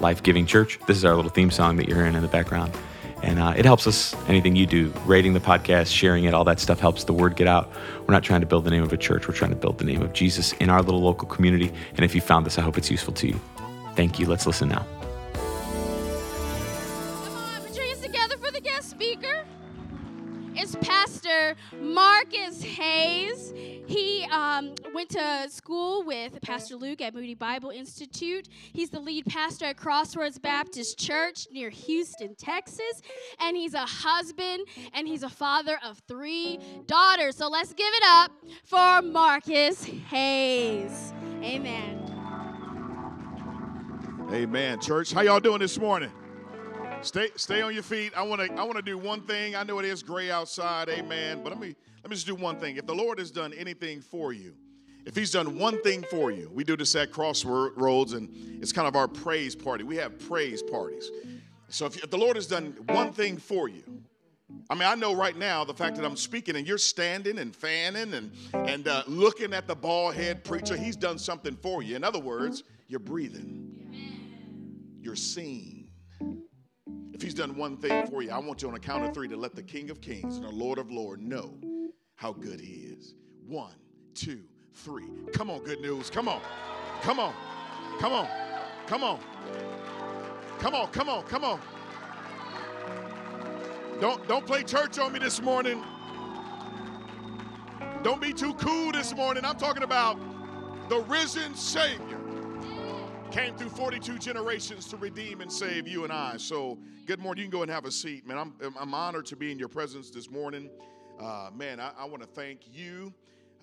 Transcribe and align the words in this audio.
life 0.00 0.22
giving 0.22 0.46
church. 0.46 0.78
This 0.86 0.96
is 0.96 1.04
our 1.04 1.14
little 1.14 1.30
theme 1.30 1.50
song 1.50 1.76
that 1.76 1.88
you're 1.88 1.96
hearing 1.96 2.14
in 2.14 2.22
the 2.22 2.28
background. 2.28 2.72
And 3.22 3.38
uh, 3.38 3.54
it 3.56 3.64
helps 3.64 3.86
us, 3.86 4.14
anything 4.28 4.54
you 4.54 4.66
do, 4.66 4.92
rating 5.06 5.32
the 5.32 5.40
podcast, 5.40 5.94
sharing 5.94 6.24
it, 6.24 6.34
all 6.34 6.44
that 6.44 6.60
stuff 6.60 6.78
helps 6.78 7.04
the 7.04 7.14
word 7.14 7.36
get 7.36 7.48
out. 7.48 7.72
We're 8.06 8.12
not 8.12 8.22
trying 8.22 8.42
to 8.42 8.46
build 8.46 8.64
the 8.64 8.70
name 8.70 8.82
of 8.82 8.92
a 8.92 8.98
church, 8.98 9.26
we're 9.26 9.34
trying 9.34 9.52
to 9.52 9.56
build 9.56 9.78
the 9.78 9.84
name 9.84 10.02
of 10.02 10.12
Jesus 10.12 10.52
in 10.54 10.68
our 10.68 10.82
little 10.82 11.00
local 11.00 11.26
community. 11.26 11.72
And 11.96 12.04
if 12.04 12.14
you 12.14 12.20
found 12.20 12.44
this, 12.44 12.58
I 12.58 12.62
hope 12.62 12.76
it's 12.76 12.90
useful 12.90 13.14
to 13.14 13.28
you. 13.28 13.40
Thank 13.96 14.18
you. 14.18 14.26
Let's 14.26 14.46
listen 14.46 14.68
now. 14.68 14.84
Come 15.32 17.36
on, 17.36 17.62
put 17.62 17.74
your 17.74 17.86
hands 17.86 18.00
together 18.00 18.36
for 18.36 18.50
the 18.50 18.60
guest 18.60 18.90
speaker. 18.90 19.46
It's 20.54 20.76
Pastor 20.76 21.56
Marcus 21.80 22.62
Hayes. 22.62 23.54
He 23.86 24.26
um, 24.30 24.74
went 24.94 25.10
to 25.10 25.46
school 25.50 26.04
with 26.04 26.40
Pastor 26.40 26.76
Luke 26.76 27.02
at 27.02 27.14
Moody 27.14 27.34
Bible 27.34 27.70
Institute. 27.70 28.48
He's 28.72 28.90
the 28.90 29.00
lead 29.00 29.26
pastor 29.26 29.66
at 29.66 29.76
Crossroads 29.76 30.38
Baptist 30.38 30.98
Church 30.98 31.46
near 31.52 31.68
Houston, 31.68 32.34
Texas. 32.34 33.02
And 33.40 33.56
he's 33.56 33.74
a 33.74 33.84
husband 33.84 34.66
and 34.94 35.06
he's 35.06 35.22
a 35.22 35.28
father 35.28 35.78
of 35.84 36.00
three 36.08 36.58
daughters. 36.86 37.36
So 37.36 37.48
let's 37.48 37.74
give 37.74 37.92
it 37.92 38.02
up 38.06 38.32
for 38.64 39.02
Marcus 39.02 39.84
Hayes. 39.84 41.12
Amen. 41.42 42.00
Amen. 44.32 44.80
Church, 44.80 45.12
how 45.12 45.20
y'all 45.20 45.40
doing 45.40 45.60
this 45.60 45.78
morning? 45.78 46.10
Stay 47.04 47.28
stay 47.36 47.60
on 47.60 47.74
your 47.74 47.82
feet. 47.82 48.14
I 48.16 48.22
want 48.22 48.40
to 48.40 48.50
I 48.54 48.62
want 48.62 48.76
to 48.76 48.82
do 48.82 48.96
one 48.96 49.20
thing. 49.20 49.54
I 49.54 49.62
know 49.62 49.78
it 49.78 49.84
is 49.84 50.02
gray 50.02 50.30
outside, 50.30 50.88
amen, 50.88 51.42
but 51.42 51.50
let 51.50 51.60
me 51.60 51.76
let 52.02 52.08
me 52.08 52.16
just 52.16 52.26
do 52.26 52.34
one 52.34 52.56
thing. 52.56 52.76
If 52.76 52.86
the 52.86 52.94
Lord 52.94 53.18
has 53.18 53.30
done 53.30 53.52
anything 53.52 54.00
for 54.00 54.32
you, 54.32 54.54
if 55.04 55.14
he's 55.14 55.30
done 55.30 55.58
one 55.58 55.82
thing 55.82 56.02
for 56.10 56.30
you, 56.30 56.50
we 56.52 56.64
do 56.64 56.78
this 56.78 56.96
at 56.96 57.12
Crossroads 57.12 58.14
and 58.14 58.30
it's 58.62 58.72
kind 58.72 58.88
of 58.88 58.96
our 58.96 59.06
praise 59.06 59.54
party. 59.54 59.84
We 59.84 59.96
have 59.96 60.18
praise 60.18 60.62
parties. 60.62 61.10
So 61.68 61.84
if, 61.84 62.02
if 62.02 62.10
the 62.10 62.16
Lord 62.16 62.36
has 62.36 62.46
done 62.46 62.74
one 62.88 63.12
thing 63.12 63.36
for 63.36 63.68
you, 63.68 63.82
I 64.70 64.74
mean, 64.74 64.88
I 64.88 64.94
know 64.94 65.14
right 65.14 65.36
now 65.36 65.62
the 65.62 65.74
fact 65.74 65.96
that 65.96 66.06
I'm 66.06 66.16
speaking 66.16 66.56
and 66.56 66.66
you're 66.66 66.78
standing 66.78 67.38
and 67.38 67.54
fanning 67.54 68.14
and 68.14 68.32
and 68.54 68.88
uh, 68.88 69.02
looking 69.06 69.52
at 69.52 69.66
the 69.66 69.74
bald 69.74 70.14
head 70.14 70.42
preacher, 70.42 70.74
he's 70.74 70.96
done 70.96 71.18
something 71.18 71.54
for 71.56 71.82
you. 71.82 71.96
In 71.96 72.02
other 72.02 72.18
words, 72.18 72.64
you're 72.88 72.98
breathing, 72.98 74.96
you're 75.02 75.16
seen. 75.16 75.83
If 77.14 77.22
he's 77.22 77.32
done 77.32 77.56
one 77.56 77.76
thing 77.76 78.08
for 78.08 78.22
you, 78.22 78.32
I 78.32 78.38
want 78.38 78.60
you 78.60 78.68
on 78.68 78.74
a 78.74 78.80
count 78.80 79.04
of 79.04 79.14
three 79.14 79.28
to 79.28 79.36
let 79.36 79.54
the 79.54 79.62
King 79.62 79.88
of 79.88 80.00
Kings 80.00 80.36
and 80.36 80.44
the 80.44 80.50
Lord 80.50 80.78
of 80.78 80.90
Lords 80.90 81.22
know 81.22 81.54
how 82.16 82.32
good 82.32 82.60
he 82.60 82.72
is. 82.72 83.14
One, 83.46 83.76
two, 84.14 84.40
three. 84.72 85.06
Come 85.32 85.48
on, 85.48 85.62
good 85.62 85.80
news. 85.80 86.10
Come 86.10 86.26
on. 86.26 86.40
Come 87.02 87.20
on. 87.20 87.32
Come 88.00 88.12
on. 88.12 88.28
Come 88.88 89.04
on. 89.04 89.20
Come 90.58 90.74
on. 90.74 90.88
Come 90.88 91.08
on. 91.08 91.22
Come 91.22 91.44
on. 91.44 91.60
Don't 94.00 94.26
don't 94.26 94.44
play 94.44 94.64
church 94.64 94.98
on 94.98 95.12
me 95.12 95.20
this 95.20 95.40
morning. 95.40 95.84
Don't 98.02 98.20
be 98.20 98.32
too 98.32 98.54
cool 98.54 98.90
this 98.90 99.14
morning. 99.14 99.44
I'm 99.44 99.56
talking 99.56 99.84
about 99.84 100.18
the 100.88 100.98
risen 101.02 101.54
Savior 101.54 102.18
came 103.34 103.56
through 103.56 103.68
42 103.68 104.16
generations 104.20 104.86
to 104.86 104.96
redeem 104.96 105.40
and 105.40 105.50
save 105.50 105.88
you 105.88 106.04
and 106.04 106.12
I. 106.12 106.36
So, 106.36 106.78
good 107.04 107.18
morning. 107.18 107.42
You 107.42 107.50
can 107.50 107.58
go 107.58 107.62
and 107.62 107.70
have 107.70 107.84
a 107.84 107.90
seat, 107.90 108.24
man. 108.24 108.38
I'm, 108.38 108.54
I'm 108.78 108.94
honored 108.94 109.26
to 109.26 109.34
be 109.34 109.50
in 109.50 109.58
your 109.58 109.66
presence 109.66 110.08
this 110.08 110.30
morning. 110.30 110.70
Uh, 111.18 111.50
man, 111.52 111.80
I, 111.80 111.90
I 111.98 112.04
want 112.04 112.22
to 112.22 112.28
thank 112.28 112.60
you 112.72 113.12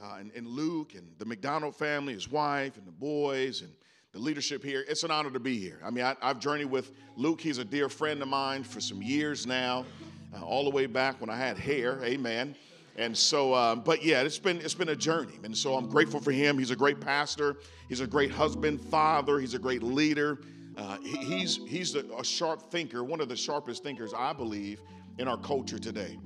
uh, 0.04 0.18
and, 0.20 0.30
and 0.36 0.46
Luke 0.46 0.94
and 0.94 1.08
the 1.20 1.26
MacDonald 1.26 1.74
family, 1.74 2.12
his 2.12 2.30
wife, 2.30 2.76
and 2.76 2.86
the 2.86 2.92
boys, 2.92 3.62
and 3.62 3.72
the 4.12 4.20
leadership 4.20 4.62
here. 4.62 4.84
It's 4.90 5.04
an 5.04 5.12
honor 5.12 5.32
to 5.32 5.40
be 5.40 5.58
here. 5.58 5.80
I 5.86 5.90
mean, 5.90 6.04
I, 6.04 6.18
have 6.22 6.40
journeyed 6.40 6.70
with 6.70 6.92
Luke. 7.16 7.40
He's 7.40 7.58
a 7.58 7.64
dear 7.66 7.88
friend 7.88 8.22
of 8.22 8.28
mine 8.28 8.64
for 8.64 8.82
some 8.82 9.02
years 9.02 9.48
now, 9.48 9.86
uh, 10.36 10.44
all 10.44 10.66
the 10.66 10.70
way 10.70 10.86
back 10.86 11.22
when 11.22 11.30
I 11.30 11.38
had 11.38 11.58
hair. 11.58 12.04
Amen. 12.04 12.56
And 12.98 13.18
so, 13.18 13.54
uh, 13.54 13.76
but 13.76 14.04
yeah, 14.04 14.22
it's 14.22 14.38
been 14.38 14.58
it's 14.58 14.74
been 14.74 14.90
a 14.90 14.96
journey, 14.96 15.40
and 15.44 15.56
so 15.56 15.76
I'm 15.76 15.88
grateful 15.88 16.20
for 16.20 16.32
him. 16.32 16.58
He's 16.58 16.72
a 16.72 16.76
great 16.76 17.00
pastor. 17.00 17.58
He's 17.88 18.02
a 18.02 18.08
great 18.08 18.32
husband, 18.32 18.82
father. 18.82 19.40
He's 19.40 19.54
a 19.54 19.60
great 19.60 19.82
leader. 19.82 20.40
Uh, 20.78 20.98
he, 21.02 21.18
he's 21.18 21.60
he's 21.68 21.96
a, 21.96 22.04
a 22.18 22.24
sharp 22.24 22.70
thinker, 22.70 23.04
one 23.04 23.22
of 23.22 23.30
the 23.30 23.36
sharpest 23.36 23.84
thinkers 23.84 24.14
I 24.16 24.34
believe 24.34 24.82
in 25.20 25.28
our 25.28 25.38
culture 25.38 25.80
today. 25.80 26.18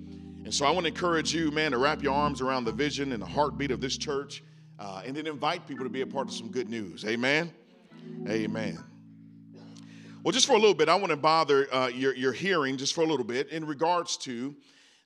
And 0.43 0.53
so 0.53 0.65
I 0.65 0.71
want 0.71 0.85
to 0.85 0.89
encourage 0.89 1.33
you, 1.33 1.51
man, 1.51 1.71
to 1.71 1.77
wrap 1.77 2.03
your 2.03 2.13
arms 2.13 2.41
around 2.41 2.65
the 2.65 2.71
vision 2.71 3.11
and 3.11 3.21
the 3.21 3.27
heartbeat 3.27 3.71
of 3.71 3.81
this 3.81 3.97
church, 3.97 4.43
uh, 4.79 5.01
and 5.05 5.15
then 5.15 5.27
invite 5.27 5.67
people 5.67 5.85
to 5.85 5.89
be 5.89 6.01
a 6.01 6.07
part 6.07 6.27
of 6.27 6.33
some 6.33 6.51
good 6.51 6.69
news. 6.69 7.05
Amen. 7.05 7.51
Amen. 8.27 8.83
Well, 10.23 10.31
just 10.31 10.47
for 10.47 10.53
a 10.53 10.59
little 10.59 10.73
bit, 10.73 10.89
I 10.89 10.95
want 10.95 11.11
to 11.11 11.17
bother 11.17 11.71
uh, 11.71 11.87
your, 11.87 12.15
your 12.15 12.31
hearing 12.31 12.77
just 12.77 12.95
for 12.95 13.01
a 13.01 13.05
little 13.05 13.25
bit 13.25 13.49
in 13.49 13.65
regards 13.65 14.17
to 14.17 14.55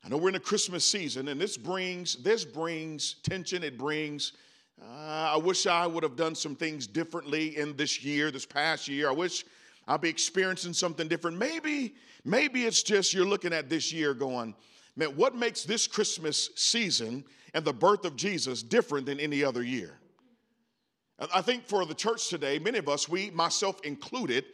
I 0.03 0.09
know 0.09 0.17
we're 0.17 0.29
in 0.29 0.35
a 0.35 0.39
Christmas 0.39 0.85
season, 0.85 1.27
and 1.27 1.39
this 1.39 1.57
brings 1.57 2.15
this 2.23 2.45
brings 2.45 3.15
tension. 3.23 3.63
It 3.63 3.77
brings. 3.77 4.33
Uh, 4.81 5.33
I 5.33 5.37
wish 5.37 5.67
I 5.67 5.85
would 5.85 6.03
have 6.03 6.15
done 6.15 6.35
some 6.35 6.55
things 6.55 6.87
differently 6.87 7.57
in 7.57 7.75
this 7.75 8.03
year, 8.03 8.31
this 8.31 8.45
past 8.45 8.87
year. 8.87 9.09
I 9.09 9.11
wish 9.11 9.43
I'd 9.89 10.01
be 10.01 10.09
experiencing 10.09 10.71
something 10.71 11.07
different. 11.07 11.37
Maybe, 11.37 11.95
maybe 12.23 12.63
it's 12.63 12.81
just 12.81 13.13
you're 13.13 13.25
looking 13.25 13.51
at 13.51 13.69
this 13.69 13.91
year 13.91 14.13
going, 14.13 14.55
man, 14.95 15.09
what 15.17 15.35
makes 15.35 15.63
this 15.63 15.85
Christmas 15.85 16.51
season 16.55 17.25
and 17.53 17.65
the 17.65 17.73
birth 17.73 18.05
of 18.05 18.15
Jesus 18.15 18.63
different 18.63 19.05
than 19.05 19.19
any 19.19 19.43
other 19.43 19.63
year? 19.63 19.99
I 21.33 21.41
think 21.41 21.65
for 21.65 21.85
the 21.85 21.93
church 21.93 22.29
today, 22.29 22.59
many 22.59 22.77
of 22.77 22.87
us, 22.87 23.09
we, 23.09 23.31
myself 23.31 23.81
included, 23.83 24.45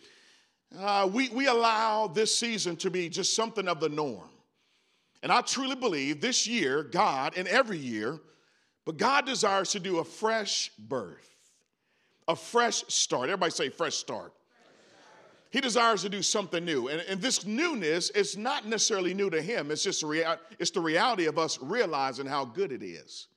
uh, 0.80 1.08
we, 1.12 1.30
we 1.30 1.46
allow 1.48 2.08
this 2.08 2.36
season 2.36 2.76
to 2.78 2.90
be 2.90 3.10
just 3.10 3.36
something 3.36 3.68
of 3.68 3.80
the 3.80 3.90
norm. 3.90 4.30
And 5.26 5.32
I 5.32 5.42
truly 5.42 5.76
believe 5.76 6.22
this 6.22 6.46
year, 6.46 6.84
God, 6.84 7.34
and 7.36 7.48
every 7.48 7.80
year, 7.80 8.20
but 8.86 8.98
God 8.98 9.26
desires 9.26 9.72
to 9.72 9.80
do 9.80 9.98
a 9.98 10.04
fresh 10.04 10.70
birth, 10.78 11.28
a 12.28 12.36
fresh 12.36 12.84
start. 12.90 13.24
Everybody 13.30 13.52
say 13.52 13.70
fresh 13.70 13.96
start. 13.96 14.34
He 15.50 15.62
desires 15.62 16.04
to 16.04 16.10
do 16.10 16.22
something 16.22 16.64
new. 16.64 16.90
And, 16.90 17.02
and 17.10 17.20
this 17.20 17.44
newness 17.44 18.12
is 18.12 18.38
not 18.38 18.68
necessarily 18.68 19.16
new 19.16 19.32
to 19.32 19.42
him. 19.42 19.72
It's 19.72 19.82
just 19.82 20.04
a 20.04 20.06
rea- 20.06 20.36
it's 20.60 20.70
the 20.70 20.80
reality 20.80 21.26
of 21.26 21.40
us 21.40 21.58
realizing 21.60 22.28
how 22.28 22.46
good 22.46 22.72
it 22.72 22.84
is. 22.84 23.28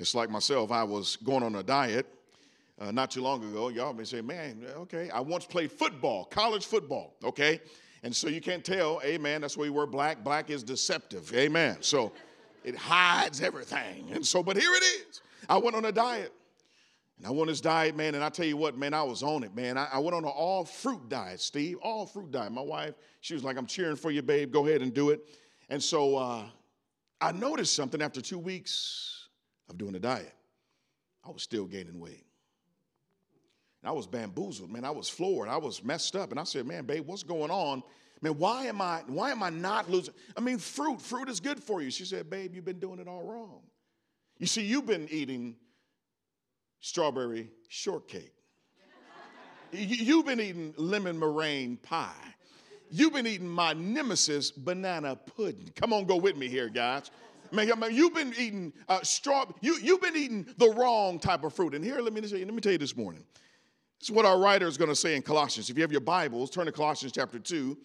It's 0.00 0.16
like 0.16 0.30
myself, 0.30 0.72
I 0.72 0.82
was 0.82 1.14
going 1.14 1.44
on 1.44 1.54
a 1.54 1.62
diet 1.62 2.06
uh, 2.80 2.90
not 2.90 3.12
too 3.12 3.22
long 3.22 3.44
ago. 3.44 3.68
Y'all 3.68 3.92
may 3.92 4.02
say, 4.02 4.20
man, 4.20 4.66
okay, 4.76 5.10
I 5.10 5.20
once 5.20 5.46
played 5.46 5.70
football, 5.70 6.24
college 6.24 6.66
football, 6.66 7.14
okay? 7.22 7.60
And 8.02 8.14
so 8.14 8.28
you 8.28 8.40
can't 8.40 8.64
tell, 8.64 9.00
amen, 9.04 9.40
that's 9.40 9.56
why 9.56 9.62
we 9.62 9.70
wear 9.70 9.86
black. 9.86 10.22
Black 10.22 10.50
is 10.50 10.62
deceptive, 10.62 11.34
amen. 11.34 11.78
So 11.80 12.12
it 12.64 12.76
hides 12.76 13.40
everything. 13.40 14.10
And 14.12 14.24
so, 14.24 14.42
but 14.42 14.56
here 14.56 14.72
it 14.72 14.82
is. 14.82 15.20
I 15.48 15.58
went 15.58 15.74
on 15.76 15.84
a 15.84 15.92
diet. 15.92 16.32
And 17.18 17.26
I 17.26 17.30
went 17.30 17.42
on 17.42 17.46
this 17.48 17.60
diet, 17.60 17.96
man, 17.96 18.14
and 18.14 18.22
I 18.22 18.28
tell 18.28 18.46
you 18.46 18.56
what, 18.56 18.78
man, 18.78 18.94
I 18.94 19.02
was 19.02 19.24
on 19.24 19.42
it, 19.42 19.54
man. 19.54 19.76
I, 19.76 19.88
I 19.94 19.98
went 19.98 20.14
on 20.14 20.24
an 20.24 20.30
all 20.30 20.64
fruit 20.64 21.08
diet, 21.08 21.40
Steve, 21.40 21.78
all 21.82 22.06
fruit 22.06 22.30
diet. 22.30 22.52
My 22.52 22.62
wife, 22.62 22.94
she 23.20 23.34
was 23.34 23.42
like, 23.42 23.56
I'm 23.56 23.66
cheering 23.66 23.96
for 23.96 24.12
you, 24.12 24.22
babe. 24.22 24.52
Go 24.52 24.66
ahead 24.66 24.82
and 24.82 24.94
do 24.94 25.10
it. 25.10 25.28
And 25.68 25.82
so 25.82 26.16
uh, 26.16 26.44
I 27.20 27.32
noticed 27.32 27.74
something 27.74 28.00
after 28.00 28.20
two 28.20 28.38
weeks 28.38 29.28
of 29.68 29.78
doing 29.78 29.92
the 29.92 29.98
diet. 29.98 30.32
I 31.26 31.30
was 31.30 31.42
still 31.42 31.64
gaining 31.64 31.98
weight. 31.98 32.24
And 33.82 33.90
I 33.90 33.92
was 33.92 34.06
bamboozled, 34.06 34.70
man. 34.70 34.84
I 34.84 34.90
was 34.90 35.08
floored. 35.08 35.48
I 35.48 35.56
was 35.56 35.84
messed 35.84 36.16
up. 36.16 36.30
And 36.30 36.40
I 36.40 36.44
said, 36.44 36.66
man, 36.66 36.84
babe, 36.84 37.06
what's 37.06 37.22
going 37.22 37.50
on? 37.50 37.82
Man, 38.20 38.36
why 38.36 38.66
am 38.66 38.80
I, 38.80 39.02
why 39.06 39.30
am 39.30 39.42
I 39.42 39.50
not 39.50 39.88
losing? 39.88 40.14
I 40.36 40.40
mean, 40.40 40.58
fruit, 40.58 41.00
fruit 41.00 41.28
is 41.28 41.38
good 41.38 41.62
for 41.62 41.80
you. 41.80 41.90
She 41.90 42.04
said, 42.04 42.28
babe, 42.28 42.54
you've 42.54 42.64
been 42.64 42.80
doing 42.80 42.98
it 42.98 43.06
all 43.06 43.22
wrong. 43.22 43.60
You 44.38 44.46
see, 44.46 44.62
you've 44.62 44.86
been 44.86 45.08
eating 45.10 45.56
strawberry 46.80 47.50
shortcake. 47.68 48.32
You've 49.70 50.26
been 50.26 50.40
eating 50.40 50.74
lemon 50.76 51.18
meringue 51.18 51.76
pie. 51.76 52.34
You've 52.90 53.12
been 53.12 53.26
eating 53.26 53.48
my 53.48 53.74
nemesis 53.74 54.50
banana 54.50 55.14
pudding. 55.14 55.70
Come 55.76 55.92
on, 55.92 56.06
go 56.06 56.16
with 56.16 56.36
me 56.36 56.48
here, 56.48 56.68
guys. 56.68 57.10
Man, 57.52 57.70
you've 57.90 58.14
been 58.14 58.34
eating 58.38 58.72
uh, 58.88 59.02
straw. 59.02 59.44
You, 59.60 59.78
you've 59.82 60.00
been 60.00 60.16
eating 60.16 60.46
the 60.56 60.70
wrong 60.70 61.18
type 61.18 61.44
of 61.44 61.52
fruit. 61.52 61.74
And 61.74 61.84
here, 61.84 62.00
let 62.00 62.12
me, 62.12 62.20
let 62.20 62.32
me 62.32 62.60
tell 62.60 62.72
you 62.72 62.78
this 62.78 62.96
morning. 62.96 63.24
Is 64.00 64.10
what 64.10 64.24
our 64.24 64.38
writer 64.38 64.66
is 64.66 64.76
going 64.76 64.90
to 64.90 64.96
say 64.96 65.16
in 65.16 65.22
Colossians. 65.22 65.70
If 65.70 65.76
you 65.76 65.82
have 65.82 65.92
your 65.92 66.00
Bibles, 66.00 66.50
turn 66.50 66.66
to 66.66 66.72
Colossians 66.72 67.12
chapter 67.12 67.38
2. 67.38 67.76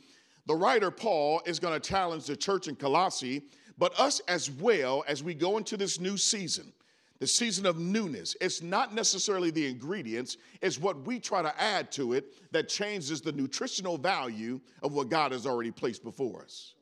The 0.45 0.55
writer, 0.55 0.91
Paul, 0.91 1.41
is 1.45 1.59
going 1.59 1.73
to 1.73 1.79
challenge 1.79 2.25
the 2.25 2.35
church 2.35 2.67
in 2.67 2.75
Colossae, 2.75 3.43
but 3.77 3.97
us 3.99 4.19
as 4.27 4.51
well 4.51 5.03
as 5.07 5.23
we 5.23 5.33
go 5.33 5.57
into 5.57 5.75
this 5.75 5.99
new 5.99 6.17
season, 6.17 6.71
the 7.19 7.25
season 7.25 7.65
of 7.65 7.79
newness. 7.79 8.35
It's 8.41 8.61
not 8.61 8.93
necessarily 8.93 9.49
the 9.51 9.65
ingredients, 9.65 10.37
it's 10.61 10.79
what 10.79 11.05
we 11.07 11.19
try 11.19 11.41
to 11.41 11.61
add 11.61 11.91
to 11.93 12.13
it 12.13 12.51
that 12.51 12.69
changes 12.69 13.21
the 13.21 13.31
nutritional 13.31 13.97
value 13.97 14.59
of 14.83 14.93
what 14.93 15.09
God 15.09 15.31
has 15.31 15.47
already 15.47 15.71
placed 15.71 16.03
before 16.03 16.43
us. 16.43 16.75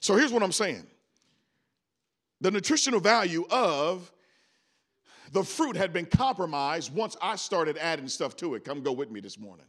So 0.00 0.16
here's 0.16 0.32
what 0.32 0.42
I'm 0.42 0.52
saying 0.52 0.86
the 2.42 2.50
nutritional 2.50 3.00
value 3.00 3.46
of 3.50 4.10
the 5.32 5.44
fruit 5.44 5.76
had 5.76 5.92
been 5.92 6.06
compromised 6.06 6.92
once 6.92 7.16
I 7.22 7.36
started 7.36 7.78
adding 7.78 8.08
stuff 8.08 8.36
to 8.36 8.54
it. 8.54 8.64
Come 8.64 8.82
go 8.82 8.92
with 8.92 9.10
me 9.10 9.20
this 9.20 9.38
morning. 9.38 9.66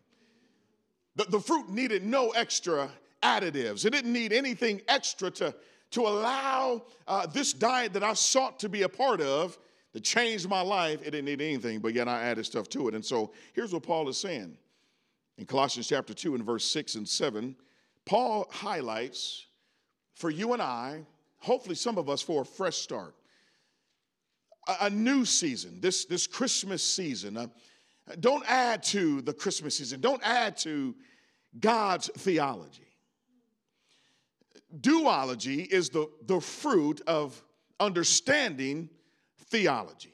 The, 1.16 1.26
the 1.26 1.40
fruit 1.40 1.70
needed 1.70 2.04
no 2.04 2.30
extra 2.30 2.90
additives, 3.22 3.86
it 3.86 3.92
didn't 3.92 4.14
need 4.14 4.34
anything 4.34 4.82
extra 4.88 5.30
to, 5.32 5.54
to 5.92 6.02
allow 6.02 6.84
uh, 7.08 7.28
this 7.28 7.54
diet 7.54 7.94
that 7.94 8.04
I 8.04 8.14
sought 8.14 8.60
to 8.62 8.70
be 8.70 8.82
a 8.82 8.90
part 8.90 9.22
of 9.22 9.60
to 9.94 10.00
change 10.00 10.48
my 10.48 10.62
life. 10.62 11.02
It 11.02 11.12
didn't 11.12 11.26
need 11.26 11.42
anything, 11.42 11.80
but 11.80 11.94
yet 11.94 12.08
I 12.08 12.24
added 12.24 12.46
stuff 12.46 12.68
to 12.70 12.88
it. 12.88 12.96
And 12.96 13.06
so 13.06 13.32
here's 13.54 13.74
what 13.74 13.84
Paul 13.84 14.10
is 14.10 14.18
saying 14.18 14.58
in 15.38 15.46
Colossians 15.46 15.88
chapter 15.88 16.14
2 16.14 16.34
and 16.34 16.44
verse 16.44 16.66
6 16.66 16.96
and 16.96 17.08
7. 17.08 17.56
Paul 18.06 18.48
highlights 18.50 19.46
for 20.16 20.32
you 20.32 20.54
and 20.54 20.62
I, 20.62 21.06
hopefully 21.38 21.76
some 21.76 21.98
of 21.98 22.10
us, 22.10 22.22
for 22.22 22.42
a 22.42 22.46
fresh 22.46 22.78
start 22.78 23.16
a, 24.68 24.90
new 24.90 25.26
season, 25.26 25.80
this, 25.82 26.06
this 26.06 26.28
Christmas 26.28 26.84
season. 26.84 27.38
Uh, 27.38 27.48
don't 28.20 28.44
add 28.48 28.84
to 28.84 29.22
the 29.22 29.34
Christmas 29.34 29.78
season, 29.78 30.02
don't 30.02 30.22
add 30.24 30.58
to 30.58 30.96
God's 31.60 32.10
theology. 32.18 32.88
Do-ology 34.80 35.64
is 35.64 35.90
the, 35.90 36.10
the 36.28 36.40
fruit 36.40 37.02
of 37.06 37.42
understanding 37.80 38.90
theology. 39.50 40.14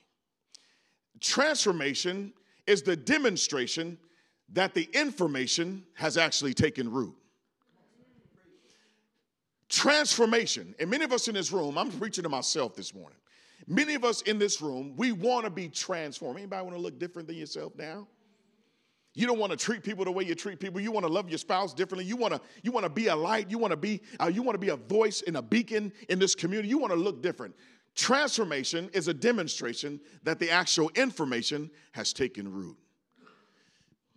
Transformation 1.20 2.34
is 2.66 2.82
the 2.82 2.96
demonstration 2.96 3.98
that 4.54 4.74
the 4.74 4.90
information 4.94 5.84
has 5.94 6.18
actually 6.18 6.54
taken 6.54 6.92
root. 6.92 7.16
Transformation, 9.70 10.74
and 10.80 10.90
many 10.90 11.04
of 11.04 11.12
us 11.12 11.28
in 11.28 11.34
this 11.34 11.52
room, 11.52 11.78
I'm 11.78 11.92
preaching 11.92 12.24
to 12.24 12.30
myself 12.30 12.76
this 12.76 12.96
morning. 12.96 13.18
Many 13.66 13.96
of 13.96 14.04
us 14.04 14.22
in 14.22 14.38
this 14.38 14.62
room, 14.62 14.94
we 14.96 15.12
want 15.12 15.46
to 15.46 15.50
be 15.50 15.68
transformed. 15.68 16.38
Anybody 16.38 16.64
want 16.64 16.76
to 16.76 16.82
look 16.82 17.00
different 17.00 17.28
than 17.28 17.38
yourself 17.38 17.74
now? 17.76 18.08
You 19.18 19.26
don't 19.26 19.40
want 19.40 19.50
to 19.52 19.58
treat 19.58 19.84
people 19.84 20.06
the 20.06 20.12
way 20.12 20.24
you 20.26 20.36
treat 20.36 20.60
people. 20.60 20.80
You 20.80 20.92
want 20.92 21.04
to 21.04 21.12
love 21.12 21.28
your 21.28 21.40
spouse 21.40 21.74
differently. 21.74 22.06
You 22.06 22.16
want 22.16 22.36
to 22.36 22.42
you 22.62 22.72
want 22.72 22.84
to 22.84 22.90
be 22.90 23.08
a 23.08 23.16
light. 23.16 23.50
You 23.50 23.58
want 23.58 23.72
to 23.72 23.78
be 23.78 24.00
uh, 24.22 24.28
you 24.28 24.44
want 24.44 24.54
to 24.54 24.60
be 24.60 24.70
a 24.70 24.76
voice 24.76 25.24
and 25.26 25.38
a 25.38 25.42
beacon 25.42 25.92
in 26.08 26.20
this 26.20 26.36
community. 26.36 26.70
You 26.70 26.78
want 26.78 26.94
to 26.94 27.00
look 27.00 27.24
different. 27.24 27.56
Transformation 27.96 28.92
is 28.94 29.08
a 29.08 29.16
demonstration 29.16 30.00
that 30.22 30.38
the 30.38 30.52
actual 30.52 30.92
information 30.94 31.72
has 31.94 32.14
taken 32.14 32.52
root. 32.52 32.78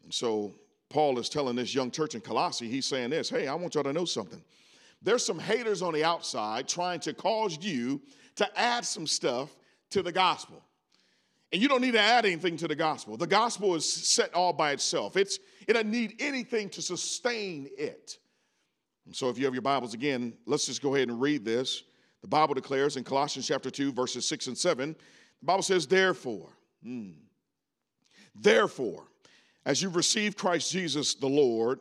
And 0.05 0.13
so 0.13 0.53
Paul 0.91 1.19
is 1.19 1.31
telling 1.31 1.57
this 1.57 1.75
young 1.75 1.91
church 1.91 2.15
in 2.15 2.21
Colossae, 2.21 2.69
he's 2.69 2.85
saying 2.85 3.09
this, 3.09 3.31
"Hey, 3.31 3.49
I 3.49 3.55
want 3.55 3.75
y'all 3.77 3.85
to 3.85 3.95
know 3.95 4.05
something. 4.05 4.45
There's 5.01 5.25
some 5.25 5.39
haters 5.39 5.81
on 5.81 5.95
the 5.95 6.05
outside 6.05 6.69
trying 6.69 7.01
to 7.01 7.15
cause 7.15 7.57
you 7.63 8.03
to 8.41 8.59
add 8.59 8.87
some 8.87 9.07
stuff 9.07 9.55
to 9.91 10.03
the 10.03 10.11
gospel. 10.11 10.65
And 11.53 11.61
you 11.61 11.69
don't 11.69 11.83
need 11.83 11.93
to 11.93 12.01
add 12.01 12.25
anything 12.25 12.57
to 12.59 12.69
the 12.69 12.75
gospel. 12.75 13.19
The 13.19 13.27
gospel 13.27 13.75
is 13.75 13.91
set 13.93 14.33
all 14.33 14.55
by 14.55 14.73
itself. 14.73 15.15
It's, 15.15 15.39
it 15.69 15.75
doesn't 15.75 15.91
need 15.91 16.15
anything 16.21 16.71
to 16.71 16.81
sustain 16.81 17.69
it. 17.77 18.17
And 19.05 19.15
so 19.15 19.29
if 19.29 19.37
you 19.37 19.45
have 19.45 19.53
your 19.53 19.61
Bibles 19.61 19.93
again, 19.93 20.33
let's 20.47 20.65
just 20.65 20.81
go 20.81 20.95
ahead 20.95 21.09
and 21.09 21.21
read 21.21 21.45
this. 21.45 21.83
The 22.23 22.29
Bible 22.29 22.55
declares 22.55 22.97
in 22.97 23.05
Colossians 23.05 23.47
chapter 23.47 23.71
2, 23.71 23.93
verses 23.93 24.27
6 24.27 24.47
and 24.47 24.57
7, 24.57 24.97
the 25.41 25.47
Bible 25.47 25.63
says, 25.63 25.87
Therefore, 25.87 26.49
hmm, 26.83 27.11
therefore, 28.35 29.05
as 29.67 29.83
you've 29.83 29.97
received 29.97 30.39
Christ 30.39 30.73
Jesus 30.73 31.15
the 31.15 31.29
Lord, 31.29 31.81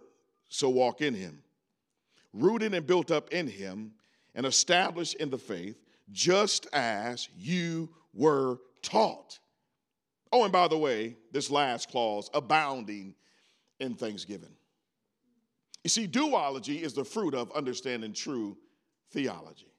so 0.49 0.67
walk 0.67 1.01
in 1.01 1.13
him, 1.13 1.41
rooted 2.33 2.73
and 2.73 2.85
built 2.85 3.11
up 3.11 3.31
in 3.31 3.47
him, 3.47 3.93
and 4.35 4.45
established 4.45 5.15
in 5.15 5.29
the 5.29 5.37
faith 5.37 5.77
just 6.11 6.67
as 6.73 7.29
you 7.37 7.89
were 8.13 8.57
taught. 8.81 9.39
Oh, 10.31 10.43
and 10.43 10.51
by 10.51 10.67
the 10.67 10.77
way, 10.77 11.17
this 11.31 11.49
last 11.49 11.89
clause, 11.89 12.29
abounding 12.33 13.15
in 13.79 13.95
thanksgiving. 13.95 14.53
You 15.83 15.89
see, 15.89 16.07
do-ology 16.07 16.83
is 16.83 16.93
the 16.93 17.05
fruit 17.05 17.33
of 17.33 17.51
understanding 17.53 18.13
true 18.13 18.57
theology. 19.11 19.71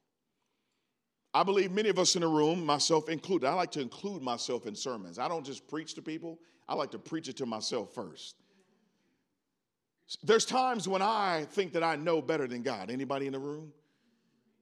I 1.32 1.44
believe 1.44 1.70
many 1.70 1.88
of 1.88 1.98
us 1.98 2.16
in 2.16 2.22
the 2.22 2.28
room, 2.28 2.66
myself 2.66 3.08
included, 3.08 3.46
I 3.46 3.54
like 3.54 3.70
to 3.72 3.80
include 3.80 4.22
myself 4.22 4.66
in 4.66 4.74
sermons. 4.74 5.18
I 5.18 5.28
don't 5.28 5.46
just 5.46 5.68
preach 5.68 5.94
to 5.94 6.02
people, 6.02 6.38
I 6.68 6.74
like 6.74 6.90
to 6.92 6.98
preach 6.98 7.28
it 7.28 7.36
to 7.36 7.46
myself 7.46 7.94
first. 7.94 8.36
There's 10.24 10.44
times 10.44 10.88
when 10.88 11.02
I 11.02 11.46
think 11.52 11.72
that 11.74 11.84
I 11.84 11.94
know 11.94 12.20
better 12.20 12.48
than 12.48 12.62
God. 12.62 12.90
Anybody 12.90 13.26
in 13.26 13.32
the 13.32 13.38
room? 13.38 13.72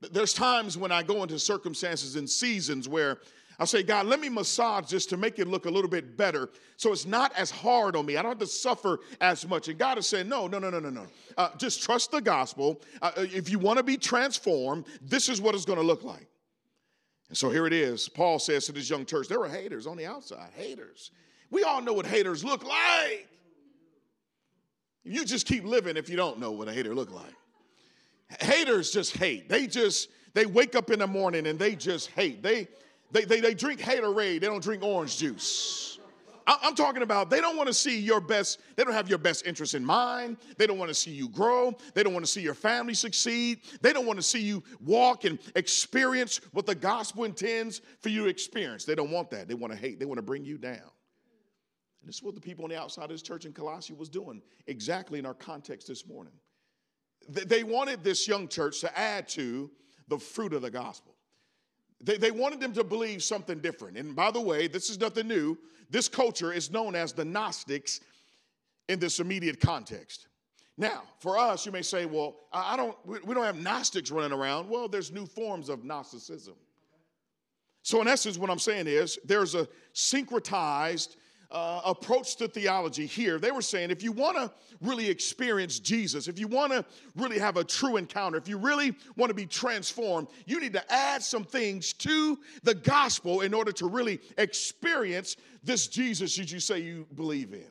There's 0.01 0.33
times 0.33 0.77
when 0.77 0.91
I 0.91 1.03
go 1.03 1.23
into 1.23 1.37
circumstances 1.39 2.15
and 2.15 2.29
seasons 2.29 2.87
where 2.87 3.19
I 3.59 3.65
say, 3.65 3.83
God, 3.83 4.05
let 4.05 4.21
me 4.21 4.29
massage 4.29 4.89
this 4.89 5.05
to 5.07 5.17
make 5.17 5.37
it 5.37 5.47
look 5.47 5.65
a 5.65 5.69
little 5.69 5.89
bit 5.89 6.15
better 6.15 6.49
so 6.77 6.93
it's 6.93 7.05
not 7.05 7.35
as 7.35 7.51
hard 7.51 7.97
on 7.97 8.05
me. 8.05 8.15
I 8.15 8.21
don't 8.21 8.31
have 8.31 8.39
to 8.39 8.47
suffer 8.47 8.99
as 9.19 9.45
much. 9.45 9.67
And 9.67 9.77
God 9.77 9.97
is 9.97 10.07
saying, 10.07 10.29
no, 10.29 10.47
no, 10.47 10.59
no, 10.59 10.69
no, 10.69 10.79
no, 10.79 10.89
no. 10.89 11.07
Uh, 11.37 11.49
just 11.57 11.83
trust 11.83 12.11
the 12.11 12.21
gospel. 12.21 12.81
Uh, 13.01 13.11
uh 13.17 13.25
if 13.33 13.49
you 13.49 13.59
want 13.59 13.75
to 13.77 13.83
be 13.83 13.97
transformed, 13.97 14.85
this 15.01 15.27
is 15.27 15.41
what 15.41 15.55
it's 15.55 15.65
going 15.65 15.79
to 15.79 15.85
look 15.85 16.05
like. 16.05 16.25
And 17.27 17.37
so 17.37 17.49
here 17.49 17.67
it 17.67 17.73
is. 17.73 18.07
Paul 18.07 18.39
says 18.39 18.65
to 18.67 18.71
this 18.71 18.89
young 18.89 19.05
church, 19.05 19.27
there 19.27 19.39
were 19.39 19.49
haters 19.49 19.87
on 19.87 19.97
the 19.97 20.05
outside, 20.05 20.51
haters. 20.55 21.11
We 21.51 21.63
all 21.63 21.81
know 21.81 21.93
what 21.93 22.05
haters 22.05 22.45
look 22.45 22.63
like. 22.63 23.27
You 25.03 25.25
just 25.25 25.45
keep 25.45 25.65
living 25.65 25.97
if 25.97 26.09
you 26.09 26.15
don't 26.15 26.39
know 26.39 26.51
what 26.51 26.69
a 26.69 26.73
hater 26.73 26.95
look 26.95 27.11
like. 27.11 27.33
Haters 28.41 28.91
just 28.91 29.17
hate. 29.17 29.49
They 29.49 29.67
just, 29.67 30.09
they 30.33 30.45
wake 30.45 30.75
up 30.75 30.91
in 30.91 30.99
the 30.99 31.07
morning 31.07 31.47
and 31.47 31.57
they 31.57 31.75
just 31.75 32.11
hate. 32.11 32.43
They, 32.43 32.67
they, 33.11 33.25
they, 33.25 33.39
they 33.39 33.53
drink 33.53 33.79
haterade, 33.79 34.41
they 34.41 34.47
don't 34.47 34.63
drink 34.63 34.83
orange 34.83 35.17
juice. 35.17 35.99
I'm 36.63 36.73
talking 36.73 37.03
about 37.03 37.29
they 37.29 37.41
don't 37.41 37.57
want 37.57 37.67
to 37.67 37.73
see 37.73 37.99
your 37.99 38.19
best, 38.19 38.59
they 38.75 38.83
don't 38.83 38.93
have 38.93 39.07
your 39.07 39.19
best 39.19 39.45
interest 39.45 39.75
in 39.75 39.85
mind. 39.85 40.37
They 40.57 40.65
don't 40.65 40.79
want 40.79 40.89
to 40.89 40.95
see 40.95 41.11
you 41.11 41.29
grow. 41.29 41.77
They 41.93 42.01
don't 42.01 42.13
want 42.13 42.25
to 42.25 42.31
see 42.31 42.41
your 42.41 42.55
family 42.55 42.95
succeed. 42.95 43.59
They 43.81 43.93
don't 43.93 44.07
want 44.07 44.17
to 44.17 44.23
see 44.23 44.41
you 44.41 44.63
walk 44.83 45.25
and 45.25 45.37
experience 45.55 46.41
what 46.51 46.65
the 46.65 46.73
gospel 46.73 47.25
intends 47.25 47.81
for 47.99 48.09
you 48.09 48.23
to 48.23 48.29
experience. 48.29 48.83
They 48.83 48.95
don't 48.95 49.11
want 49.11 49.29
that. 49.29 49.47
They 49.47 49.53
want 49.53 49.73
to 49.73 49.79
hate, 49.79 49.99
they 49.99 50.05
want 50.05 50.17
to 50.17 50.23
bring 50.23 50.43
you 50.43 50.57
down. 50.57 50.91
And 52.01 52.07
this 52.07 52.15
is 52.15 52.23
what 52.23 52.33
the 52.33 52.41
people 52.41 52.63
on 52.63 52.71
the 52.71 52.79
outside 52.79 53.03
of 53.03 53.09
this 53.09 53.21
church 53.21 53.45
in 53.45 53.53
Colossae 53.53 53.93
was 53.93 54.09
doing 54.09 54.41
exactly 54.65 55.19
in 55.19 55.27
our 55.27 55.35
context 55.35 55.87
this 55.87 56.07
morning 56.07 56.33
they 57.27 57.63
wanted 57.63 58.03
this 58.03 58.27
young 58.27 58.47
church 58.47 58.81
to 58.81 58.97
add 58.97 59.27
to 59.29 59.69
the 60.07 60.17
fruit 60.17 60.53
of 60.53 60.61
the 60.61 60.71
gospel. 60.71 61.15
They, 62.01 62.17
they 62.17 62.31
wanted 62.31 62.59
them 62.59 62.73
to 62.73 62.83
believe 62.83 63.23
something 63.23 63.59
different. 63.59 63.97
And 63.97 64.15
by 64.15 64.31
the 64.31 64.41
way, 64.41 64.67
this 64.67 64.89
is 64.89 64.99
nothing 64.99 65.27
new. 65.27 65.57
This 65.89 66.07
culture 66.07 66.53
is 66.53 66.71
known 66.71 66.95
as 66.95 67.13
the 67.13 67.25
Gnostics 67.25 67.99
in 68.87 68.99
this 68.99 69.19
immediate 69.19 69.59
context. 69.59 70.27
Now, 70.77 71.03
for 71.19 71.37
us, 71.37 71.65
you 71.65 71.73
may 71.73 71.81
say, 71.81 72.05
well, 72.05 72.37
I 72.53 72.77
don't, 72.77 72.95
we 73.05 73.33
don't 73.33 73.43
have 73.43 73.59
Gnostics 73.59 74.11
running 74.11 74.31
around. 74.31 74.69
Well, 74.69 74.87
there's 74.87 75.11
new 75.11 75.25
forms 75.25 75.67
of 75.67 75.83
Gnosticism. 75.83 76.55
So, 77.81 78.01
in 78.01 78.07
essence, 78.07 78.37
what 78.37 78.49
I'm 78.49 78.59
saying 78.59 78.87
is 78.87 79.19
there's 79.25 79.55
a 79.55 79.67
syncretized 79.93 81.17
uh, 81.51 81.81
approach 81.83 82.35
to 82.35 82.47
theology 82.47 83.05
here. 83.05 83.39
They 83.39 83.51
were 83.51 83.61
saying 83.61 83.89
if 83.89 84.03
you 84.03 84.11
want 84.11 84.37
to 84.37 84.51
really 84.81 85.09
experience 85.09 85.79
Jesus, 85.79 86.27
if 86.27 86.37
you 86.37 86.47
want 86.47 86.71
to 86.71 86.85
really 87.15 87.39
have 87.39 87.57
a 87.57 87.63
true 87.63 87.97
encounter, 87.97 88.37
if 88.37 88.47
you 88.47 88.57
really 88.57 88.95
want 89.15 89.29
to 89.29 89.33
be 89.33 89.47
transformed, 89.47 90.27
you 90.45 90.59
need 90.59 90.73
to 90.73 90.93
add 90.93 91.23
some 91.23 91.43
things 91.43 91.93
to 91.93 92.37
the 92.63 92.75
gospel 92.75 93.41
in 93.41 93.53
order 93.53 93.71
to 93.71 93.87
really 93.87 94.19
experience 94.37 95.37
this 95.63 95.87
Jesus 95.87 96.35
that 96.37 96.51
you 96.51 96.59
say 96.59 96.79
you 96.79 97.07
believe 97.15 97.53
in. 97.53 97.65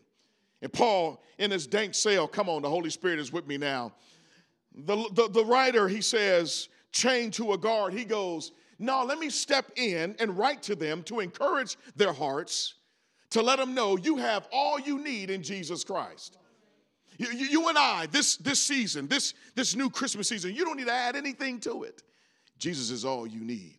And 0.61 0.73
Paul, 0.73 1.23
in 1.39 1.53
his 1.53 1.69
dank 1.69 1.95
cell, 1.95 2.27
come 2.27 2.49
on, 2.49 2.63
the 2.63 2.69
Holy 2.69 2.91
Spirit 2.91 3.21
is 3.21 3.33
with 3.33 3.47
me 3.47 3.59
now. 3.59 3.93
The, 4.75 5.09
the, 5.13 5.29
the 5.29 5.45
writer, 5.45 5.89
he 5.89 6.01
says, 6.01 6.69
chained 6.91 7.33
to 7.35 7.53
a 7.53 7.59
guard, 7.59 7.93
he 7.93 8.05
goes, 8.05 8.51
No, 8.81 9.05
let 9.05 9.21
me 9.21 9.31
step 9.31 9.71
in 9.77 10.17
and 10.19 10.37
write 10.37 10.63
to 10.65 10.75
them 10.75 11.05
to 11.05 11.21
encourage 11.21 11.77
their 11.95 12.13
hearts 12.13 12.75
to 13.31 13.43
let 13.43 13.59
them 13.59 13.75
know 13.75 13.97
you 13.97 14.17
have 14.17 14.49
all 14.53 14.79
you 14.79 15.03
need 15.03 15.31
in 15.31 15.43
Jesus 15.43 15.85
Christ. 15.85 16.39
You, 17.19 17.29
you, 17.33 17.47
you, 17.47 17.69
and 17.69 17.77
I, 17.77 18.07
this, 18.07 18.37
this 18.37 18.63
season, 18.63 19.09
this, 19.09 19.35
this 19.55 19.75
new 19.75 19.91
Christmas 19.91 20.29
season, 20.29 20.55
you 20.55 20.65
don't 20.65 20.77
need 20.77 20.87
to 20.87 20.93
add 20.93 21.17
anything 21.17 21.59
to 21.61 21.83
it. 21.83 22.03
Jesus 22.59 22.91
is 22.91 23.05
all 23.05 23.27
you 23.27 23.41
need. 23.41 23.75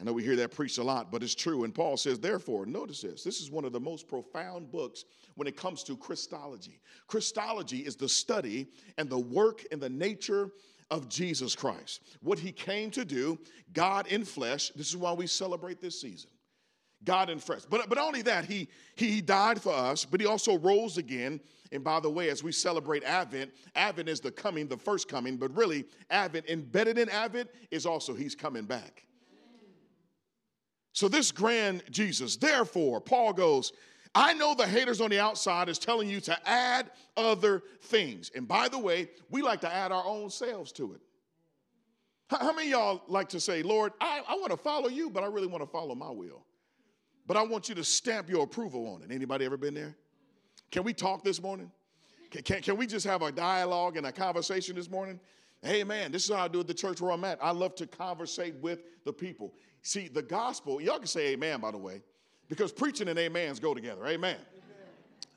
I 0.00 0.04
know 0.04 0.12
we 0.12 0.22
hear 0.22 0.36
that 0.36 0.52
preached 0.52 0.78
a 0.78 0.82
lot, 0.82 1.10
but 1.10 1.22
it's 1.22 1.34
true. 1.34 1.64
And 1.64 1.74
Paul 1.74 1.96
says, 1.96 2.20
therefore, 2.20 2.66
notice 2.66 3.02
this. 3.02 3.24
This 3.24 3.40
is 3.40 3.50
one 3.50 3.64
of 3.64 3.72
the 3.72 3.80
most 3.80 4.06
profound 4.06 4.70
books 4.70 5.04
when 5.34 5.48
it 5.48 5.56
comes 5.56 5.82
to 5.84 5.96
Christology. 5.96 6.80
Christology 7.08 7.78
is 7.78 7.96
the 7.96 8.08
study 8.08 8.68
and 8.96 9.10
the 9.10 9.18
work 9.18 9.64
and 9.72 9.80
the 9.80 9.90
nature 9.90 10.50
of 10.90 11.08
Jesus 11.08 11.56
Christ. 11.56 12.02
What 12.22 12.38
he 12.38 12.52
came 12.52 12.90
to 12.92 13.04
do, 13.04 13.38
God 13.72 14.06
in 14.06 14.24
flesh. 14.24 14.70
This 14.70 14.88
is 14.88 14.96
why 14.96 15.12
we 15.12 15.26
celebrate 15.26 15.80
this 15.80 16.00
season. 16.00 16.30
God 17.04 17.30
in 17.30 17.38
flesh. 17.38 17.62
But, 17.68 17.88
but 17.88 17.98
only 17.98 18.22
that, 18.22 18.44
he, 18.44 18.68
he 18.96 19.20
died 19.20 19.60
for 19.60 19.72
us, 19.72 20.04
but 20.04 20.20
he 20.20 20.26
also 20.26 20.58
rose 20.58 20.98
again. 20.98 21.40
And 21.70 21.84
by 21.84 22.00
the 22.00 22.10
way, 22.10 22.30
as 22.30 22.42
we 22.42 22.52
celebrate 22.52 23.04
Advent, 23.04 23.52
Advent 23.74 24.08
is 24.08 24.20
the 24.20 24.30
coming, 24.30 24.68
the 24.68 24.76
first 24.76 25.08
coming, 25.08 25.36
but 25.36 25.54
really, 25.56 25.84
Advent, 26.10 26.46
embedded 26.48 26.98
in 26.98 27.08
Advent, 27.08 27.50
is 27.70 27.86
also 27.86 28.14
he's 28.14 28.34
coming 28.34 28.64
back. 28.64 29.04
So, 30.92 31.06
this 31.08 31.30
grand 31.30 31.84
Jesus, 31.90 32.36
therefore, 32.36 33.00
Paul 33.00 33.32
goes, 33.32 33.72
I 34.14 34.32
know 34.32 34.54
the 34.54 34.66
haters 34.66 35.00
on 35.00 35.10
the 35.10 35.20
outside 35.20 35.68
is 35.68 35.78
telling 35.78 36.08
you 36.08 36.20
to 36.22 36.48
add 36.48 36.90
other 37.16 37.62
things. 37.82 38.32
And 38.34 38.48
by 38.48 38.68
the 38.68 38.78
way, 38.78 39.08
we 39.30 39.42
like 39.42 39.60
to 39.60 39.72
add 39.72 39.92
our 39.92 40.04
own 40.04 40.30
selves 40.30 40.72
to 40.72 40.94
it. 40.94 41.00
How, 42.30 42.52
many 42.52 42.70
y'all 42.70 43.02
like 43.06 43.28
to 43.30 43.40
say, 43.40 43.62
Lord, 43.62 43.92
I, 44.00 44.22
I 44.28 44.34
want 44.34 44.50
to 44.50 44.56
follow 44.56 44.88
you, 44.88 45.08
but 45.08 45.22
I 45.22 45.26
really 45.26 45.46
want 45.46 45.62
to 45.62 45.70
follow 45.70 45.94
my 45.94 46.10
will? 46.10 46.44
But 47.28 47.36
I 47.36 47.42
want 47.42 47.68
you 47.68 47.74
to 47.74 47.84
stamp 47.84 48.30
your 48.30 48.42
approval 48.42 48.88
on 48.88 49.02
it. 49.02 49.14
Anybody 49.14 49.44
ever 49.44 49.58
been 49.58 49.74
there? 49.74 49.94
Can 50.70 50.82
we 50.82 50.94
talk 50.94 51.22
this 51.22 51.42
morning? 51.42 51.70
Can, 52.30 52.42
can, 52.42 52.62
can 52.62 52.76
we 52.78 52.86
just 52.86 53.06
have 53.06 53.20
a 53.20 53.30
dialogue 53.30 53.98
and 53.98 54.06
a 54.06 54.12
conversation 54.12 54.74
this 54.74 54.90
morning? 54.90 55.20
Hey, 55.62 55.84
man, 55.84 56.10
this 56.10 56.24
is 56.24 56.34
how 56.34 56.44
I 56.44 56.48
do 56.48 56.60
at 56.60 56.66
the 56.66 56.74
church 56.74 57.02
where 57.02 57.12
I'm 57.12 57.24
at. 57.24 57.38
I 57.42 57.50
love 57.50 57.74
to 57.76 57.86
conversate 57.86 58.54
with 58.56 58.80
the 59.04 59.12
people. 59.12 59.52
See, 59.82 60.08
the 60.08 60.22
gospel, 60.22 60.80
y'all 60.80 60.98
can 60.98 61.06
say 61.06 61.28
amen, 61.32 61.60
by 61.60 61.70
the 61.70 61.78
way, 61.78 62.02
because 62.48 62.72
preaching 62.72 63.08
and 63.08 63.18
amens 63.18 63.60
go 63.60 63.74
together. 63.74 64.06
Amen. 64.06 64.36
amen. 64.36 64.38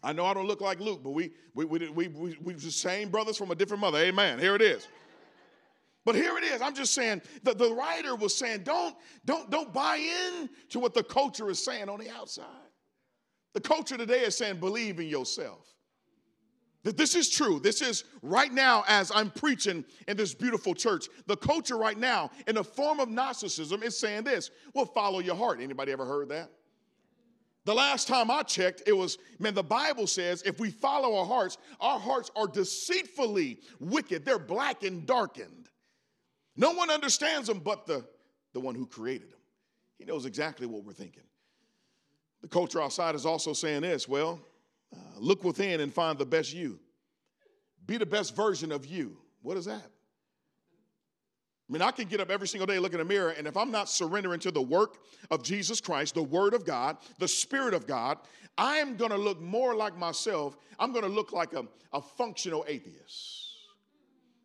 I 0.01 0.13
know 0.13 0.25
I 0.25 0.33
don't 0.33 0.47
look 0.47 0.61
like 0.61 0.79
Luke, 0.79 1.01
but 1.03 1.11
we, 1.11 1.31
we, 1.53 1.65
we, 1.65 1.89
we, 1.89 1.89
we, 1.89 2.07
we 2.07 2.37
we 2.41 2.53
the 2.53 2.71
same 2.71 3.09
brothers 3.09 3.37
from 3.37 3.51
a 3.51 3.55
different 3.55 3.81
mother. 3.81 3.97
Amen. 3.97 4.39
Here 4.39 4.55
it 4.55 4.61
is. 4.61 4.87
But 6.03 6.15
here 6.15 6.37
it 6.37 6.43
is. 6.43 6.61
I'm 6.61 6.73
just 6.73 6.93
saying 6.93 7.21
the, 7.43 7.53
the 7.53 7.73
writer 7.73 8.15
was 8.15 8.35
saying, 8.35 8.63
don't, 8.63 8.95
don't, 9.25 9.49
don't 9.51 9.71
buy 9.71 9.97
in 9.97 10.49
to 10.69 10.79
what 10.79 10.93
the 10.93 11.03
culture 11.03 11.49
is 11.49 11.63
saying 11.63 11.89
on 11.89 11.99
the 11.99 12.09
outside. 12.09 12.45
The 13.53 13.61
culture 13.61 13.97
today 13.97 14.21
is 14.21 14.35
saying, 14.35 14.59
believe 14.59 14.99
in 14.99 15.07
yourself. 15.07 15.67
That 16.83 16.97
this 16.97 17.13
is 17.13 17.29
true. 17.29 17.59
This 17.59 17.81
is 17.81 18.05
right 18.23 18.51
now, 18.51 18.83
as 18.87 19.11
I'm 19.13 19.29
preaching 19.29 19.85
in 20.07 20.17
this 20.17 20.33
beautiful 20.33 20.73
church, 20.73 21.07
the 21.27 21.37
culture 21.37 21.77
right 21.77 21.97
now, 21.97 22.31
in 22.47 22.55
the 22.55 22.63
form 22.63 22.99
of 22.99 23.07
Gnosticism, 23.07 23.83
is 23.83 23.99
saying 23.99 24.23
this 24.23 24.49
well, 24.73 24.85
follow 24.85 25.19
your 25.19 25.35
heart. 25.35 25.59
Anybody 25.61 25.91
ever 25.91 26.05
heard 26.05 26.29
that? 26.29 26.49
The 27.65 27.75
last 27.75 28.07
time 28.07 28.31
I 28.31 28.41
checked, 28.41 28.81
it 28.87 28.93
was, 28.93 29.19
man, 29.37 29.53
the 29.53 29.61
Bible 29.61 30.07
says 30.07 30.41
if 30.43 30.59
we 30.59 30.71
follow 30.71 31.15
our 31.17 31.25
hearts, 31.25 31.59
our 31.79 31.99
hearts 31.99 32.31
are 32.35 32.47
deceitfully 32.47 33.59
wicked. 33.79 34.25
They're 34.25 34.39
black 34.39 34.81
and 34.81 35.05
darkened. 35.05 35.60
No 36.55 36.71
one 36.71 36.89
understands 36.89 37.47
them 37.47 37.59
but 37.59 37.85
the, 37.85 38.05
the 38.53 38.59
one 38.59 38.75
who 38.75 38.85
created 38.85 39.31
them. 39.31 39.39
He 39.97 40.05
knows 40.05 40.25
exactly 40.25 40.67
what 40.67 40.83
we're 40.83 40.93
thinking. 40.93 41.23
The 42.41 42.47
culture 42.47 42.81
outside 42.81 43.15
is 43.15 43.25
also 43.25 43.53
saying 43.53 43.81
this 43.81 44.07
well, 44.07 44.39
uh, 44.93 44.99
look 45.17 45.43
within 45.43 45.79
and 45.79 45.93
find 45.93 46.17
the 46.17 46.25
best 46.25 46.53
you. 46.53 46.79
Be 47.85 47.97
the 47.97 48.05
best 48.05 48.35
version 48.35 48.71
of 48.71 48.85
you. 48.85 49.17
What 49.41 49.57
is 49.57 49.65
that? 49.65 49.91
I 51.71 51.73
mean, 51.73 51.81
I 51.81 51.91
can 51.91 52.07
get 52.09 52.19
up 52.19 52.29
every 52.29 52.49
single 52.49 52.67
day, 52.67 52.79
look 52.79 52.91
in 52.91 52.99
the 52.99 53.05
mirror, 53.05 53.29
and 53.29 53.47
if 53.47 53.55
I'm 53.55 53.71
not 53.71 53.87
surrendering 53.87 54.41
to 54.41 54.51
the 54.51 54.61
work 54.61 54.97
of 55.29 55.41
Jesus 55.41 55.79
Christ, 55.79 56.15
the 56.15 56.23
Word 56.23 56.53
of 56.53 56.65
God, 56.65 56.97
the 57.17 57.29
Spirit 57.29 57.73
of 57.73 57.87
God, 57.87 58.17
I 58.57 58.77
am 58.77 58.97
going 58.97 59.11
to 59.11 59.17
look 59.17 59.39
more 59.39 59.73
like 59.73 59.97
myself. 59.97 60.57
I'm 60.77 60.91
going 60.91 61.05
to 61.05 61.09
look 61.09 61.31
like 61.31 61.53
a, 61.53 61.65
a 61.93 62.01
functional 62.01 62.65
atheist. 62.67 63.40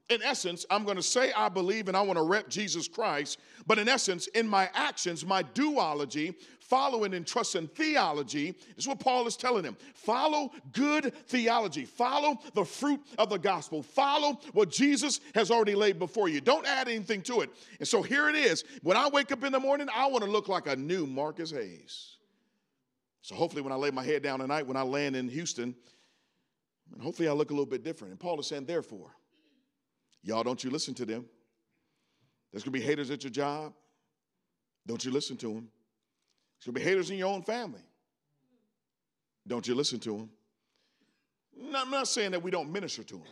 In 0.09 0.23
essence, 0.23 0.65
I'm 0.71 0.85
going 0.85 0.97
to 0.97 1.03
say 1.03 1.33
I 1.33 1.49
believe 1.49 1.89
and 1.89 1.97
I 1.97 2.03
want 2.03 2.17
to 2.17 2.23
rep 2.23 2.49
Jesus 2.49 2.87
Christ, 2.87 3.39
but 3.67 3.79
in 3.79 3.89
essence, 3.89 4.29
in 4.29 4.47
my 4.47 4.71
actions, 4.73 5.27
my 5.27 5.43
do-ology, 5.43 6.35
following 6.61 7.15
and 7.15 7.27
trusting 7.27 7.67
theology 7.69 8.55
is 8.77 8.87
what 8.87 9.01
Paul 9.01 9.27
is 9.27 9.37
telling 9.37 9.65
him. 9.65 9.77
Follow 9.95 10.53
good 10.73 11.13
theology. 11.27 11.85
Follow 11.85 12.39
the 12.55 12.65
fruit 12.65 13.01
of 13.19 13.31
the 13.31 13.37
gospel. 13.37 13.83
Follow 13.83 14.41
what 14.53 14.71
Jesus 14.71 15.21
has 15.35 15.51
already 15.51 15.75
laid 15.75 15.99
before 15.99 16.29
you. 16.29 16.41
Don't 16.41 16.67
add 16.67 16.89
anything 16.89 17.23
to 17.23 17.41
it. 17.41 17.51
And 17.79 17.89
so 17.89 18.03
here 18.03 18.29
it 18.29 18.37
is. 18.37 18.65
When 18.83 18.97
I 18.97 19.09
wake 19.09 19.33
up 19.33 19.43
in 19.43 19.53
the 19.53 19.61
morning, 19.61 19.89
I 19.95 20.07
want 20.07 20.25
to 20.25 20.31
look 20.31 20.49
like 20.49 20.69
a 20.69 20.77
new 20.77 21.07
Marcus 21.07 21.51
Hayes. 21.51 22.17
So 23.23 23.35
hopefully, 23.35 23.63
when 23.63 23.73
I 23.73 23.77
lay 23.77 23.91
my 23.91 24.05
head 24.05 24.23
down 24.23 24.39
tonight, 24.39 24.69
when 24.69 24.77
I 24.77 24.83
land 24.83 25.17
in 25.17 25.29
Houston, 25.29 25.75
and 26.93 27.03
hopefully 27.03 27.29
I 27.29 27.33
look 27.33 27.51
a 27.51 27.53
little 27.53 27.67
bit 27.67 27.83
different. 27.83 28.13
And 28.13 28.21
Paul 28.21 28.39
is 28.39 28.47
saying, 28.47 28.67
therefore, 28.67 29.11
y'all 30.27 30.43
don't 30.43 30.63
you 30.63 30.71
listen 30.71 30.93
to 30.95 31.07
them. 31.07 31.25
There's 32.53 32.65
going 32.65 32.73
to 32.73 32.79
be 32.79 32.85
haters 32.85 33.11
at 33.11 33.23
your 33.23 33.31
job. 33.31 33.73
Don't 34.87 35.05
you 35.05 35.11
listen 35.11 35.37
to 35.39 35.47
them. 35.47 35.69
There's 36.59 36.67
going 36.67 36.75
to 36.75 36.81
be 36.81 36.83
haters 36.83 37.11
in 37.11 37.19
your 37.19 37.29
own 37.33 37.43
family. 37.43 37.83
Don't 39.47 39.67
you 39.67 39.75
listen 39.75 40.01
to 40.01 40.17
them? 40.17 40.31
I'm 41.75 41.91
not 41.91 42.09
saying 42.09 42.33
that 42.33 42.43
we 42.43 42.51
don't 42.51 42.73
minister 42.73 43.03
to 43.05 43.15
them. 43.15 43.27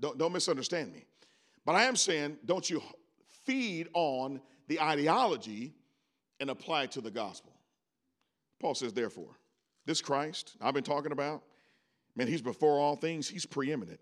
Don't, 0.00 0.16
don't 0.18 0.32
misunderstand 0.32 0.92
me. 0.92 1.04
But 1.64 1.74
I 1.74 1.84
am 1.84 1.96
saying, 1.96 2.36
don't 2.44 2.68
you 2.68 2.80
feed 3.44 3.88
on 3.92 4.40
the 4.68 4.80
ideology 4.80 5.74
and 6.38 6.50
apply 6.50 6.84
it 6.84 6.92
to 6.92 7.00
the 7.00 7.10
gospel. 7.10 7.52
Paul 8.60 8.74
says, 8.74 8.92
therefore, 8.92 9.38
this 9.86 10.00
Christ 10.00 10.56
I've 10.60 10.74
been 10.74 10.84
talking 10.84 11.12
about, 11.12 11.42
man, 12.14 12.28
he's 12.28 12.42
before 12.42 12.78
all 12.78 12.96
things, 12.96 13.28
he's 13.28 13.46
preeminent. 13.46 14.00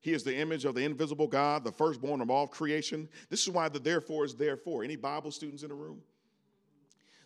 He 0.00 0.12
is 0.12 0.22
the 0.22 0.36
image 0.36 0.64
of 0.64 0.74
the 0.74 0.84
invisible 0.84 1.26
God, 1.26 1.64
the 1.64 1.72
firstborn 1.72 2.20
of 2.20 2.30
all 2.30 2.46
creation. 2.46 3.08
This 3.30 3.42
is 3.42 3.50
why 3.50 3.68
the 3.68 3.80
therefore 3.80 4.24
is 4.24 4.34
therefore. 4.34 4.84
Any 4.84 4.96
Bible 4.96 5.30
students 5.30 5.62
in 5.62 5.70
the 5.70 5.74
room? 5.74 6.00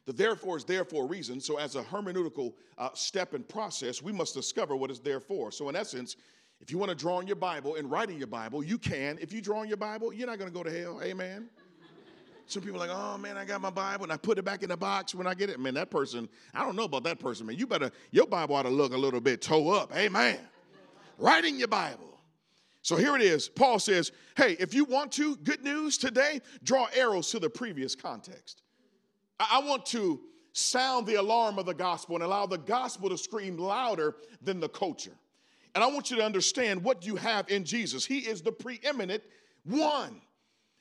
The 0.06 0.12
therefore 0.12 0.56
is 0.56 0.64
there 0.64 0.84
for 0.84 1.04
a 1.04 1.06
reason. 1.06 1.40
So, 1.40 1.58
as 1.58 1.76
a 1.76 1.82
hermeneutical 1.82 2.54
uh, 2.78 2.88
step 2.94 3.34
and 3.34 3.46
process, 3.46 4.02
we 4.02 4.10
must 4.10 4.34
discover 4.34 4.74
what 4.74 4.90
is 4.90 4.98
there 4.98 5.20
for. 5.20 5.52
So, 5.52 5.68
in 5.68 5.76
essence, 5.76 6.16
if 6.60 6.70
you 6.70 6.78
want 6.78 6.88
to 6.90 6.96
draw 6.96 7.20
in 7.20 7.26
your 7.26 7.36
Bible 7.36 7.76
and 7.76 7.90
write 7.90 8.10
in 8.10 8.18
your 8.18 8.26
Bible, 8.26 8.64
you 8.64 8.78
can. 8.78 9.18
If 9.20 9.32
you 9.32 9.40
draw 9.40 9.62
in 9.62 9.68
your 9.68 9.76
Bible, 9.76 10.12
you're 10.12 10.26
not 10.26 10.38
going 10.38 10.50
to 10.50 10.54
go 10.54 10.62
to 10.62 10.70
hell. 10.70 11.00
Amen. 11.02 11.48
Some 12.46 12.62
people 12.62 12.82
are 12.82 12.86
like, 12.86 12.96
oh 12.96 13.16
man, 13.16 13.36
I 13.36 13.44
got 13.44 13.60
my 13.60 13.70
Bible 13.70 14.04
and 14.04 14.12
I 14.12 14.16
put 14.16 14.38
it 14.38 14.44
back 14.44 14.62
in 14.62 14.68
the 14.68 14.76
box 14.76 15.14
when 15.14 15.26
I 15.26 15.34
get 15.34 15.48
it. 15.48 15.58
Man, 15.58 15.74
that 15.74 15.90
person, 15.90 16.28
I 16.52 16.64
don't 16.64 16.76
know 16.76 16.84
about 16.84 17.04
that 17.04 17.18
person, 17.18 17.46
man. 17.46 17.56
You 17.56 17.66
better, 17.66 17.90
your 18.10 18.26
Bible 18.26 18.56
ought 18.56 18.64
to 18.64 18.68
look 18.68 18.92
a 18.92 18.96
little 18.96 19.20
bit 19.20 19.40
toe 19.40 19.70
up. 19.70 19.96
Amen. 19.96 20.38
Write 21.18 21.44
in 21.44 21.58
your 21.58 21.68
Bible. 21.68 22.11
So 22.82 22.96
here 22.96 23.14
it 23.14 23.22
is. 23.22 23.48
Paul 23.48 23.78
says, 23.78 24.10
hey, 24.36 24.56
if 24.58 24.74
you 24.74 24.84
want 24.84 25.12
to, 25.12 25.36
good 25.36 25.62
news 25.62 25.96
today, 25.96 26.40
draw 26.64 26.88
arrows 26.94 27.30
to 27.30 27.38
the 27.38 27.48
previous 27.48 27.94
context. 27.94 28.62
I 29.38 29.60
want 29.60 29.86
to 29.86 30.20
sound 30.52 31.06
the 31.06 31.14
alarm 31.14 31.58
of 31.58 31.66
the 31.66 31.74
gospel 31.74 32.16
and 32.16 32.24
allow 32.24 32.46
the 32.46 32.58
gospel 32.58 33.08
to 33.08 33.16
scream 33.16 33.56
louder 33.56 34.16
than 34.42 34.60
the 34.60 34.68
culture. 34.68 35.16
And 35.74 35.82
I 35.82 35.86
want 35.86 36.10
you 36.10 36.16
to 36.18 36.24
understand 36.24 36.82
what 36.82 37.06
you 37.06 37.16
have 37.16 37.48
in 37.48 37.64
Jesus. 37.64 38.04
He 38.04 38.18
is 38.18 38.42
the 38.42 38.52
preeminent 38.52 39.22
one. 39.64 40.20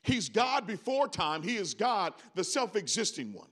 He's 0.04 0.28
God 0.28 0.66
before 0.66 1.08
time, 1.08 1.44
He 1.44 1.58
is 1.58 1.74
God, 1.74 2.14
the 2.34 2.44
self 2.44 2.76
existing 2.76 3.32
one. 3.32 3.51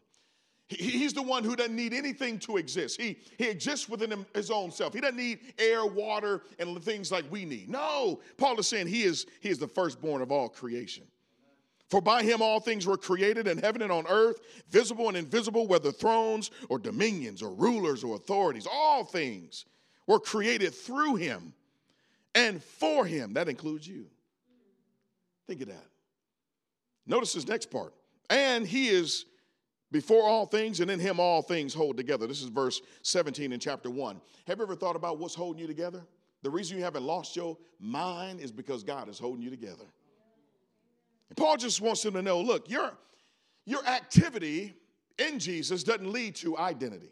He's 0.69 1.13
the 1.13 1.23
one 1.23 1.43
who 1.43 1.55
doesn't 1.55 1.75
need 1.75 1.93
anything 1.93 2.37
to 2.39 2.57
exist. 2.57 3.01
He, 3.01 3.17
he 3.39 3.47
exists 3.47 3.89
within 3.89 4.23
his 4.35 4.51
own 4.51 4.69
self. 4.69 4.93
He 4.93 5.01
doesn't 5.01 5.17
need 5.17 5.39
air, 5.57 5.83
water, 5.85 6.43
and 6.59 6.81
things 6.83 7.11
like 7.11 7.25
we 7.31 7.43
need. 7.43 7.69
No, 7.69 8.21
Paul 8.37 8.59
is 8.59 8.67
saying 8.67 8.85
he 8.85 9.01
is, 9.01 9.25
he 9.41 9.49
is 9.49 9.57
the 9.57 9.67
firstborn 9.67 10.21
of 10.21 10.31
all 10.31 10.47
creation. 10.47 11.05
For 11.89 12.01
by 12.01 12.21
him 12.21 12.43
all 12.43 12.59
things 12.59 12.85
were 12.85 12.97
created 12.97 13.47
in 13.47 13.57
heaven 13.57 13.81
and 13.81 13.91
on 13.91 14.05
earth, 14.07 14.41
visible 14.69 15.07
and 15.07 15.17
invisible, 15.17 15.65
whether 15.65 15.91
thrones 15.91 16.51
or 16.69 16.77
dominions 16.77 17.41
or 17.41 17.51
rulers 17.51 18.03
or 18.03 18.15
authorities, 18.15 18.67
all 18.71 19.03
things 19.03 19.65
were 20.05 20.19
created 20.19 20.75
through 20.75 21.15
him 21.15 21.51
and 22.35 22.63
for 22.63 23.07
him. 23.07 23.33
That 23.33 23.49
includes 23.49 23.87
you. 23.87 24.05
Think 25.47 25.61
of 25.61 25.69
that. 25.69 25.85
Notice 27.07 27.33
his 27.33 27.47
next 27.47 27.71
part. 27.71 27.95
And 28.29 28.67
he 28.67 28.89
is 28.89 29.25
before 29.91 30.23
all 30.23 30.45
things, 30.45 30.79
and 30.79 30.91
in 30.91 30.99
him 30.99 31.19
all 31.19 31.41
things 31.41 31.73
hold 31.73 31.97
together. 31.97 32.27
This 32.27 32.41
is 32.41 32.49
verse 32.49 32.81
17 33.01 33.51
in 33.51 33.59
chapter 33.59 33.89
1. 33.89 34.21
Have 34.47 34.57
you 34.57 34.63
ever 34.63 34.75
thought 34.75 34.95
about 34.95 35.17
what's 35.17 35.35
holding 35.35 35.59
you 35.59 35.67
together? 35.67 36.03
The 36.41 36.49
reason 36.49 36.77
you 36.77 36.83
haven't 36.83 37.03
lost 37.03 37.35
your 37.35 37.57
mind 37.79 38.39
is 38.39 38.51
because 38.51 38.83
God 38.83 39.09
is 39.09 39.19
holding 39.19 39.41
you 39.41 39.49
together. 39.49 39.85
And 41.29 41.37
Paul 41.37 41.57
just 41.57 41.81
wants 41.81 42.03
them 42.03 42.13
to 42.13 42.21
know 42.21 42.39
look, 42.39 42.69
your, 42.69 42.91
your 43.65 43.85
activity 43.85 44.75
in 45.17 45.39
Jesus 45.39 45.83
doesn't 45.83 46.11
lead 46.11 46.35
to 46.37 46.57
identity. 46.57 47.11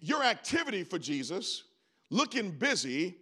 Your 0.00 0.22
activity 0.22 0.84
for 0.84 0.98
Jesus, 0.98 1.64
looking 2.10 2.50
busy, 2.50 3.16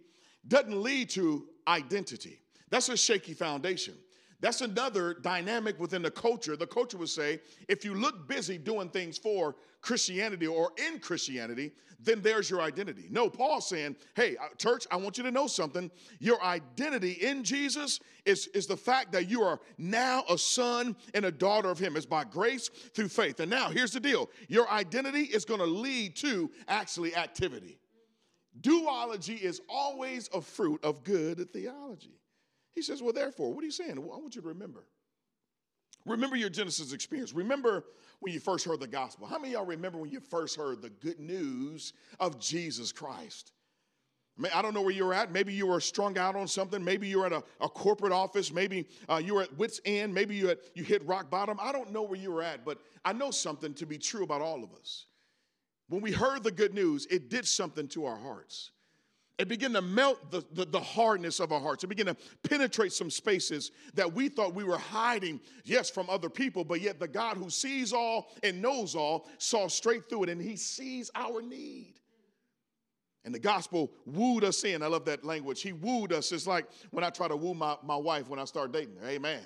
doesn't 0.47 0.81
lead 0.81 1.09
to 1.11 1.45
identity. 1.67 2.39
That's 2.69 2.89
a 2.89 2.97
shaky 2.97 3.33
foundation. 3.33 3.95
That's 4.43 4.59
another 4.59 5.13
dynamic 5.13 5.79
within 5.79 6.01
the 6.01 6.11
culture. 6.11 6.57
The 6.57 6.67
culture 6.67 6.97
would 6.97 7.07
say 7.07 7.39
if 7.69 7.85
you 7.85 7.93
look 7.93 8.27
busy 8.27 8.57
doing 8.57 8.89
things 8.89 9.17
for 9.17 9.55
Christianity 9.79 10.47
or 10.47 10.73
in 10.85 10.99
Christianity, 10.99 11.71
then 11.97 12.21
there's 12.21 12.49
your 12.49 12.59
identity. 12.59 13.07
No, 13.09 13.29
Paul's 13.29 13.69
saying, 13.69 13.95
hey, 14.17 14.35
uh, 14.35 14.53
church, 14.57 14.85
I 14.91 14.97
want 14.97 15.17
you 15.17 15.23
to 15.23 15.31
know 15.31 15.47
something. 15.47 15.89
Your 16.19 16.43
identity 16.43 17.13
in 17.13 17.45
Jesus 17.45 18.01
is, 18.25 18.47
is 18.47 18.67
the 18.67 18.75
fact 18.75 19.13
that 19.13 19.29
you 19.29 19.43
are 19.43 19.61
now 19.77 20.25
a 20.29 20.37
son 20.37 20.97
and 21.13 21.23
a 21.23 21.31
daughter 21.31 21.69
of 21.69 21.79
Him. 21.79 21.95
It's 21.95 22.05
by 22.05 22.25
grace 22.25 22.67
through 22.67 23.07
faith. 23.07 23.39
And 23.39 23.49
now, 23.49 23.69
here's 23.69 23.93
the 23.93 24.01
deal 24.01 24.29
your 24.49 24.69
identity 24.69 25.21
is 25.21 25.45
going 25.45 25.61
to 25.61 25.65
lead 25.65 26.17
to 26.17 26.51
actually 26.67 27.15
activity. 27.15 27.79
Do-ology 28.59 29.35
is 29.35 29.61
always 29.69 30.29
a 30.33 30.41
fruit 30.41 30.83
of 30.83 31.05
good 31.05 31.49
theology. 31.53 32.19
He 32.73 32.81
says, 32.81 33.01
Well, 33.01 33.13
therefore, 33.13 33.53
what 33.53 33.61
are 33.61 33.65
you 33.65 33.71
saying? 33.71 34.01
Well, 34.01 34.15
I 34.15 34.21
want 34.21 34.35
you 34.35 34.41
to 34.41 34.47
remember. 34.47 34.85
Remember 36.05 36.35
your 36.35 36.49
Genesis 36.49 36.91
experience. 36.91 37.33
Remember 37.33 37.85
when 38.19 38.33
you 38.33 38.39
first 38.39 38.65
heard 38.65 38.79
the 38.79 38.87
gospel. 38.87 39.25
How 39.25 39.39
many 39.39 39.53
y'all 39.53 39.65
remember 39.65 39.97
when 39.97 40.09
you 40.09 40.19
first 40.19 40.57
heard 40.57 40.81
the 40.81 40.89
good 40.89 41.19
news 41.19 41.93
of 42.19 42.39
Jesus 42.39 42.91
Christ? 42.91 43.53
I 44.53 44.63
don't 44.63 44.73
know 44.73 44.81
where 44.81 44.93
you 44.93 45.05
were 45.05 45.13
at. 45.13 45.31
Maybe 45.31 45.53
you 45.53 45.67
were 45.67 45.79
strung 45.79 46.17
out 46.17 46.35
on 46.35 46.47
something. 46.47 46.83
Maybe 46.83 47.07
you 47.07 47.19
were 47.19 47.27
at 47.27 47.33
a, 47.33 47.43
a 47.61 47.69
corporate 47.69 48.11
office. 48.11 48.51
Maybe 48.51 48.87
uh, 49.07 49.21
you 49.23 49.35
were 49.35 49.43
at 49.43 49.57
wits' 49.57 49.79
end. 49.85 50.13
Maybe 50.13 50.35
you, 50.35 50.47
had, 50.47 50.57
you 50.73 50.83
hit 50.83 51.05
rock 51.05 51.29
bottom. 51.29 51.57
I 51.61 51.71
don't 51.71 51.91
know 51.91 52.01
where 52.01 52.19
you 52.19 52.31
were 52.31 52.41
at, 52.41 52.65
but 52.65 52.79
I 53.05 53.13
know 53.13 53.29
something 53.29 53.75
to 53.75 53.85
be 53.85 53.99
true 53.99 54.23
about 54.23 54.41
all 54.41 54.63
of 54.63 54.73
us. 54.73 55.05
When 55.87 56.01
we 56.01 56.11
heard 56.11 56.43
the 56.43 56.51
good 56.51 56.73
news, 56.73 57.05
it 57.11 57.29
did 57.29 57.47
something 57.47 57.87
to 57.89 58.05
our 58.05 58.17
hearts. 58.17 58.71
It 59.39 59.47
began 59.47 59.73
to 59.73 59.81
melt 59.81 60.29
the, 60.29 60.43
the, 60.53 60.65
the, 60.65 60.79
hardness 60.79 61.39
of 61.39 61.51
our 61.51 61.59
hearts. 61.59 61.83
It 61.83 61.87
began 61.87 62.05
to 62.05 62.15
penetrate 62.43 62.93
some 62.93 63.09
spaces 63.09 63.71
that 63.95 64.13
we 64.13 64.29
thought 64.29 64.53
we 64.53 64.63
were 64.63 64.77
hiding, 64.77 65.41
yes, 65.63 65.89
from 65.89 66.07
other 66.07 66.29
people, 66.29 66.63
but 66.63 66.81
yet 66.81 66.99
the 66.99 67.07
God 67.07 67.37
who 67.37 67.49
sees 67.49 67.93
all 67.93 68.27
and 68.43 68.61
knows 68.61 68.93
all 68.95 69.27
saw 69.39 69.67
straight 69.67 70.07
through 70.07 70.23
it 70.23 70.29
and 70.29 70.39
he 70.39 70.55
sees 70.55 71.09
our 71.15 71.41
need. 71.41 71.95
And 73.25 73.33
the 73.33 73.39
gospel 73.39 73.91
wooed 74.05 74.43
us 74.43 74.63
in. 74.65 74.83
I 74.83 74.87
love 74.87 75.05
that 75.05 75.23
language. 75.23 75.61
He 75.61 75.73
wooed 75.73 76.13
us. 76.13 76.31
It's 76.31 76.45
like 76.45 76.67
when 76.91 77.03
I 77.03 77.09
try 77.09 77.27
to 77.27 77.35
woo 77.35 77.55
my, 77.55 77.75
my 77.81 77.95
wife 77.95 78.29
when 78.29 78.39
I 78.39 78.45
start 78.45 78.71
dating 78.71 78.97
her. 79.01 79.07
Amen. 79.07 79.41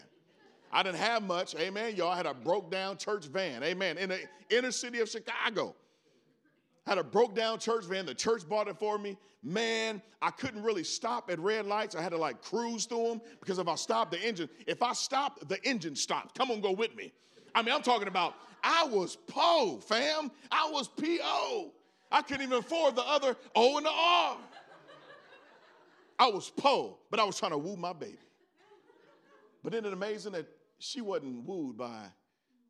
I 0.72 0.84
didn't 0.84 0.98
have 0.98 1.24
much. 1.24 1.56
Amen. 1.56 1.96
Y'all 1.96 2.10
I 2.10 2.17
had 2.17 2.25
a 2.25 2.34
broke 2.34 2.70
down 2.70 2.98
church 2.98 3.27
van. 3.27 3.63
Amen. 3.63 3.98
In 3.98 4.10
the 4.10 4.20
inner 4.50 4.72
city 4.72 5.00
of 5.00 5.08
Chicago 5.08 5.75
had 6.88 6.98
a 6.98 7.03
broke 7.03 7.36
down 7.36 7.60
church 7.60 7.84
van. 7.86 8.06
The 8.06 8.15
church 8.15 8.48
bought 8.48 8.70
it 8.70 8.79
for 8.79 8.98
me. 8.98 9.17
Man, 9.44 10.01
I 10.22 10.32
couldn't 10.32 10.63
really 10.63 10.86
stop 10.86 11.29
at 11.29 11.38
red 11.38 11.65
lights. 11.65 11.96
I 11.96 12.01
had 12.01 12.13
to 12.13 12.17
like 12.17 12.41
cruise 12.41 12.86
through 12.86 13.10
them 13.10 13.22
because 13.41 13.60
if 13.60 13.67
I 13.67 13.75
stopped 13.75 14.12
the 14.12 14.22
engine, 14.22 14.50
if 14.65 14.82
I 14.82 14.94
stopped, 14.94 15.48
the 15.50 15.62
engine 15.67 15.96
stopped. 15.96 16.38
Come 16.38 16.50
on, 16.50 16.62
go 16.62 16.72
with 16.72 16.96
me. 16.96 17.12
I 17.53 17.62
mean, 17.62 17.75
I'm 17.75 17.82
talking 17.82 18.08
about 18.08 18.36
I 18.63 18.86
was 18.86 19.17
PO, 19.27 19.82
fam. 19.86 20.32
I 20.50 20.70
was 20.72 20.88
PO. 20.88 21.74
I 22.10 22.22
couldn't 22.22 22.44
even 22.44 22.58
afford 22.58 22.96
the 22.96 23.06
other 23.06 23.36
O 23.53 23.77
and 23.77 23.86
the 23.86 23.91
R. 23.91 24.38
I 26.20 26.27
was 26.29 26.50
PO, 26.50 26.98
but 27.12 27.20
I 27.20 27.25
was 27.25 27.38
trying 27.38 27.51
to 27.51 27.58
woo 27.58 27.75
my 27.75 27.94
baby. 27.94 28.17
But 29.62 29.74
isn't 29.74 29.86
it 29.86 29.94
amazing 29.94 30.32
that 30.32 30.48
she 30.79 31.01
wasn't 31.01 31.46
wooed 31.46 31.77
by 31.77 32.06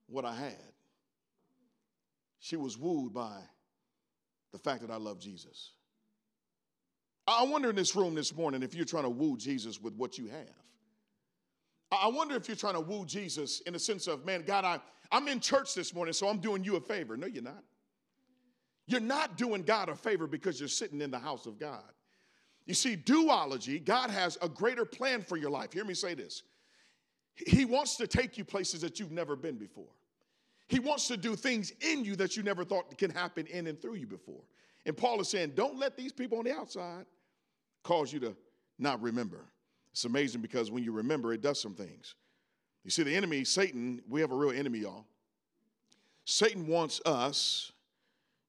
what 0.08 0.26
I 0.26 0.34
had? 0.34 0.74
She 2.40 2.56
was 2.56 2.78
wooed 2.78 3.14
by 3.14 3.38
the 4.52 4.60
fact 4.60 4.82
that 4.82 4.92
I 4.92 4.98
love 4.98 5.20
Jesus. 5.20 5.72
I 7.28 7.44
wonder 7.44 7.70
in 7.70 7.76
this 7.76 7.96
room 7.96 8.16
this 8.16 8.36
morning 8.36 8.64
if 8.64 8.74
you're 8.74 8.86
trying 8.86 9.04
to 9.04 9.10
woo 9.10 9.38
Jesus 9.38 9.82
with 9.82 9.94
what 9.96 10.18
you 10.18 10.28
have. 10.28 10.48
I 11.92 12.08
wonder 12.08 12.36
if 12.36 12.48
you're 12.48 12.58
trying 12.58 12.76
to 12.76 12.82
woo 12.82 13.06
Jesus 13.06 13.62
in 13.62 13.74
the 13.74 13.80
sense 13.80 14.08
of, 14.08 14.26
man, 14.26 14.44
God, 14.46 14.66
I, 14.66 14.80
I'm 15.12 15.28
in 15.28 15.40
church 15.40 15.74
this 15.74 15.94
morning, 15.94 16.14
so 16.14 16.28
I'm 16.28 16.40
doing 16.40 16.64
you 16.64 16.76
a 16.76 16.82
favor. 16.82 17.18
No, 17.18 17.28
you're 17.28 17.44
not. 17.44 17.64
You're 18.88 19.02
not 19.02 19.38
doing 19.38 19.64
God 19.64 19.90
a 19.90 19.96
favor 19.96 20.28
because 20.28 20.60
you're 20.60 20.70
sitting 20.70 21.02
in 21.02 21.12
the 21.12 21.20
house 21.20 21.46
of 21.46 21.60
God. 21.60 21.84
You 22.66 22.74
see, 22.74 22.96
do-ology, 22.96 23.80
God 23.80 24.10
has 24.10 24.38
a 24.42 24.50
greater 24.50 24.86
plan 24.86 25.22
for 25.22 25.38
your 25.38 25.50
life. 25.50 25.74
Hear 25.74 25.86
me 25.86 25.94
say 25.94 26.14
this. 26.14 26.44
He 27.36 27.66
wants 27.66 27.98
to 27.98 28.08
take 28.08 28.38
you 28.38 28.44
places 28.44 28.82
that 28.82 29.00
you've 29.00 29.12
never 29.12 29.36
been 29.36 29.58
before. 29.58 29.92
He 30.68 30.80
wants 30.80 31.08
to 31.08 31.18
do 31.18 31.36
things 31.36 31.72
in 31.82 32.04
you 32.04 32.16
that 32.18 32.36
you 32.36 32.44
never 32.44 32.66
thought 32.66 32.98
can 32.98 33.10
happen 33.10 33.48
in 33.48 33.68
and 33.68 33.82
through 33.82 33.96
you 33.96 34.08
before. 34.08 34.42
And 34.86 34.96
Paul 34.96 35.20
is 35.22 35.30
saying, 35.30 35.54
don't 35.56 35.78
let 35.78 35.96
these 35.96 36.12
people 36.12 36.38
on 36.38 36.46
the 36.46 36.54
outside 36.54 37.06
cause 37.84 38.12
you 38.12 38.20
to 38.22 38.36
not 38.78 39.02
remember. 39.02 39.46
It's 39.92 40.06
amazing 40.06 40.42
because 40.42 40.70
when 40.70 40.84
you 40.84 40.92
remember, 40.92 41.34
it 41.34 41.42
does 41.42 41.62
some 41.62 41.74
things. 41.74 42.16
You 42.84 42.92
see, 42.92 43.04
the 43.04 43.16
enemy, 43.16 43.44
Satan, 43.44 44.02
we 44.08 44.22
have 44.22 44.32
a 44.32 44.36
real 44.36 44.52
enemy, 44.52 44.80
y'all. 44.80 45.06
Satan 46.26 46.68
wants 46.68 47.02
us, 47.06 47.72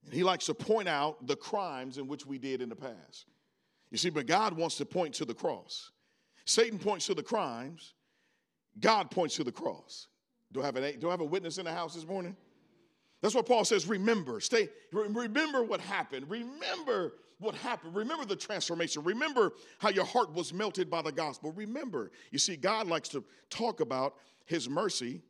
and 0.05 0.13
he 0.13 0.23
likes 0.23 0.47
to 0.47 0.55
point 0.55 0.89
out 0.89 1.27
the 1.27 1.37
crimes 1.37 1.99
in 1.99 2.09
which 2.09 2.27
we 2.27 2.39
did 2.39 2.61
in 2.61 2.69
the 2.69 2.77
past. 2.77 3.27
You 3.91 3.99
see, 3.99 4.11
but 4.11 4.27
God 4.27 4.53
wants 4.53 4.77
to 4.77 4.85
point 4.85 5.15
to 5.15 5.25
the 5.25 5.35
cross. 5.35 5.93
Satan 6.45 6.79
points 6.79 7.07
to 7.07 7.15
the 7.15 7.23
crimes, 7.23 7.95
God 8.81 9.11
points 9.11 9.37
to 9.37 9.45
the 9.45 9.53
cross. 9.53 10.09
Do 10.53 10.63
I 10.63 10.67
have, 10.67 10.77
an, 10.77 10.99
do 10.99 11.09
I 11.09 11.11
have 11.11 11.21
a 11.21 11.25
witness 11.25 11.59
in 11.59 11.65
the 11.65 11.73
house 11.73 11.95
this 11.95 12.07
morning? 12.07 12.37
That's 13.21 13.35
what 13.35 13.47
Paul 13.47 13.65
says. 13.65 13.87
Remember, 13.87 14.41
stay, 14.41 14.69
remember 14.93 15.63
what 15.63 15.81
happened. 15.81 16.31
Remember 16.31 17.15
what 17.39 17.55
happened. 17.55 17.95
Remember 17.95 18.25
the 18.25 18.37
transformation. 18.37 19.03
Remember 19.05 19.53
how 19.79 19.91
your 19.91 20.05
heart 20.05 20.33
was 20.33 20.53
melted 20.53 20.91
by 20.91 21.03
the 21.03 21.13
gospel. 21.13 21.53
Remember. 21.53 22.11
You 22.31 22.39
see, 22.39 22.57
God 22.57 22.87
likes 22.87 23.09
to 23.11 23.25
talk 23.51 23.81
about 23.81 24.15
his 24.45 24.69
mercy, 24.69 25.23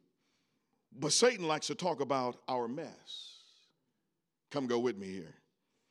but 0.98 1.12
Satan 1.12 1.46
likes 1.46 1.66
to 1.68 1.74
talk 1.74 2.00
about 2.00 2.36
our 2.48 2.68
mess. 2.68 3.36
Come 4.50 4.66
go 4.66 4.78
with 4.78 4.96
me 4.96 5.08
here. 5.08 5.34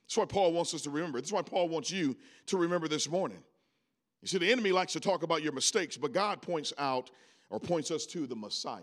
That's 0.08 0.18
why 0.18 0.26
Paul 0.26 0.54
wants 0.54 0.74
us 0.74 0.84
to 0.84 0.90
remember. 0.90 1.20
That's 1.20 1.34
why 1.34 1.42
Paul 1.42 1.68
wants 1.68 1.92
you 1.92 2.16
to 2.48 2.58
remember 2.58 2.88
this 2.88 3.10
morning. 3.10 3.44
You 4.22 4.28
see, 4.28 4.38
the 4.38 4.52
enemy 4.52 4.72
likes 4.72 4.94
to 4.94 5.00
talk 5.00 5.24
about 5.24 5.44
your 5.44 5.52
mistakes, 5.52 5.98
but 5.98 6.14
God 6.14 6.42
points 6.42 6.74
out 6.78 7.12
or 7.50 7.60
points 7.60 7.92
us 7.92 8.06
to 8.08 8.26
the 8.26 8.36
Messiah. 8.36 8.82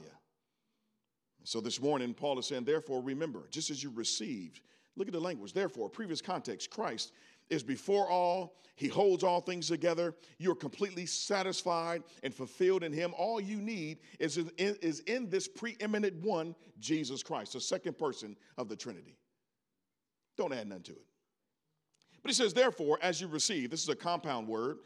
So 1.45 1.61
this 1.61 1.81
morning, 1.81 2.15
Paul 2.15 2.39
is 2.39 2.47
saying, 2.47 2.65
therefore, 2.65 3.03
remember, 3.03 3.47
just 3.51 3.71
as 3.71 3.83
you 3.83 3.91
received, 3.91 4.61
look 4.97 5.09
at 5.09 5.13
the 5.13 5.21
language, 5.21 5.53
therefore, 5.53 5.91
previous 5.91 6.23
context, 6.23 6.71
Christ 6.71 7.13
is 7.51 7.63
before 7.63 8.09
all, 8.09 8.57
he 8.77 8.89
holds 8.89 9.23
all 9.23 9.43
things 9.43 9.69
together. 9.69 10.15
You're 10.39 10.55
completely 10.55 11.05
satisfied 11.05 12.03
and 12.23 12.35
fulfilled 12.35 12.83
in 12.83 12.93
him. 12.93 13.13
All 13.17 13.41
you 13.41 13.59
need 13.59 13.99
is 14.19 14.39
in, 14.39 14.51
is 14.57 15.01
in 15.01 15.29
this 15.29 15.47
preeminent 15.47 16.17
one, 16.25 16.55
Jesus 16.81 17.23
Christ, 17.23 17.53
the 17.53 17.61
second 17.61 17.99
person 17.99 18.37
of 18.57 18.71
the 18.71 18.77
Trinity. 18.77 19.19
Don't 20.37 20.53
add 20.53 20.67
none 20.67 20.83
to 20.83 20.93
it. 20.93 21.05
But 22.23 22.31
he 22.31 22.35
says, 22.35 22.55
therefore, 22.55 22.99
as 23.03 23.21
you 23.21 23.29
receive, 23.29 23.71
this 23.71 23.83
is 23.83 23.89
a 23.91 23.95
compound 23.95 24.49
word. 24.49 24.79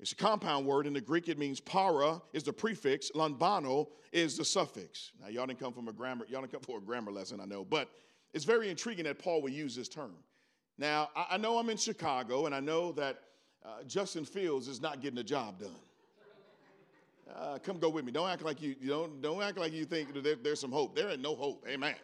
It's 0.00 0.12
a 0.12 0.16
compound 0.16 0.64
word. 0.64 0.86
In 0.86 0.92
the 0.92 1.00
Greek, 1.00 1.28
it 1.28 1.38
means 1.38 1.60
para 1.60 2.20
is 2.32 2.44
the 2.44 2.52
prefix, 2.52 3.10
lambano 3.14 3.88
is 4.12 4.36
the 4.36 4.44
suffix. 4.44 5.12
Now, 5.20 5.28
y'all 5.28 5.46
didn't 5.46 5.58
come 5.58 5.72
from 5.72 5.88
a 5.88 5.92
grammar, 5.92 6.24
y'all 6.28 6.40
didn't 6.40 6.52
come 6.52 6.60
for 6.66 6.78
a 6.78 6.80
grammar 6.80 7.10
lesson, 7.10 7.40
I 7.40 7.44
know, 7.44 7.64
but 7.64 7.90
it's 8.32 8.44
very 8.44 8.68
intriguing 8.68 9.04
that 9.04 9.18
Paul 9.18 9.42
would 9.42 9.52
use 9.52 9.74
this 9.74 9.88
term. 9.88 10.14
Now, 10.78 11.08
I, 11.16 11.36
know 11.38 11.58
I'm 11.58 11.68
in 11.70 11.76
Chicago, 11.76 12.46
and 12.46 12.54
I 12.54 12.60
know 12.60 12.92
that 12.92 13.18
uh, 13.64 13.82
Justin 13.88 14.24
Fields 14.24 14.68
is 14.68 14.80
not 14.80 15.00
getting 15.00 15.16
the 15.16 15.24
job 15.24 15.58
done. 15.58 15.74
Uh, 17.34 17.58
come 17.58 17.78
go 17.78 17.88
with 17.88 18.04
me. 18.04 18.12
Don't 18.12 18.28
act 18.28 18.42
like 18.42 18.62
you, 18.62 18.76
you 18.80 18.88
don't, 18.88 19.20
don't 19.20 19.42
act 19.42 19.58
like 19.58 19.72
you 19.72 19.84
think 19.84 20.22
there, 20.22 20.36
there's 20.36 20.60
some 20.60 20.70
hope. 20.70 20.94
There 20.94 21.10
ain't 21.10 21.20
no 21.20 21.34
hope. 21.34 21.64
Amen. 21.68 21.94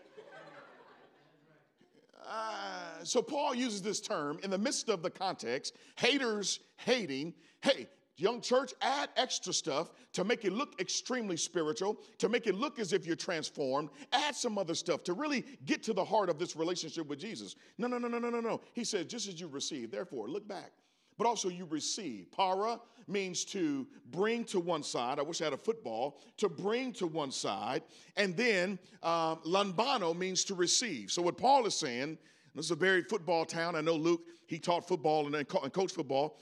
Uh, 2.29 3.05
so 3.05 3.23
Paul 3.23 3.55
uses 3.55 3.81
this 3.81 4.01
term 4.01 4.39
in 4.43 4.51
the 4.51 4.59
midst 4.59 4.89
of 4.89 5.03
the 5.03 5.11
context, 5.11 5.77
haters 5.97 6.61
hating. 6.77 7.35
Hey, 7.65 7.87
young 8.19 8.43
church, 8.43 8.75
add 8.83 9.09
extra 9.17 9.51
stuff 9.51 9.89
to 10.13 10.23
make 10.23 10.45
it 10.45 10.53
look 10.53 10.79
extremely 10.83 11.39
spiritual, 11.39 11.97
to 12.19 12.29
make 12.29 12.47
it 12.47 12.55
look 12.55 12.79
as 12.79 12.93
if 12.93 13.07
you're 13.07 13.17
transformed. 13.17 13.89
Add 14.13 14.37
some 14.37 14.59
other 14.59 14.75
stuff 14.75 15.03
to 15.05 15.15
really 15.15 15.47
get 15.65 15.83
to 15.85 15.95
the 15.95 16.05
heart 16.05 16.29
of 16.29 16.39
this 16.39 16.57
relationship 16.57 17.07
with 17.07 17.19
Jesus. 17.19 17.57
No, 17.79 17.87
no, 17.87 17.97
no, 17.97 18.07
no, 18.07 18.19
no, 18.19 18.29
no, 18.29 18.41
no. 18.41 18.61
He 18.75 18.85
says, 18.85 19.07
just 19.07 19.29
as 19.29 19.41
you 19.41 19.49
receive, 19.49 19.91
therefore, 19.91 20.29
look 20.29 20.47
back. 20.47 20.73
But 21.17 21.27
also, 21.27 21.49
you 21.49 21.65
receive. 21.65 22.31
Para 22.33 22.81
means 23.09 23.47
to 23.47 23.87
bring 24.11 24.45
to 24.47 24.61
one 24.61 24.83
side. 24.83 25.19
I 25.19 25.23
wish 25.23 25.41
I 25.41 25.45
had 25.45 25.55
a 25.55 25.57
football. 25.57 26.21
To 26.39 26.51
bring 26.51 26.93
to 26.95 27.07
one 27.07 27.31
side. 27.31 27.83
And 28.19 28.37
then 28.37 28.79
um, 29.03 29.39
lambano 29.47 30.15
means 30.15 30.45
to 30.45 30.55
receive. 30.55 31.11
So, 31.11 31.23
what 31.23 31.39
Paul 31.39 31.65
is 31.65 31.77
saying, 31.77 32.19
this 32.55 32.67
is 32.67 32.71
a 32.73 32.77
very 32.77 33.03
football 33.03 33.47
town. 33.47 33.75
I 33.75 33.81
know 33.81 33.95
Luke, 33.95 34.23
he 34.47 34.59
taught 34.59 34.87
football 34.87 35.27
and, 35.27 35.35
and 35.37 35.73
coached 35.73 35.95
football. 35.95 36.37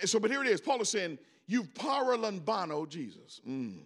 And 0.00 0.08
so, 0.08 0.20
but 0.20 0.30
here 0.30 0.42
it 0.42 0.48
is. 0.48 0.60
Paul 0.60 0.80
is 0.80 0.88
saying, 0.88 1.18
You've 1.46 1.72
paralambano 1.74 2.88
Jesus. 2.88 3.40
Mm. 3.48 3.78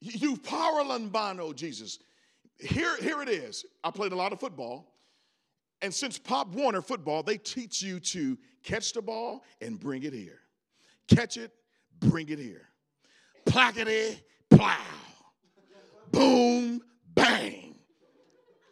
You've 0.00 0.42
paralambano 0.42 1.54
Jesus. 1.54 2.00
Here, 2.58 2.96
here 2.96 3.22
it 3.22 3.28
is. 3.28 3.64
I 3.84 3.90
played 3.90 4.12
a 4.12 4.16
lot 4.16 4.32
of 4.32 4.40
football. 4.40 4.92
And 5.82 5.94
since 5.94 6.18
Pop 6.18 6.48
Warner 6.48 6.82
football, 6.82 7.22
they 7.22 7.38
teach 7.38 7.80
you 7.80 8.00
to 8.00 8.36
catch 8.62 8.92
the 8.92 9.00
ball 9.00 9.44
and 9.62 9.78
bring 9.78 10.02
it 10.02 10.12
here. 10.12 10.40
Catch 11.08 11.36
it, 11.36 11.52
bring 12.00 12.28
it 12.28 12.38
here. 12.38 12.68
plackety, 13.46 14.20
plow. 14.50 14.76
Boom, 16.12 16.82
bang. 17.14 17.76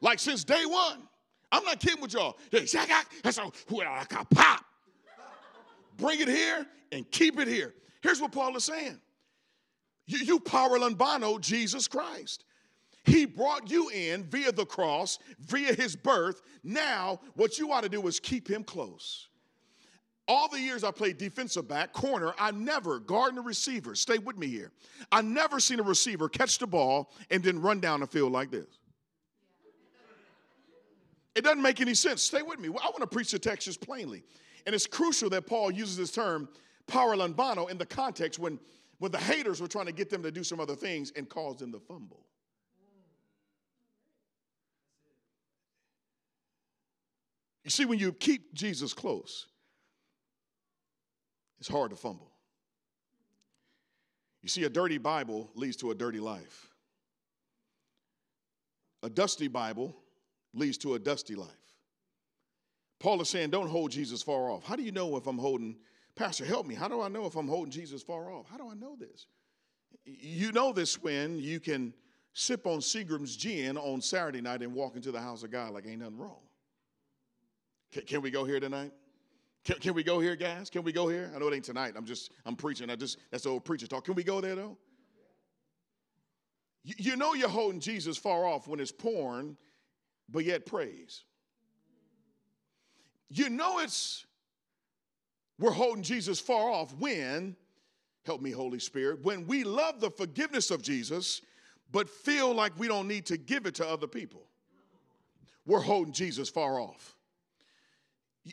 Like 0.00 0.18
since 0.18 0.44
day 0.44 0.64
one. 0.66 1.02
I'm 1.50 1.64
not 1.64 1.80
kidding 1.80 2.02
with 2.02 2.12
y'all. 2.12 2.36
Pop. 4.34 4.64
Bring 5.98 6.20
it 6.20 6.28
here 6.28 6.66
and 6.92 7.08
keep 7.11 7.38
it 7.38 7.48
here. 7.48 7.74
Here's 8.02 8.20
what 8.20 8.32
Paul 8.32 8.56
is 8.56 8.64
saying. 8.64 8.98
You, 10.06 10.18
you 10.18 10.40
paralambano 10.40 11.40
Jesus 11.40 11.87
Christ. 11.87 12.44
He 13.04 13.26
brought 13.26 13.70
you 13.70 13.90
in 13.90 14.24
via 14.24 14.52
the 14.52 14.64
cross, 14.64 15.18
via 15.40 15.74
his 15.74 15.96
birth. 15.96 16.42
Now, 16.62 17.20
what 17.34 17.58
you 17.58 17.72
ought 17.72 17.82
to 17.82 17.88
do 17.88 18.06
is 18.06 18.20
keep 18.20 18.48
him 18.48 18.64
close. 18.64 19.28
All 20.26 20.48
the 20.48 20.61
years 20.61 20.84
I 20.84 20.90
played 20.90 21.16
defensive 21.16 21.66
back, 21.66 21.94
corner, 21.94 22.34
I 22.38 22.50
never, 22.50 23.00
guarding 23.00 23.38
a 23.38 23.42
receiver, 23.42 23.94
stay 23.94 24.18
with 24.18 24.37
me 24.37 24.46
here. 24.46 24.72
I 25.11 25.22
never 25.22 25.58
seen 25.58 25.80
a 25.80 25.82
receiver 25.82 26.28
catch 26.28 26.58
the 26.58 26.66
ball 26.66 27.11
and 27.30 27.42
then 27.42 27.62
run 27.62 27.80
down 27.80 28.00
the 28.00 28.06
field 28.06 28.32
like 28.32 28.50
this. 28.50 28.66
It 31.34 31.44
doesn't 31.44 31.62
make 31.62 31.80
any 31.80 31.94
sense. 31.94 32.22
Stay 32.22 32.42
with 32.42 32.58
me. 32.58 32.68
I 32.68 32.70
want 32.70 32.98
to 32.98 33.06
preach 33.06 33.30
the 33.30 33.38
text 33.38 33.66
just 33.66 33.80
plainly. 33.80 34.22
And 34.68 34.74
it's 34.74 34.87
crucial 34.87 35.31
that 35.31 35.46
Paul 35.46 35.70
uses 35.70 35.96
this 35.96 36.12
term, 36.12 36.46
paralambano, 36.87 37.70
in 37.70 37.78
the 37.78 37.87
context 37.87 38.38
when, 38.38 38.61
when 38.98 39.11
the 39.11 39.16
haters 39.16 39.62
were 39.62 39.66
trying 39.66 39.87
to 39.87 39.92
get 39.92 40.11
them 40.11 40.22
to 40.22 40.31
do 40.31 40.44
some 40.44 40.61
other 40.61 40.74
things 40.74 41.11
and 41.16 41.26
cause 41.26 41.57
them 41.57 41.72
to 41.72 41.81
fumble. 41.81 42.26
You 47.64 47.70
see, 47.70 47.87
when 47.87 47.98
you 47.98 48.12
keep 48.12 48.52
Jesus 48.52 48.92
close, 48.92 49.46
it's 51.59 51.68
hard 51.68 51.88
to 51.88 51.96
fumble. 51.96 52.31
You 54.42 54.50
see, 54.50 54.64
a 54.64 54.68
dirty 54.68 54.98
Bible 54.98 55.48
leads 55.54 55.78
to 55.78 55.92
a 55.92 55.94
dirty 55.94 56.20
life. 56.20 56.66
A 59.02 59.09
dusty 59.09 59.48
Bible 59.48 59.96
leads 60.52 60.76
to 60.76 60.92
a 60.92 60.98
dusty 60.98 61.37
life. 61.37 61.67
Paul 63.00 63.20
is 63.20 63.28
saying, 63.28 63.50
don't 63.50 63.68
hold 63.68 63.90
Jesus 63.90 64.22
far 64.22 64.50
off. 64.50 64.64
How 64.64 64.76
do 64.76 64.82
you 64.82 64.92
know 64.92 65.16
if 65.16 65.26
I'm 65.26 65.38
holding, 65.38 65.76
Pastor, 66.16 66.44
help 66.44 66.66
me. 66.66 66.74
How 66.74 66.88
do 66.88 67.00
I 67.00 67.08
know 67.08 67.26
if 67.26 67.37
I'm 67.37 67.46
holding 67.46 67.70
Jesus 67.70 68.02
far 68.02 68.30
off? 68.30 68.46
How 68.50 68.56
do 68.56 68.68
I 68.68 68.74
know 68.74 68.96
this? 68.96 69.26
You 70.04 70.52
know 70.52 70.72
this 70.72 71.00
when 71.00 71.38
you 71.38 71.61
can 71.61 71.94
sip 72.32 72.66
on 72.66 72.78
Seagram's 72.78 73.37
gin 73.37 73.76
on 73.76 74.00
Saturday 74.00 74.40
night 74.40 74.62
and 74.62 74.74
walk 74.74 74.96
into 74.96 75.12
the 75.12 75.20
house 75.20 75.42
of 75.42 75.50
God 75.50 75.72
like 75.72 75.87
ain't 75.87 76.00
nothing 76.00 76.18
wrong. 76.18 76.40
Can, 77.92 78.02
can 78.02 78.22
we 78.22 78.30
go 78.30 78.44
here 78.44 78.61
tonight? 78.61 78.92
Can, 79.64 79.76
can, 79.76 79.94
we 79.94 80.02
go 80.02 80.18
here, 80.18 80.37
guys? 80.37 80.70
Can 80.70 80.82
we 80.82 80.92
go 80.92 81.08
here? 81.08 81.30
I 81.34 81.38
know 81.38 81.48
it 81.48 81.54
ain't 81.54 81.64
tonight. 81.64 81.94
I'm 81.96 82.04
just, 82.04 82.32
I'm 82.46 82.56
preaching. 82.56 82.90
I 82.90 82.96
just, 82.96 83.18
that's 83.30 83.44
the 83.44 83.50
old 83.50 83.64
preacher 83.64 83.87
talk. 83.87 84.04
Can 84.04 84.14
we 84.14 84.24
go 84.24 84.40
there 84.40 84.54
though? 84.54 84.76
You, 86.84 86.94
you 86.98 87.16
know 87.16 87.34
you're 87.34 87.48
holding 87.48 87.80
Jesus 87.80 88.16
far 88.16 88.46
off 88.46 88.66
when 88.66 88.80
it's 88.80 88.92
porn, 88.92 89.56
but 90.28 90.44
yet 90.44 90.66
praise. 90.66 91.24
You 93.30 93.50
know 93.50 93.80
it's, 93.80 94.24
we're 95.58 95.70
holding 95.70 96.02
Jesus 96.02 96.40
far 96.40 96.70
off 96.70 96.94
when, 96.98 97.56
help 98.24 98.40
me, 98.40 98.50
Holy 98.50 98.78
Spirit, 98.78 99.22
when 99.22 99.46
we 99.46 99.64
love 99.64 100.00
the 100.00 100.10
forgiveness 100.10 100.70
of 100.70 100.82
Jesus, 100.82 101.42
but 101.90 102.08
feel 102.08 102.54
like 102.54 102.78
we 102.78 102.88
don't 102.88 103.08
need 103.08 103.26
to 103.26 103.36
give 103.36 103.66
it 103.66 103.74
to 103.76 103.86
other 103.86 104.06
people. 104.06 104.42
We're 105.66 105.80
holding 105.80 106.12
Jesus 106.12 106.48
far 106.48 106.80
off. 106.80 107.14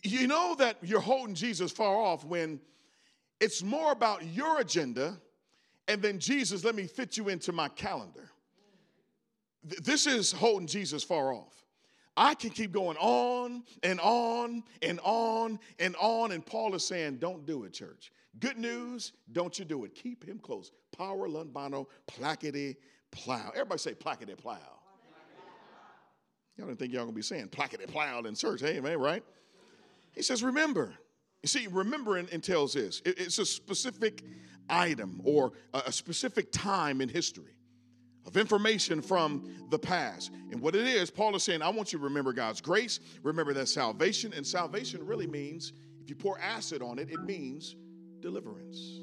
You 0.03 0.27
know 0.27 0.55
that 0.59 0.77
you're 0.81 0.99
holding 0.99 1.35
Jesus 1.35 1.71
far 1.71 1.95
off 1.95 2.25
when 2.25 2.59
it's 3.39 3.63
more 3.63 3.91
about 3.91 4.25
your 4.25 4.59
agenda 4.59 5.17
and 5.87 6.01
then 6.01 6.19
Jesus, 6.19 6.63
let 6.63 6.75
me 6.75 6.87
fit 6.87 7.17
you 7.17 7.29
into 7.29 7.51
my 7.51 7.69
calendar. 7.69 8.29
This 9.63 10.07
is 10.07 10.31
holding 10.31 10.67
Jesus 10.67 11.03
far 11.03 11.33
off. 11.33 11.64
I 12.17 12.33
can 12.33 12.49
keep 12.49 12.71
going 12.71 12.97
on 12.97 13.63
and 13.83 13.99
on 13.99 14.63
and 14.81 14.99
on 15.03 15.59
and 15.79 15.95
on. 15.97 16.31
And 16.31 16.45
Paul 16.45 16.73
is 16.75 16.85
saying, 16.85 17.17
don't 17.17 17.45
do 17.45 17.63
it, 17.65 17.73
church. 17.73 18.11
Good 18.39 18.57
news, 18.57 19.13
don't 19.31 19.57
you 19.57 19.65
do 19.65 19.85
it. 19.85 19.95
Keep 19.95 20.25
him 20.25 20.39
close. 20.39 20.71
Power, 20.97 21.27
lambano, 21.27 21.87
plackety, 22.07 22.75
plow. 23.11 23.51
Everybody 23.53 23.79
say 23.79 23.93
plackety, 23.93 24.37
plow. 24.37 24.57
Y'all 26.57 26.67
didn't 26.67 26.79
think 26.79 26.93
y'all 26.93 27.03
gonna 27.03 27.11
be 27.11 27.21
saying 27.21 27.47
plackety, 27.47 27.87
plow 27.87 28.19
in 28.19 28.35
church. 28.35 28.61
Hey, 28.61 28.79
man, 28.79 28.97
right? 28.97 29.23
He 30.13 30.21
says, 30.21 30.43
remember. 30.43 30.93
You 31.43 31.47
see, 31.47 31.67
remembering 31.67 32.27
entails 32.31 32.73
this 32.73 33.01
it's 33.05 33.37
a 33.37 33.45
specific 33.45 34.23
item 34.67 35.21
or 35.23 35.51
a 35.73 35.91
specific 35.91 36.51
time 36.51 37.01
in 37.01 37.09
history 37.09 37.54
of 38.25 38.37
information 38.37 39.01
from 39.01 39.47
the 39.69 39.79
past. 39.79 40.31
And 40.51 40.59
what 40.59 40.75
it 40.75 40.87
is, 40.87 41.09
Paul 41.09 41.35
is 41.35 41.43
saying, 41.43 41.61
I 41.61 41.69
want 41.69 41.93
you 41.93 41.99
to 41.99 42.05
remember 42.05 42.33
God's 42.33 42.61
grace, 42.61 42.99
remember 43.23 43.53
that 43.53 43.67
salvation, 43.67 44.33
and 44.33 44.45
salvation 44.45 45.05
really 45.05 45.27
means, 45.27 45.73
if 46.01 46.09
you 46.09 46.15
pour 46.15 46.39
acid 46.39 46.81
on 46.81 46.99
it, 46.99 47.09
it 47.09 47.23
means 47.23 47.75
deliverance. 48.19 48.99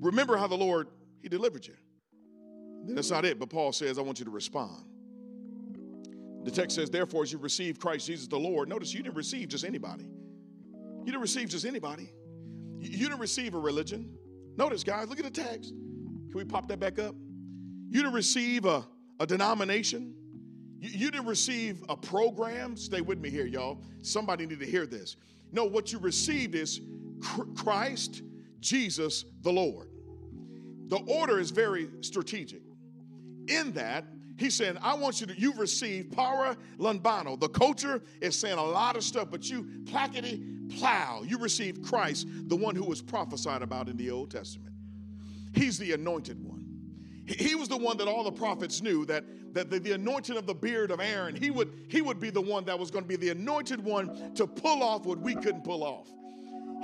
Remember 0.00 0.36
how 0.36 0.46
the 0.46 0.56
Lord, 0.56 0.88
He 1.22 1.28
delivered 1.28 1.66
you. 1.66 1.74
Then 2.84 2.94
that's 2.94 3.10
not 3.10 3.24
it, 3.24 3.38
but 3.38 3.50
Paul 3.50 3.72
says, 3.72 3.98
I 3.98 4.02
want 4.02 4.18
you 4.18 4.24
to 4.24 4.30
respond. 4.30 4.84
The 6.44 6.50
text 6.52 6.76
says, 6.76 6.88
therefore, 6.88 7.24
as 7.24 7.32
you 7.32 7.38
receive 7.38 7.80
Christ 7.80 8.06
Jesus 8.06 8.28
the 8.28 8.38
Lord, 8.38 8.68
notice 8.68 8.94
you 8.94 9.02
didn't 9.02 9.16
receive 9.16 9.48
just 9.48 9.64
anybody. 9.64 10.06
You 11.00 11.06
didn't 11.06 11.20
receive 11.20 11.48
just 11.48 11.66
anybody. 11.66 12.12
You 12.78 13.08
didn't 13.08 13.18
receive 13.18 13.54
a 13.54 13.58
religion. 13.58 14.16
Notice, 14.56 14.84
guys, 14.84 15.08
look 15.08 15.18
at 15.18 15.24
the 15.24 15.42
text. 15.42 15.70
Can 15.70 16.32
we 16.34 16.44
pop 16.44 16.68
that 16.68 16.78
back 16.78 16.98
up? 16.98 17.14
You 17.88 18.02
didn't 18.02 18.14
receive 18.14 18.64
a, 18.64 18.84
a 19.20 19.26
denomination. 19.26 20.14
You, 20.78 20.90
you 20.90 21.10
didn't 21.10 21.26
receive 21.26 21.82
a 21.88 21.96
program. 21.96 22.76
Stay 22.76 23.00
with 23.00 23.18
me 23.18 23.30
here, 23.30 23.46
y'all. 23.46 23.80
Somebody 24.02 24.46
need 24.46 24.60
to 24.60 24.66
hear 24.66 24.86
this. 24.86 25.16
No, 25.52 25.64
what 25.64 25.92
you 25.92 25.98
received 25.98 26.54
is 26.54 26.80
Christ, 27.56 28.22
Jesus, 28.60 29.24
the 29.42 29.52
Lord. 29.52 29.88
The 30.88 30.98
order 30.98 31.38
is 31.38 31.50
very 31.50 31.88
strategic. 32.00 32.62
In 33.48 33.72
that, 33.72 34.04
He's 34.38 34.54
saying, 34.54 34.78
I 34.80 34.94
want 34.94 35.20
you 35.20 35.26
to, 35.26 35.38
you 35.38 35.52
receive 35.54 36.12
power 36.12 36.56
lambano. 36.78 37.38
The 37.38 37.48
culture 37.48 38.00
is 38.20 38.38
saying 38.38 38.56
a 38.56 38.64
lot 38.64 38.96
of 38.96 39.02
stuff, 39.02 39.28
but 39.32 39.50
you 39.50 39.64
plackety 39.82 40.78
plow. 40.78 41.22
You 41.26 41.38
receive 41.38 41.82
Christ, 41.82 42.28
the 42.46 42.54
one 42.54 42.76
who 42.76 42.84
was 42.84 43.02
prophesied 43.02 43.62
about 43.62 43.88
in 43.88 43.96
the 43.96 44.12
Old 44.12 44.30
Testament. 44.30 44.72
He's 45.54 45.76
the 45.76 45.92
anointed 45.92 46.42
one. 46.42 46.57
He 47.28 47.54
was 47.54 47.68
the 47.68 47.76
one 47.76 47.98
that 47.98 48.08
all 48.08 48.24
the 48.24 48.32
prophets 48.32 48.80
knew 48.80 49.04
that, 49.04 49.24
that 49.52 49.70
the, 49.70 49.78
the 49.78 49.92
anointing 49.92 50.36
of 50.36 50.46
the 50.46 50.54
beard 50.54 50.90
of 50.90 50.98
Aaron, 50.98 51.36
he 51.36 51.50
would, 51.50 51.70
he 51.88 52.00
would 52.00 52.18
be 52.18 52.30
the 52.30 52.40
one 52.40 52.64
that 52.64 52.78
was 52.78 52.90
going 52.90 53.04
to 53.04 53.08
be 53.08 53.16
the 53.16 53.28
anointed 53.28 53.84
one 53.84 54.34
to 54.34 54.46
pull 54.46 54.82
off 54.82 55.04
what 55.04 55.18
we 55.18 55.34
couldn't 55.34 55.62
pull 55.62 55.84
off. 55.84 56.08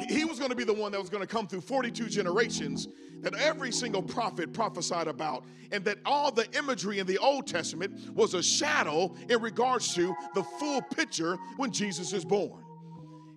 He 0.08 0.24
was 0.24 0.38
going 0.38 0.50
to 0.50 0.56
be 0.56 0.64
the 0.64 0.74
one 0.74 0.92
that 0.92 1.00
was 1.00 1.08
going 1.08 1.22
to 1.22 1.26
come 1.26 1.46
through 1.46 1.62
42 1.62 2.08
generations 2.08 2.88
that 3.22 3.34
every 3.36 3.72
single 3.72 4.02
prophet 4.02 4.52
prophesied 4.52 5.08
about, 5.08 5.44
and 5.72 5.82
that 5.86 5.96
all 6.04 6.30
the 6.30 6.46
imagery 6.58 6.98
in 6.98 7.06
the 7.06 7.16
Old 7.16 7.46
Testament 7.46 8.14
was 8.14 8.34
a 8.34 8.42
shadow 8.42 9.14
in 9.30 9.40
regards 9.40 9.94
to 9.94 10.14
the 10.34 10.42
full 10.42 10.82
picture 10.82 11.36
when 11.56 11.70
Jesus 11.70 12.12
is 12.12 12.24
born. 12.24 12.62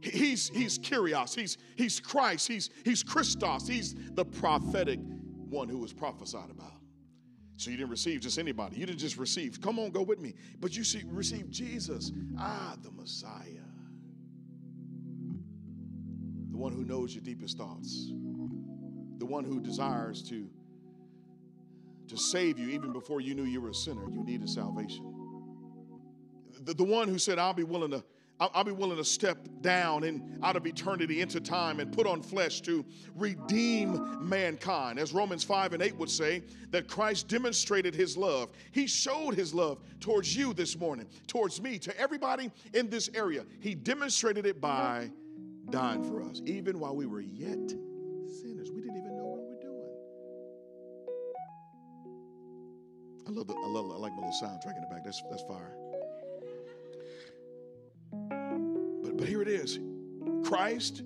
He's, 0.01 0.49
he's 0.49 0.77
Kyrios, 0.77 1.33
he's, 1.35 1.57
he's 1.75 2.01
Christ, 2.01 2.49
he's, 2.49 2.69
he's 2.83 3.01
Christos, 3.01 3.67
he's 3.67 3.95
the 4.11 4.25
prophetic 4.25 4.99
one 5.49 5.69
who 5.69 5.77
was 5.77 5.93
prophesied 5.93 6.49
about. 6.51 6.76
So 7.57 7.71
you 7.71 7.77
didn't 7.77 7.89
receive 7.89 8.21
just 8.21 8.37
anybody. 8.37 8.77
You 8.77 8.85
didn't 8.85 8.99
just 8.99 9.17
receive, 9.17 9.59
come 9.61 9.79
on, 9.79 9.91
go 9.91 10.03
with 10.03 10.19
me. 10.19 10.35
But 10.59 10.77
you 10.77 10.83
see, 10.83 11.03
received 11.07 11.51
Jesus, 11.51 12.11
ah, 12.39 12.75
the 12.81 12.91
Messiah. 12.91 13.65
The 16.51 16.57
one 16.57 16.71
who 16.71 16.85
knows 16.85 17.13
your 17.13 17.23
deepest 17.23 17.57
thoughts 17.57 18.11
the 19.17 19.25
one 19.25 19.43
who 19.43 19.59
desires 19.59 20.21
to, 20.23 20.47
to 22.07 22.17
save 22.17 22.59
you 22.59 22.69
even 22.69 22.93
before 22.93 23.21
you 23.21 23.33
knew 23.35 23.43
you 23.43 23.61
were 23.61 23.69
a 23.69 23.75
sinner. 23.75 24.09
You 24.09 24.23
needed 24.23 24.49
salvation. 24.49 25.13
The, 26.61 26.73
the 26.73 26.83
one 26.83 27.07
who 27.07 27.19
said, 27.19 27.39
I'll 27.39 27.53
be 27.53 27.63
willing 27.63 27.91
to. 27.91 28.03
I'll 28.39 28.63
be 28.63 28.71
willing 28.71 28.97
to 28.97 29.03
step 29.03 29.39
down 29.61 30.03
and 30.03 30.39
out 30.43 30.55
of 30.55 30.67
eternity 30.67 31.21
into 31.21 31.41
time 31.41 31.79
and 31.79 31.91
put 31.91 32.05
on 32.05 32.21
flesh 32.21 32.61
to 32.61 32.85
redeem 33.15 34.19
mankind. 34.21 34.99
As 34.99 35.11
Romans 35.11 35.43
5 35.43 35.73
and 35.73 35.81
8 35.81 35.95
would 35.95 36.09
say, 36.09 36.43
that 36.69 36.87
Christ 36.87 37.27
demonstrated 37.27 37.95
his 37.95 38.15
love. 38.15 38.51
He 38.71 38.85
showed 38.85 39.33
his 39.33 39.55
love 39.55 39.79
towards 39.99 40.35
you 40.35 40.53
this 40.53 40.77
morning, 40.77 41.07
towards 41.25 41.59
me, 41.59 41.79
to 41.79 41.99
everybody 41.99 42.51
in 42.75 42.91
this 42.91 43.09
area. 43.15 43.43
He 43.59 43.73
demonstrated 43.73 44.45
it 44.45 44.61
by 44.61 45.09
mm-hmm. 45.09 45.71
dying 45.71 46.03
for 46.03 46.21
us, 46.21 46.41
even 46.45 46.79
while 46.79 46.95
we 46.95 47.07
were 47.07 47.21
yet 47.21 47.69
sinners. 48.29 48.71
We 48.71 48.81
didn't 48.81 48.97
even 48.97 49.17
know 49.17 49.25
what 49.25 49.39
we 49.39 49.47
were 49.47 49.61
doing. 49.61 49.83
I 53.27 53.31
love 53.31 53.47
the, 53.47 53.55
I 53.55 53.67
love, 53.67 53.91
I 53.91 53.95
like 53.95 54.11
my 54.13 54.27
little 54.27 54.39
soundtrack 54.43 54.75
in 54.75 54.81
the 54.81 54.93
back. 54.93 55.03
That's, 55.03 55.23
that's 55.31 55.43
fire. 55.43 55.75
Here 59.27 59.41
it 59.41 59.47
is 59.47 59.79
Christ, 60.43 61.03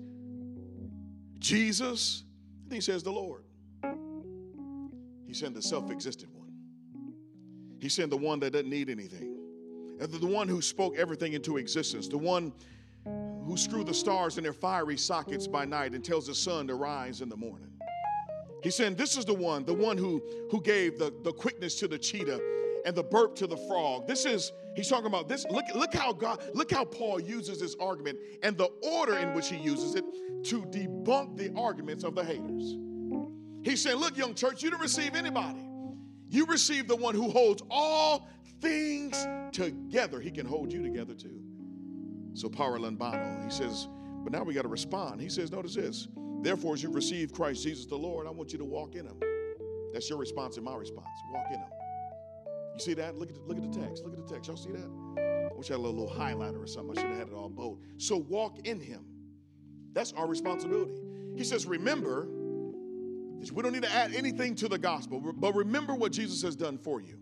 Jesus, 1.38 2.24
and 2.64 2.72
he 2.72 2.80
says 2.80 3.02
the 3.02 3.12
Lord. 3.12 3.44
He 5.26 5.34
saying 5.34 5.54
the 5.54 5.62
self 5.62 5.90
existent 5.90 6.32
one. 6.34 6.52
he 7.80 7.88
saying 7.88 8.10
the 8.10 8.16
one 8.16 8.38
that 8.40 8.52
doesn't 8.52 8.68
need 8.68 8.90
anything. 8.90 9.36
The 9.98 10.26
one 10.26 10.48
who 10.48 10.60
spoke 10.60 10.96
everything 10.96 11.32
into 11.32 11.58
existence. 11.58 12.08
The 12.08 12.18
one 12.18 12.52
who 13.04 13.56
screwed 13.56 13.86
the 13.86 13.94
stars 13.94 14.38
in 14.38 14.44
their 14.44 14.52
fiery 14.52 14.96
sockets 14.96 15.46
by 15.46 15.64
night 15.64 15.92
and 15.92 16.04
tells 16.04 16.26
the 16.26 16.34
sun 16.34 16.66
to 16.68 16.74
rise 16.74 17.20
in 17.20 17.28
the 17.28 17.36
morning. 17.36 17.70
He 18.62 18.70
said, 18.70 18.96
this 18.96 19.16
is 19.16 19.24
the 19.24 19.34
one, 19.34 19.64
the 19.64 19.74
one 19.74 19.98
who, 19.98 20.22
who 20.50 20.60
gave 20.62 20.98
the, 20.98 21.12
the 21.24 21.32
quickness 21.32 21.74
to 21.80 21.88
the 21.88 21.98
cheetah 21.98 22.40
and 22.84 22.94
the 22.94 23.02
burp 23.02 23.34
to 23.36 23.46
the 23.46 23.56
frog. 23.56 24.06
This 24.06 24.24
is, 24.24 24.52
he's 24.74 24.88
talking 24.88 25.06
about 25.06 25.28
this. 25.28 25.44
Look, 25.50 25.64
look 25.74 25.94
how 25.94 26.12
God, 26.12 26.42
look 26.54 26.70
how 26.70 26.84
Paul 26.84 27.20
uses 27.20 27.60
this 27.60 27.74
argument 27.80 28.18
and 28.42 28.56
the 28.56 28.70
order 28.82 29.18
in 29.18 29.34
which 29.34 29.48
he 29.48 29.56
uses 29.56 29.94
it 29.94 30.04
to 30.44 30.62
debunk 30.62 31.36
the 31.36 31.52
arguments 31.56 32.04
of 32.04 32.14
the 32.14 32.24
haters. 32.24 32.76
He 33.62 33.76
said, 33.76 33.96
Look, 33.96 34.16
young 34.16 34.34
church, 34.34 34.62
you 34.62 34.70
didn't 34.70 34.82
receive 34.82 35.14
anybody. 35.14 35.60
You 36.28 36.46
received 36.46 36.88
the 36.88 36.96
one 36.96 37.14
who 37.14 37.30
holds 37.30 37.62
all 37.70 38.28
things 38.60 39.26
together. 39.52 40.20
He 40.20 40.30
can 40.30 40.46
hold 40.46 40.72
you 40.72 40.82
together 40.82 41.14
too. 41.14 41.42
So 42.34 42.48
Paralambano, 42.48 43.44
he 43.44 43.50
says, 43.50 43.88
but 44.22 44.32
now 44.32 44.42
we 44.42 44.54
got 44.54 44.62
to 44.62 44.68
respond. 44.68 45.20
He 45.20 45.28
says, 45.28 45.50
notice 45.52 45.74
this. 45.74 46.08
Therefore, 46.40 46.74
as 46.74 46.82
you 46.82 46.90
receive 46.90 47.32
Christ 47.32 47.64
Jesus 47.64 47.86
the 47.86 47.96
Lord, 47.96 48.26
I 48.26 48.30
want 48.30 48.52
you 48.52 48.58
to 48.58 48.64
walk 48.64 48.94
in 48.94 49.06
him. 49.06 49.20
That's 49.92 50.08
your 50.08 50.18
response 50.18 50.56
and 50.56 50.64
my 50.64 50.74
response. 50.74 51.06
Walk 51.32 51.46
in 51.50 51.58
him. 51.58 51.81
You 52.74 52.80
see 52.80 52.94
that? 52.94 53.18
Look 53.18 53.28
at 53.28 53.34
the, 53.34 53.42
look 53.42 53.56
at 53.56 53.70
the 53.70 53.80
text. 53.80 54.04
Look 54.04 54.18
at 54.18 54.26
the 54.26 54.34
text. 54.34 54.48
Y'all 54.48 54.56
see 54.56 54.72
that? 54.72 55.50
I 55.52 55.54
wish 55.54 55.70
I 55.70 55.74
had 55.74 55.80
a 55.80 55.82
little, 55.82 56.04
little 56.04 56.16
highlighter 56.16 56.62
or 56.62 56.66
something. 56.66 56.96
I 56.96 57.00
should 57.00 57.10
have 57.10 57.18
had 57.18 57.28
it 57.28 57.34
all 57.34 57.48
bold. 57.48 57.80
So 57.98 58.16
walk 58.16 58.66
in 58.66 58.80
him. 58.80 59.04
That's 59.92 60.12
our 60.14 60.26
responsibility. 60.26 60.94
He 61.36 61.44
says, 61.44 61.66
remember, 61.66 62.26
we 63.52 63.62
don't 63.62 63.72
need 63.72 63.82
to 63.82 63.92
add 63.92 64.14
anything 64.14 64.54
to 64.56 64.68
the 64.68 64.78
gospel, 64.78 65.20
but 65.20 65.54
remember 65.54 65.94
what 65.94 66.12
Jesus 66.12 66.42
has 66.42 66.56
done 66.56 66.78
for 66.78 67.00
you. 67.00 67.18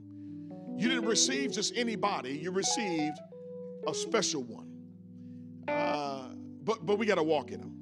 You 0.77 0.89
didn't 0.89 1.07
receive 1.07 1.53
just 1.53 1.77
anybody, 1.77 2.39
you 2.39 2.51
received 2.51 3.19
a 3.87 3.95
special 3.95 4.43
one. 4.43 4.69
Uh, 5.69 6.29
but, 6.63 6.85
but 6.85 6.99
we 6.99 7.07
got 7.07 7.17
to 7.17 7.23
walk 7.23 7.51
in 7.51 7.61
Him. 7.61 7.77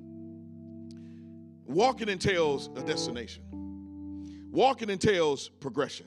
Walking 1.67 2.09
entails 2.09 2.71
a 2.77 2.83
destination. 2.83 3.43
Walking 4.51 4.89
entails 4.89 5.49
progression. 5.49 6.07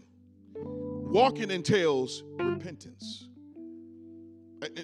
Walking 1.12 1.52
entails 1.52 2.24
repentance. 2.40 3.28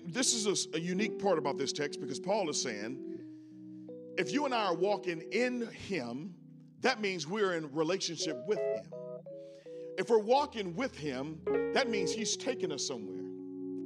This 0.05 0.33
is 0.33 0.67
a, 0.73 0.77
a, 0.77 0.79
unique 0.79 1.19
part 1.19 1.37
about 1.37 1.57
this 1.57 1.71
text 1.71 2.01
because 2.01 2.19
Paul 2.19 2.49
is 2.49 2.61
saying 2.61 2.99
if 4.17 4.33
you 4.33 4.43
and 4.43 4.53
I 4.53 4.65
are 4.65 4.73
walking 4.75 5.21
in 5.31 5.67
Him, 5.67 6.33
that 6.81 6.99
means 6.99 7.27
we're 7.27 7.53
in 7.53 7.71
relationship 7.71 8.43
with 8.45 8.59
Him. 8.59 8.91
If 9.97 10.09
we're 10.09 10.19
walking 10.19 10.75
with 10.75 10.97
Him, 10.97 11.39
that 11.73 11.89
means 11.89 12.11
He's 12.11 12.35
taking 12.35 12.73
us 12.73 12.85
somewhere. 12.85 13.23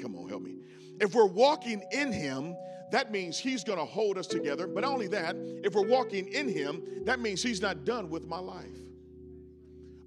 Come 0.01 0.15
on, 0.15 0.27
help 0.27 0.41
me. 0.41 0.55
If 0.99 1.13
we're 1.13 1.27
walking 1.27 1.83
in 1.91 2.11
Him, 2.11 2.55
that 2.91 3.11
means 3.11 3.37
He's 3.37 3.63
going 3.63 3.77
to 3.77 3.85
hold 3.85 4.17
us 4.17 4.25
together. 4.25 4.65
But 4.65 4.81
not 4.81 4.93
only 4.93 5.07
that, 5.09 5.35
if 5.63 5.75
we're 5.75 5.87
walking 5.87 6.27
in 6.29 6.47
Him, 6.47 6.81
that 7.05 7.19
means 7.19 7.43
He's 7.43 7.61
not 7.61 7.85
done 7.85 8.09
with 8.09 8.25
my 8.25 8.39
life. 8.39 8.65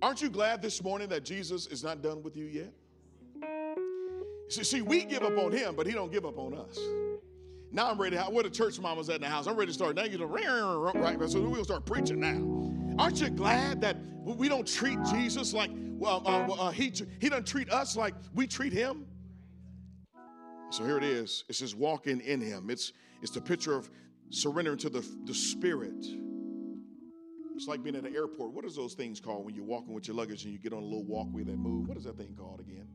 Aren't 0.05 0.21
you 0.21 0.29
glad 0.29 0.61
this 0.61 0.85
morning 0.85 1.09
that 1.09 1.25
Jesus 1.25 1.67
is 1.67 1.83
not 1.83 2.03
done 2.03 2.23
with 2.23 2.37
you 2.37 2.45
yet? 2.45 2.71
See, 4.51 4.63
see 4.63 4.83
we 4.83 5.03
give 5.03 5.23
up 5.23 5.39
on 5.39 5.51
Him, 5.51 5.75
but 5.75 5.87
He 5.87 5.95
don't 5.95 6.13
give 6.13 6.27
up 6.27 6.37
on 6.37 6.53
us. 6.53 6.79
Now 7.73 7.91
I'm 7.91 7.99
ready. 7.99 8.19
Where 8.19 8.43
the 8.43 8.51
church 8.51 8.79
mama's 8.79 9.09
at 9.09 9.15
in 9.15 9.23
the 9.23 9.29
house? 9.31 9.47
I'm 9.47 9.57
ready 9.57 9.69
to 9.69 9.73
start. 9.73 9.97
Now 9.97 10.05
you 10.05 10.19
know, 10.19 10.27
right? 10.27 11.31
So 11.31 11.41
we'll 11.41 11.65
start 11.65 11.87
preaching 11.87 12.21
now. 12.21 13.03
Aren't 13.03 13.23
you 13.23 13.31
glad 13.31 13.81
that 13.81 13.97
we 14.25 14.47
don't 14.47 14.69
treat 14.69 14.99
Jesus 15.11 15.55
like 15.55 15.71
well, 15.97 16.23
uh, 16.27 16.53
uh, 16.53 16.71
he 16.71 16.93
he 17.19 17.31
doesn't 17.31 17.47
treat 17.47 17.71
us 17.71 17.97
like 17.97 18.13
we 18.35 18.47
treat 18.47 18.75
him? 18.75 19.07
So 20.69 20.85
here 20.85 20.99
it 20.99 21.05
is. 21.05 21.45
It's 21.49 21.61
just 21.61 21.79
walking 21.79 22.21
in 22.21 22.43
him. 22.43 22.69
It's 22.69 22.93
it's 23.23 23.33
the 23.33 23.41
picture 23.41 23.75
of 23.75 23.89
surrendering 24.29 24.77
to 24.79 24.91
the, 24.91 25.03
the 25.25 25.33
spirit. 25.33 26.05
It's 27.55 27.69
like 27.69 27.83
being 27.83 27.97
at 27.97 28.05
an 28.05 28.15
airport. 28.15 28.53
What 28.53 28.65
is 28.65 28.75
those 28.75 28.95
things 28.95 29.21
called 29.21 29.45
when 29.45 29.55
you're 29.55 29.65
walking 29.65 29.95
with 29.95 30.09
your 30.09 30.17
luggage 30.17 30.45
and 30.45 30.53
you 30.53 30.59
get 30.59 30.73
on 30.73 30.83
a 30.83 30.85
little 30.85 31.05
walkway 31.05 31.45
that 31.45 31.57
move? 31.57 31.89
What 31.89 31.97
is 31.97 32.05
that 32.05 32.17
thing 32.17 32.35
called 32.39 32.61
again? 32.61 32.89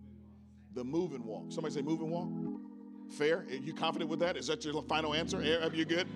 The 0.74 0.84
move 0.84 1.14
and 1.14 1.24
walk. 1.24 1.46
Somebody 1.52 1.74
say 1.74 1.82
move 1.82 2.02
and 2.02 2.12
walk? 2.12 2.30
Fair? 3.18 3.46
Are 3.50 3.54
you 3.54 3.74
confident 3.74 4.10
with 4.10 4.20
that? 4.20 4.38
Is 4.38 4.48
that 4.48 4.64
your 4.66 4.84
final 4.84 5.14
answer? 5.14 5.38
Are 5.38 5.74
you 5.74 5.86
good? 5.86 6.08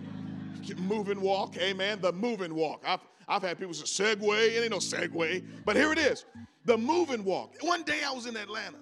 Move 0.77 1.09
and 1.09 1.21
walk. 1.21 1.57
Amen. 1.57 1.99
The 2.01 2.11
move 2.11 2.41
and 2.41 2.53
walk. 2.53 2.83
I've, 2.85 2.99
I've 3.27 3.41
had 3.41 3.57
people 3.57 3.73
say 3.73 4.03
Segway. 4.03 4.55
It 4.55 4.61
ain't 4.61 4.71
no 4.71 4.77
Segway. 4.77 5.43
But 5.65 5.75
here 5.75 5.91
it 5.91 5.97
is. 5.97 6.25
The 6.65 6.77
move 6.77 7.09
and 7.09 7.25
walk. 7.25 7.55
One 7.61 7.83
day 7.83 8.01
I 8.05 8.11
was 8.11 8.25
in 8.25 8.37
Atlanta 8.37 8.77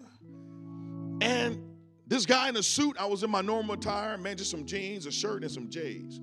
and 1.21 1.63
this 2.07 2.25
guy 2.25 2.49
in 2.49 2.57
a 2.57 2.63
suit, 2.63 2.97
I 2.99 3.05
was 3.05 3.23
in 3.23 3.29
my 3.29 3.41
normal 3.41 3.75
attire, 3.75 4.17
man, 4.17 4.35
just 4.35 4.51
some 4.51 4.65
jeans, 4.65 5.05
a 5.05 5.11
shirt, 5.11 5.43
and 5.43 5.51
some 5.51 5.69
J's. 5.69 6.19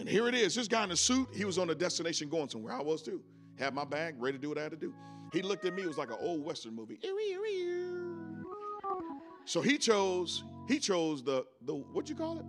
And 0.00 0.08
here 0.08 0.28
it 0.28 0.34
is. 0.34 0.54
This 0.54 0.66
guy 0.66 0.82
in 0.82 0.90
a 0.92 0.96
suit, 0.96 1.28
he 1.30 1.44
was 1.44 1.58
on 1.58 1.68
a 1.68 1.74
destination 1.74 2.30
going 2.30 2.48
somewhere. 2.48 2.72
I 2.72 2.80
was 2.80 3.02
too. 3.02 3.20
Had 3.58 3.74
my 3.74 3.84
bag, 3.84 4.14
ready 4.18 4.38
to 4.38 4.40
do 4.40 4.48
what 4.48 4.56
I 4.56 4.62
had 4.62 4.70
to 4.70 4.78
do. 4.78 4.94
He 5.30 5.42
looked 5.42 5.66
at 5.66 5.74
me, 5.74 5.82
it 5.82 5.88
was 5.88 5.98
like 5.98 6.10
an 6.10 6.16
old 6.20 6.42
Western 6.42 6.74
movie. 6.74 6.98
So 9.44 9.60
he 9.60 9.76
chose, 9.76 10.42
he 10.68 10.78
chose 10.78 11.22
the 11.22 11.44
the 11.66 11.74
what 11.74 12.08
you 12.08 12.14
call 12.14 12.38
it? 12.38 12.46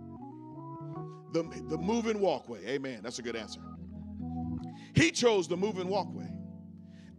The 1.34 1.42
the 1.68 1.76
moving 1.76 2.20
walkway. 2.20 2.66
Amen. 2.66 3.00
That's 3.02 3.18
a 3.18 3.22
good 3.22 3.36
answer. 3.36 3.60
He 4.94 5.10
chose 5.10 5.46
the 5.46 5.56
moving 5.56 5.88
walkway. 5.88 6.30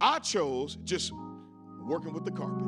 I 0.00 0.18
chose 0.18 0.78
just 0.82 1.12
working 1.86 2.12
with 2.12 2.24
the 2.24 2.32
carpet. 2.32 2.66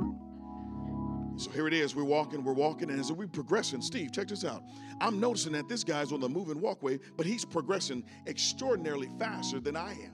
So 1.38 1.51
here 1.51 1.66
it 1.68 1.75
is. 1.75 1.94
We're 1.94 2.05
walking, 2.05 2.42
we're 2.42 2.55
walking, 2.55 2.90
and 2.90 2.99
as 2.99 3.12
we're 3.12 3.27
progressing, 3.27 3.83
Steve, 3.83 4.11
check 4.12 4.29
this 4.29 4.44
out. 4.44 4.62
I'm 5.01 5.20
noticing 5.20 5.53
that 5.53 5.68
this 5.68 5.85
guy's 5.85 6.11
on 6.11 6.20
the 6.20 6.29
moving 6.29 6.61
walkway, 6.61 6.99
but 7.16 7.27
he's 7.27 7.44
progressing 7.44 8.05
extraordinarily 8.27 9.11
faster 9.18 9.61
than 9.61 9.77
I 9.77 9.92
am. 9.92 10.12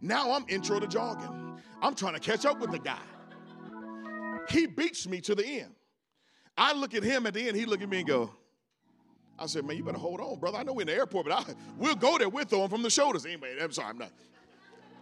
Now 0.00 0.32
I'm 0.32 0.44
intro 0.48 0.78
to 0.78 0.86
jogging. 0.86 1.60
I'm 1.80 1.94
trying 1.94 2.14
to 2.14 2.20
catch 2.20 2.44
up 2.44 2.60
with 2.60 2.70
the 2.70 2.78
guy. 2.78 2.98
He 4.48 4.66
beats 4.66 5.08
me 5.08 5.20
to 5.22 5.34
the 5.34 5.44
end. 5.44 5.74
I 6.56 6.72
look 6.74 6.94
at 6.94 7.02
him 7.02 7.26
at 7.26 7.34
the 7.34 7.48
end, 7.48 7.56
he 7.56 7.64
look 7.64 7.82
at 7.82 7.88
me 7.88 7.98
and 7.98 8.06
go, 8.06 8.30
I 9.38 9.46
said, 9.46 9.64
man, 9.64 9.76
you 9.76 9.82
better 9.82 9.98
hold 9.98 10.20
on, 10.20 10.38
brother. 10.38 10.58
I 10.58 10.62
know 10.62 10.72
we're 10.74 10.82
in 10.82 10.86
the 10.86 10.94
airport, 10.94 11.26
but 11.26 11.32
I, 11.48 11.54
we'll 11.76 11.96
go 11.96 12.18
there. 12.18 12.28
We'll 12.28 12.44
throw 12.44 12.64
him 12.64 12.70
from 12.70 12.82
the 12.82 12.90
shoulders. 12.90 13.26
Anyway, 13.26 13.56
I'm 13.60 13.72
sorry, 13.72 13.88
I'm 13.88 13.98
not. 13.98 14.12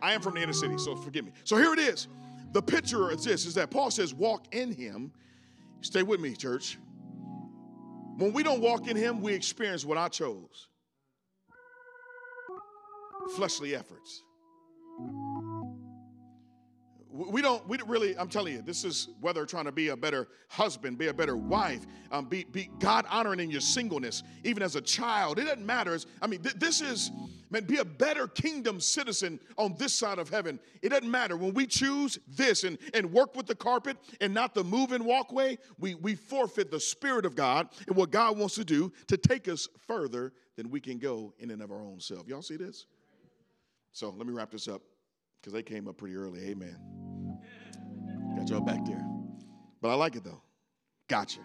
I 0.00 0.14
am 0.14 0.22
from 0.22 0.34
the 0.34 0.42
inner 0.42 0.54
city, 0.54 0.78
so 0.78 0.96
forgive 0.96 1.26
me. 1.26 1.32
So 1.44 1.56
here 1.56 1.74
it 1.74 1.78
is. 1.78 2.08
The 2.52 2.62
picture 2.62 3.10
is 3.10 3.24
this, 3.24 3.44
is 3.44 3.54
that 3.54 3.70
Paul 3.70 3.90
says, 3.90 4.14
walk 4.14 4.54
in 4.54 4.72
him 4.72 5.12
Stay 5.82 6.02
with 6.02 6.20
me, 6.20 6.34
church. 6.34 6.78
When 8.16 8.32
we 8.32 8.42
don't 8.42 8.60
walk 8.60 8.88
in 8.88 8.96
Him, 8.96 9.22
we 9.22 9.32
experience 9.32 9.84
what 9.84 9.96
I 9.96 10.08
chose 10.08 10.68
fleshly 13.36 13.74
efforts. 13.74 14.24
We 17.12 17.42
don't, 17.42 17.66
we 17.68 17.78
really, 17.86 18.16
I'm 18.16 18.28
telling 18.28 18.54
you, 18.54 18.62
this 18.62 18.84
is 18.84 19.08
whether 19.20 19.44
trying 19.44 19.64
to 19.64 19.72
be 19.72 19.88
a 19.88 19.96
better 19.96 20.28
husband, 20.48 20.96
be 20.96 21.08
a 21.08 21.14
better 21.14 21.36
wife, 21.36 21.86
um, 22.12 22.26
be, 22.26 22.44
be 22.44 22.70
God 22.78 23.04
honoring 23.10 23.40
in 23.40 23.50
your 23.50 23.60
singleness, 23.60 24.22
even 24.44 24.62
as 24.62 24.76
a 24.76 24.80
child. 24.80 25.38
It 25.38 25.44
doesn't 25.44 25.64
matter. 25.66 25.94
It's, 25.94 26.06
I 26.22 26.28
mean, 26.28 26.40
th- 26.40 26.54
this 26.54 26.80
is, 26.80 27.10
man, 27.50 27.64
be 27.64 27.78
a 27.78 27.84
better 27.84 28.26
kingdom 28.26 28.80
citizen 28.80 29.40
on 29.58 29.74
this 29.78 29.92
side 29.92 30.18
of 30.18 30.28
heaven. 30.28 30.58
It 30.82 30.90
doesn't 30.90 31.10
matter. 31.10 31.36
When 31.36 31.52
we 31.54 31.66
choose 31.66 32.18
this 32.28 32.64
and, 32.64 32.78
and 32.94 33.12
work 33.12 33.36
with 33.36 33.46
the 33.46 33.54
carpet 33.54 33.96
and 34.20 34.32
not 34.32 34.54
the 34.54 34.64
moving 34.64 35.04
walkway, 35.04 35.58
we, 35.78 35.94
we 35.96 36.14
forfeit 36.14 36.70
the 36.70 36.80
Spirit 36.80 37.26
of 37.26 37.34
God 37.34 37.68
and 37.86 37.96
what 37.96 38.10
God 38.10 38.38
wants 38.38 38.54
to 38.56 38.64
do 38.64 38.92
to 39.08 39.16
take 39.16 39.48
us 39.48 39.68
further 39.86 40.32
than 40.56 40.70
we 40.70 40.80
can 40.80 40.98
go 40.98 41.34
in 41.38 41.50
and 41.50 41.62
of 41.62 41.70
our 41.70 41.82
own 41.82 42.00
self. 42.00 42.26
Y'all 42.28 42.42
see 42.42 42.56
this? 42.56 42.86
So 43.92 44.14
let 44.16 44.26
me 44.26 44.32
wrap 44.32 44.50
this 44.50 44.68
up 44.68 44.82
because 45.40 45.52
they 45.52 45.62
came 45.62 45.88
up 45.88 45.96
pretty 45.96 46.16
early. 46.16 46.48
Amen. 46.48 46.76
Got 48.36 48.48
y'all 48.48 48.60
back 48.60 48.84
there. 48.84 49.04
But 49.80 49.88
I 49.90 49.94
like 49.94 50.16
it 50.16 50.24
though. 50.24 50.42
Gotcha. 51.08 51.40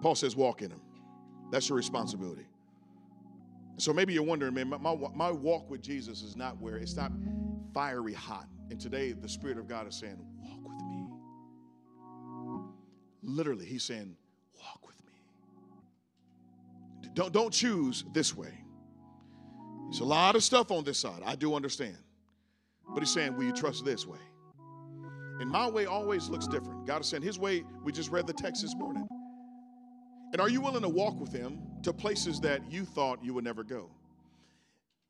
Paul 0.00 0.14
says, 0.14 0.34
walk 0.34 0.62
in 0.62 0.70
them. 0.70 0.80
That's 1.50 1.68
your 1.68 1.76
responsibility. 1.76 2.46
So 3.76 3.92
maybe 3.92 4.12
you're 4.12 4.22
wondering, 4.22 4.54
man, 4.54 4.68
my, 4.68 4.78
my, 4.78 4.96
my 5.14 5.30
walk 5.30 5.70
with 5.70 5.80
Jesus 5.82 6.22
is 6.22 6.36
not 6.36 6.60
where 6.60 6.76
it's 6.76 6.96
not 6.96 7.12
fiery 7.72 8.12
hot. 8.12 8.46
And 8.70 8.80
today, 8.80 9.12
the 9.12 9.28
Spirit 9.28 9.58
of 9.58 9.66
God 9.66 9.88
is 9.88 9.96
saying, 9.96 10.18
walk 10.38 10.68
with 10.68 10.78
me. 10.86 11.06
Literally, 13.22 13.64
He's 13.64 13.82
saying, 13.82 14.16
walk 14.58 14.86
with 14.86 14.96
me. 15.06 15.12
Don't, 17.14 17.32
don't 17.32 17.52
choose 17.52 18.04
this 18.12 18.36
way. 18.36 18.52
There's 19.90 20.00
a 20.00 20.04
lot 20.04 20.36
of 20.36 20.44
stuff 20.44 20.70
on 20.70 20.84
this 20.84 20.98
side. 20.98 21.22
I 21.24 21.34
do 21.34 21.54
understand. 21.54 21.96
But 22.92 23.00
He's 23.00 23.12
saying, 23.12 23.36
will 23.36 23.44
you 23.44 23.52
trust 23.52 23.84
this 23.84 24.06
way? 24.06 24.18
And 25.40 25.50
my 25.50 25.68
way 25.68 25.86
always 25.86 26.28
looks 26.28 26.46
different. 26.46 26.86
God 26.86 27.00
is 27.00 27.08
saying 27.08 27.22
His 27.22 27.38
way, 27.38 27.64
we 27.82 27.92
just 27.92 28.10
read 28.10 28.26
the 28.26 28.34
text 28.34 28.62
this 28.62 28.74
morning. 28.76 29.08
And 30.32 30.40
are 30.40 30.48
you 30.48 30.60
willing 30.60 30.82
to 30.82 30.88
walk 30.88 31.20
with 31.20 31.32
Him 31.32 31.60
to 31.82 31.92
places 31.92 32.40
that 32.40 32.70
you 32.70 32.84
thought 32.84 33.24
you 33.24 33.34
would 33.34 33.44
never 33.44 33.64
go? 33.64 33.90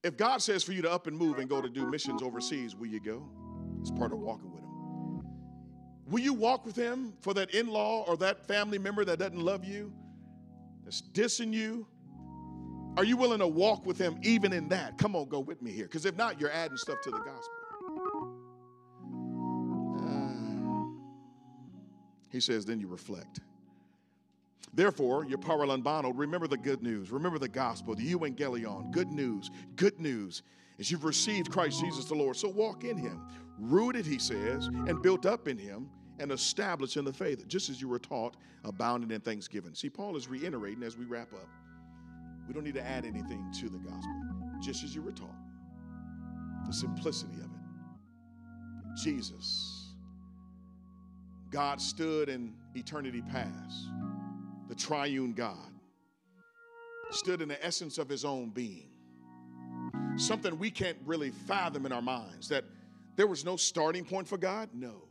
If 0.03 0.17
God 0.17 0.41
says 0.41 0.63
for 0.63 0.73
you 0.73 0.83
to 0.83 0.91
up 0.91 1.07
and 1.07 1.17
move 1.17 1.39
and 1.39 1.49
go 1.49 1.61
to 1.61 1.69
do 1.69 1.87
missions 1.91 2.23
overseas, 2.23 2.75
will 2.75 2.89
you 2.89 3.01
go? 3.01 3.29
It's 3.81 3.91
part 3.91 4.13
of 4.13 4.19
walking 4.19 4.51
with 4.51 4.61
Him. 4.61 4.71
Will 6.11 6.21
you 6.21 6.35
walk 6.35 6.67
with 6.67 6.75
him 6.75 7.13
for 7.21 7.33
that 7.35 7.55
in 7.55 7.69
law 7.69 8.03
or 8.03 8.17
that 8.17 8.45
family 8.49 8.79
member 8.79 9.05
that 9.05 9.21
doesn't 9.21 9.39
love 9.39 9.65
you, 9.65 9.93
that's 10.85 11.03
dissing 11.13 11.53
you? 11.53 11.87
Are 12.97 13.05
you 13.05 13.17
willing 13.17 13.39
to 13.39 13.47
walk 13.47 13.87
with 13.87 13.97
him 13.97 14.19
even 14.23 14.53
in 14.53 14.69
that? 14.71 14.99
Come 14.99 15.15
on, 15.15 15.29
go 15.29 15.39
with 15.39 15.63
me 15.63 15.71
here. 15.71 15.85
Because 15.85 16.07
if 16.07 16.17
not, 16.17 16.41
you're 16.41 16.51
adding 16.51 16.77
stuff 16.77 17.01
to 17.03 17.11
the 17.11 17.19
gospel. 17.19 17.55
Uh, 20.01 20.99
he 22.29 22.41
says, 22.41 22.65
then 22.65 22.81
you 22.81 22.89
reflect. 22.89 23.39
Therefore, 24.73 25.25
your 25.25 25.39
paralambano, 25.39 26.13
remember 26.15 26.47
the 26.47 26.57
good 26.57 26.83
news. 26.83 27.11
Remember 27.11 27.39
the 27.39 27.49
gospel, 27.49 27.95
the 27.95 28.15
euangelion, 28.15 28.91
good 28.93 29.09
news, 29.09 29.51
good 29.77 29.99
news. 29.99 30.43
As 30.79 30.91
you've 30.91 31.05
received 31.05 31.51
Christ 31.51 31.81
Jesus 31.81 32.05
the 32.05 32.15
Lord, 32.15 32.37
so 32.37 32.49
walk 32.49 32.85
in 32.85 32.97
him. 32.97 33.21
Rooted, 33.59 34.07
he 34.07 34.19
says, 34.19 34.67
and 34.67 35.03
built 35.03 35.27
up 35.27 35.49
in 35.49 35.59
him 35.59 35.91
and 36.19 36.33
established 36.33 36.97
in 36.97 37.05
the 37.05 37.13
faith, 37.13 37.47
just 37.49 37.69
as 37.69 37.81
you 37.81 37.89
were 37.89 37.99
taught, 37.99 38.37
abounding 38.65 39.11
in 39.11 39.21
thanksgiving. 39.21 39.75
See, 39.75 39.91
Paul 39.91 40.17
is 40.17 40.29
reiterating 40.29 40.83
as 40.83 40.97
we 40.97 41.05
wrap 41.05 41.33
up. 41.33 41.49
We 42.47 42.55
don't 42.55 42.65
need 42.65 42.75
to 42.75 42.87
add 42.87 43.05
anything 43.05 43.53
to 43.61 43.69
the 43.69 43.79
gospel, 43.79 44.23
just 44.63 44.85
as 44.85 44.95
you 44.95 45.03
were 45.03 45.13
taught. 45.13 45.37
The 46.67 46.73
simplicity 46.73 47.35
of 47.35 47.45
it. 47.45 48.97
Jesus. 49.03 49.95
God 51.51 51.81
stood 51.81 52.29
in 52.29 52.55
eternity 52.75 53.23
past 53.23 53.87
the 54.71 54.77
triune 54.77 55.33
God, 55.33 55.73
stood 57.11 57.43
in 57.43 57.49
the 57.49 57.67
essence 57.67 57.99
of 57.99 58.09
his 58.09 58.25
own 58.25 58.51
being. 58.51 58.89
Something 60.17 60.57
we 60.61 60.71
can't 60.71 60.97
really 61.05 61.33
fathom 61.33 61.87
in 61.87 61.93
our 61.93 62.01
minds 62.01 62.49
that 62.51 62.65
there 63.17 63.27
was 63.27 63.45
no 63.45 63.57
starting 63.57 64.05
point 64.05 64.29
for 64.29 64.39
God? 64.39 64.69
No. 64.73 65.03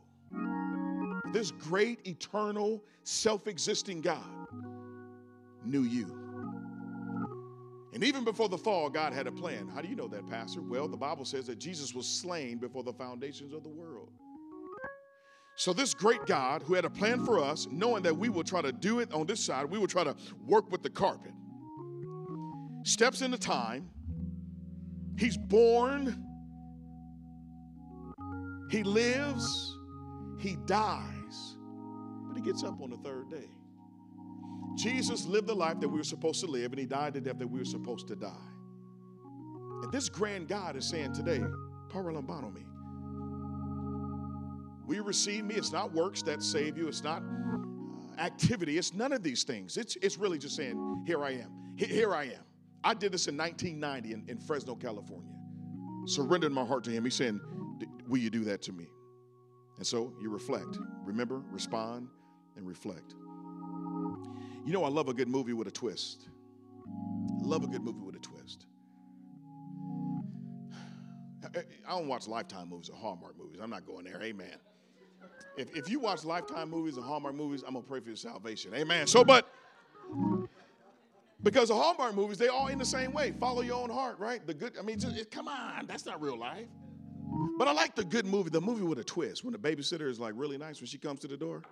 This 1.30 1.50
great, 1.50 2.06
eternal, 2.06 2.82
self 3.04 3.46
existing 3.46 4.00
God 4.00 4.24
knew 5.66 5.82
you. 5.82 6.06
And 7.92 8.02
even 8.02 8.24
before 8.24 8.48
the 8.48 8.56
fall, 8.56 8.88
God 8.88 9.12
had 9.12 9.26
a 9.26 9.32
plan. 9.32 9.68
How 9.68 9.82
do 9.82 9.88
you 9.88 9.96
know 9.96 10.08
that, 10.08 10.26
Pastor? 10.30 10.62
Well, 10.62 10.88
the 10.88 10.96
Bible 10.96 11.26
says 11.26 11.46
that 11.48 11.58
Jesus 11.58 11.94
was 11.94 12.06
slain 12.06 12.56
before 12.56 12.82
the 12.82 12.94
foundations 12.94 13.52
of 13.52 13.62
the 13.62 13.68
world. 13.68 13.99
So, 15.60 15.74
this 15.74 15.92
great 15.92 16.24
God 16.24 16.62
who 16.62 16.72
had 16.72 16.86
a 16.86 16.88
plan 16.88 17.22
for 17.22 17.38
us, 17.38 17.68
knowing 17.70 18.02
that 18.04 18.16
we 18.16 18.30
will 18.30 18.42
try 18.42 18.62
to 18.62 18.72
do 18.72 19.00
it 19.00 19.12
on 19.12 19.26
this 19.26 19.44
side, 19.44 19.66
we 19.66 19.76
will 19.76 19.86
try 19.86 20.02
to 20.02 20.16
work 20.46 20.72
with 20.72 20.82
the 20.82 20.88
carpet, 20.88 21.32
steps 22.82 23.20
into 23.20 23.36
time. 23.36 23.90
He's 25.18 25.36
born, 25.36 26.24
he 28.70 28.82
lives, 28.82 29.76
he 30.38 30.56
dies, 30.64 31.58
but 32.26 32.38
he 32.38 32.42
gets 32.42 32.64
up 32.64 32.80
on 32.80 32.88
the 32.88 32.96
third 32.96 33.28
day. 33.28 33.50
Jesus 34.76 35.26
lived 35.26 35.46
the 35.46 35.54
life 35.54 35.78
that 35.80 35.88
we 35.90 35.98
were 35.98 36.04
supposed 36.04 36.40
to 36.40 36.46
live, 36.46 36.72
and 36.72 36.80
he 36.80 36.86
died 36.86 37.12
the 37.12 37.20
death 37.20 37.38
that 37.38 37.46
we 37.46 37.58
were 37.58 37.66
supposed 37.66 38.08
to 38.08 38.16
die. 38.16 38.48
And 39.82 39.92
this 39.92 40.08
grand 40.08 40.48
God 40.48 40.76
is 40.76 40.88
saying 40.88 41.12
today, 41.12 41.42
Paralambano 41.90 42.50
me. 42.50 42.62
You 44.92 45.02
receive 45.02 45.44
me? 45.44 45.54
It's 45.54 45.72
not 45.72 45.92
works 45.92 46.22
that 46.22 46.42
save 46.42 46.76
you. 46.76 46.88
It's 46.88 47.04
not 47.04 47.22
uh, 47.22 48.20
activity. 48.20 48.76
It's 48.76 48.92
none 48.92 49.12
of 49.12 49.22
these 49.22 49.44
things. 49.44 49.76
It's, 49.76 49.96
it's 50.02 50.18
really 50.18 50.38
just 50.38 50.56
saying, 50.56 51.04
here 51.06 51.24
I 51.24 51.30
am. 51.30 51.50
Here 51.76 52.14
I 52.14 52.24
am. 52.24 52.44
I 52.82 52.94
did 52.94 53.12
this 53.12 53.28
in 53.28 53.36
1990 53.36 54.12
in, 54.12 54.24
in 54.28 54.38
Fresno, 54.38 54.74
California. 54.74 55.32
Surrendered 56.06 56.52
my 56.52 56.64
heart 56.64 56.84
to 56.84 56.90
him. 56.90 57.04
He's 57.04 57.14
saying, 57.14 57.40
will 58.08 58.18
you 58.18 58.30
do 58.30 58.44
that 58.44 58.62
to 58.62 58.72
me? 58.72 58.88
And 59.76 59.86
so 59.86 60.12
you 60.20 60.28
reflect. 60.30 60.78
Remember, 61.04 61.42
respond, 61.50 62.08
and 62.56 62.66
reflect. 62.66 63.14
You 64.64 64.72
know, 64.72 64.84
I 64.84 64.88
love 64.88 65.08
a 65.08 65.14
good 65.14 65.28
movie 65.28 65.52
with 65.52 65.68
a 65.68 65.70
twist. 65.70 66.28
I 67.42 67.46
love 67.46 67.64
a 67.64 67.66
good 67.66 67.82
movie 67.82 68.00
with 68.00 68.16
a 68.16 68.18
twist. 68.18 68.66
I 71.88 71.90
don't 71.90 72.08
watch 72.08 72.28
Lifetime 72.28 72.68
movies 72.68 72.90
or 72.90 72.96
Hallmark 72.96 73.38
movies. 73.38 73.60
I'm 73.62 73.70
not 73.70 73.86
going 73.86 74.04
there. 74.04 74.20
Amen. 74.22 74.56
If, 75.56 75.76
if 75.76 75.90
you 75.90 76.00
watch 76.00 76.24
Lifetime 76.24 76.70
movies 76.70 76.96
and 76.96 77.04
Hallmark 77.04 77.34
movies, 77.34 77.62
I'm 77.66 77.74
going 77.74 77.84
to 77.84 77.88
pray 77.88 78.00
for 78.00 78.08
your 78.08 78.16
salvation. 78.16 78.72
Amen. 78.74 79.06
So, 79.06 79.24
but 79.24 79.48
because 81.42 81.68
the 81.68 81.74
Hallmark 81.74 82.14
movies, 82.14 82.38
they 82.38 82.48
all 82.48 82.68
in 82.68 82.78
the 82.78 82.84
same 82.84 83.12
way. 83.12 83.32
Follow 83.32 83.62
your 83.62 83.76
own 83.76 83.90
heart, 83.90 84.18
right? 84.18 84.46
The 84.46 84.54
good, 84.54 84.76
I 84.78 84.82
mean, 84.82 84.98
just, 84.98 85.30
come 85.30 85.48
on, 85.48 85.86
that's 85.86 86.06
not 86.06 86.20
real 86.20 86.38
life. 86.38 86.66
But 87.58 87.68
I 87.68 87.72
like 87.72 87.94
the 87.94 88.04
good 88.04 88.26
movie, 88.26 88.50
the 88.50 88.60
movie 88.60 88.84
with 88.84 88.98
a 88.98 89.04
twist, 89.04 89.44
when 89.44 89.52
the 89.52 89.58
babysitter 89.58 90.08
is 90.08 90.18
like 90.18 90.34
really 90.36 90.58
nice 90.58 90.80
when 90.80 90.86
she 90.86 90.98
comes 90.98 91.20
to 91.20 91.28
the 91.28 91.36
door. 91.36 91.62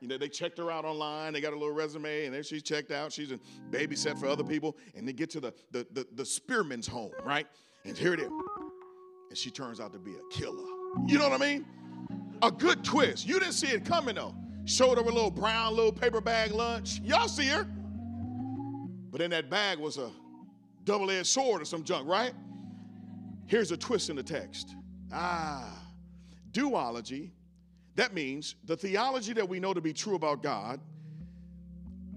You 0.00 0.06
know, 0.06 0.18
they 0.18 0.28
checked 0.28 0.58
her 0.58 0.70
out 0.70 0.84
online. 0.84 1.32
They 1.32 1.40
got 1.40 1.52
a 1.52 1.58
little 1.58 1.74
resume, 1.74 2.26
and 2.26 2.34
then 2.34 2.42
she's 2.42 2.62
checked 2.62 2.92
out. 2.92 3.12
She's 3.12 3.32
a 3.32 3.40
babysat 3.70 4.18
for 4.18 4.26
other 4.26 4.44
people, 4.44 4.76
and 4.94 5.08
they 5.08 5.12
get 5.12 5.30
to 5.30 5.40
the 5.40 5.52
the 5.72 5.86
the, 5.92 6.06
the 6.14 6.24
Spearman's 6.24 6.86
home, 6.86 7.10
right? 7.24 7.46
And 7.84 7.96
here 7.96 8.14
it 8.14 8.20
is, 8.20 8.30
and 9.28 9.36
she 9.36 9.50
turns 9.50 9.80
out 9.80 9.92
to 9.92 9.98
be 9.98 10.12
a 10.12 10.34
killer. 10.34 10.64
You 11.06 11.18
know 11.18 11.28
what 11.28 11.40
I 11.40 11.44
mean? 11.44 11.66
A 12.42 12.50
good 12.50 12.84
twist. 12.84 13.26
You 13.26 13.38
didn't 13.38 13.54
see 13.54 13.68
it 13.68 13.84
coming 13.84 14.14
though. 14.14 14.34
Showed 14.64 14.98
her 14.98 15.02
a 15.02 15.06
little 15.06 15.30
brown 15.30 15.74
little 15.74 15.92
paper 15.92 16.20
bag 16.20 16.52
lunch. 16.52 17.00
Y'all 17.00 17.28
see 17.28 17.46
her. 17.46 17.66
But 19.10 19.20
in 19.20 19.30
that 19.30 19.48
bag 19.48 19.78
was 19.78 19.96
a 19.96 20.10
double 20.84 21.10
edged 21.10 21.26
sword 21.26 21.62
or 21.62 21.64
some 21.64 21.84
junk, 21.84 22.06
right? 22.06 22.32
Here's 23.46 23.72
a 23.72 23.76
twist 23.76 24.10
in 24.10 24.16
the 24.16 24.22
text. 24.22 24.76
Ah, 25.10 25.82
do-ology. 26.52 27.32
That 27.96 28.12
means 28.12 28.56
the 28.64 28.76
theology 28.76 29.32
that 29.32 29.48
we 29.48 29.58
know 29.58 29.72
to 29.72 29.80
be 29.80 29.92
true 29.92 30.14
about 30.14 30.42
God. 30.42 30.80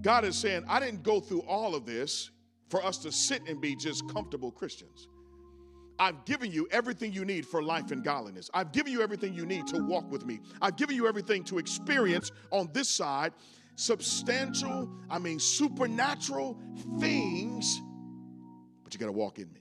God 0.02 0.24
is 0.24 0.36
saying, 0.36 0.64
I 0.68 0.78
didn't 0.78 1.02
go 1.02 1.20
through 1.20 1.40
all 1.42 1.74
of 1.74 1.86
this 1.86 2.30
for 2.68 2.84
us 2.84 2.98
to 2.98 3.10
sit 3.10 3.42
and 3.48 3.60
be 3.60 3.74
just 3.74 4.06
comfortable 4.12 4.50
Christians. 4.50 5.08
I've 5.98 6.24
given 6.24 6.50
you 6.50 6.66
everything 6.70 7.12
you 7.12 7.24
need 7.24 7.46
for 7.46 7.62
life 7.62 7.90
and 7.90 8.02
godliness. 8.02 8.50
I've 8.54 8.72
given 8.72 8.92
you 8.92 9.02
everything 9.02 9.34
you 9.34 9.46
need 9.46 9.66
to 9.68 9.78
walk 9.78 10.10
with 10.10 10.24
me. 10.26 10.40
I've 10.60 10.76
given 10.76 10.96
you 10.96 11.06
everything 11.06 11.44
to 11.44 11.58
experience 11.58 12.32
on 12.50 12.70
this 12.72 12.88
side 12.88 13.32
substantial, 13.76 14.90
I 15.10 15.18
mean, 15.18 15.38
supernatural 15.38 16.58
things, 17.00 17.80
but 18.84 18.92
you 18.92 19.00
got 19.00 19.06
to 19.06 19.12
walk 19.12 19.38
in 19.38 19.52
me. 19.52 19.60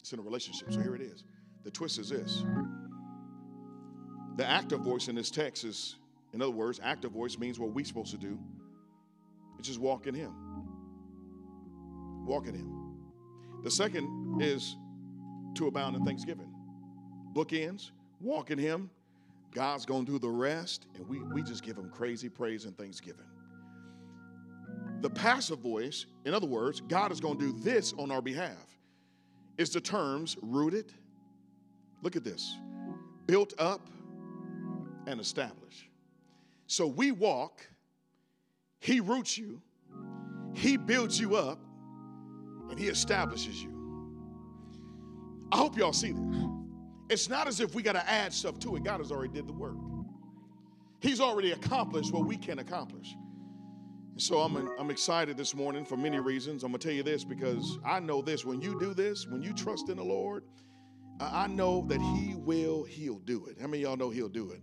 It's 0.00 0.12
in 0.12 0.18
a 0.18 0.22
relationship. 0.22 0.72
So 0.72 0.80
here 0.80 0.94
it 0.94 1.02
is. 1.02 1.24
The 1.64 1.70
twist 1.70 1.98
is 1.98 2.08
this 2.08 2.44
the 4.36 4.46
active 4.46 4.80
voice 4.80 5.08
in 5.08 5.14
this 5.14 5.30
text 5.30 5.64
is, 5.64 5.96
in 6.32 6.40
other 6.40 6.50
words, 6.50 6.80
active 6.82 7.12
voice 7.12 7.36
means 7.38 7.58
what 7.58 7.74
we're 7.74 7.84
supposed 7.84 8.12
to 8.12 8.16
do. 8.16 8.38
It's 9.58 9.68
just 9.68 9.80
walk 9.80 10.06
in 10.06 10.14
Him. 10.14 10.32
Walk 12.24 12.46
in 12.46 12.54
Him. 12.54 12.94
The 13.62 13.70
second 13.70 14.40
is 14.40 14.76
to 15.54 15.66
abound 15.66 15.96
in 15.96 16.04
thanksgiving. 16.04 16.52
Bookends, 17.34 17.90
walk 18.20 18.50
in 18.50 18.58
Him. 18.58 18.90
God's 19.52 19.84
going 19.84 20.06
to 20.06 20.12
do 20.12 20.18
the 20.18 20.28
rest, 20.28 20.86
and 20.94 21.08
we, 21.08 21.20
we 21.20 21.42
just 21.42 21.64
give 21.64 21.76
Him 21.76 21.90
crazy 21.90 22.28
praise 22.28 22.64
and 22.64 22.76
thanksgiving. 22.76 23.26
The 25.00 25.10
passive 25.10 25.60
voice, 25.60 26.06
in 26.24 26.34
other 26.34 26.46
words, 26.46 26.80
God 26.82 27.10
is 27.10 27.20
going 27.20 27.38
to 27.38 27.52
do 27.52 27.58
this 27.60 27.94
on 27.98 28.10
our 28.10 28.22
behalf, 28.22 28.78
is 29.58 29.70
the 29.70 29.80
terms 29.80 30.36
rooted. 30.42 30.92
Look 32.02 32.16
at 32.16 32.24
this 32.24 32.56
built 33.26 33.54
up 33.58 33.88
and 35.06 35.20
established. 35.20 35.88
So 36.66 36.86
we 36.86 37.12
walk, 37.12 37.66
He 38.80 39.00
roots 39.00 39.38
you, 39.38 39.60
He 40.54 40.76
builds 40.76 41.20
you 41.20 41.36
up, 41.36 41.58
and 42.70 42.78
He 42.78 42.88
establishes 42.88 43.62
you. 43.62 43.69
I 45.52 45.56
hope 45.56 45.76
y'all 45.76 45.92
see 45.92 46.12
this. 46.12 46.44
It's 47.10 47.28
not 47.28 47.48
as 47.48 47.60
if 47.60 47.74
we 47.74 47.82
got 47.82 47.94
to 47.94 48.08
add 48.08 48.32
stuff 48.32 48.58
to 48.60 48.76
it. 48.76 48.84
God 48.84 48.98
has 49.00 49.10
already 49.10 49.32
did 49.32 49.48
the 49.48 49.52
work. 49.52 49.76
He's 51.00 51.20
already 51.20 51.52
accomplished 51.52 52.12
what 52.12 52.26
we 52.26 52.36
can 52.36 52.60
accomplish. 52.60 53.16
And 54.12 54.22
so 54.22 54.38
I'm, 54.40 54.70
I'm 54.78 54.90
excited 54.90 55.36
this 55.36 55.54
morning 55.54 55.84
for 55.84 55.96
many 55.96 56.20
reasons. 56.20 56.62
I'm 56.62 56.70
going 56.70 56.80
to 56.80 56.86
tell 56.86 56.94
you 56.94 57.02
this 57.02 57.24
because 57.24 57.78
I 57.84 58.00
know 58.00 58.22
this. 58.22 58.44
When 58.44 58.60
you 58.60 58.78
do 58.78 58.94
this, 58.94 59.26
when 59.26 59.42
you 59.42 59.52
trust 59.52 59.88
in 59.88 59.96
the 59.96 60.04
Lord, 60.04 60.44
I 61.20 61.48
know 61.48 61.84
that 61.88 62.00
He 62.00 62.34
will, 62.36 62.84
He'll 62.84 63.18
do 63.18 63.46
it. 63.46 63.56
How 63.60 63.66
many 63.66 63.82
y'all 63.82 63.96
know 63.96 64.10
He'll 64.10 64.28
do 64.28 64.52
it? 64.52 64.60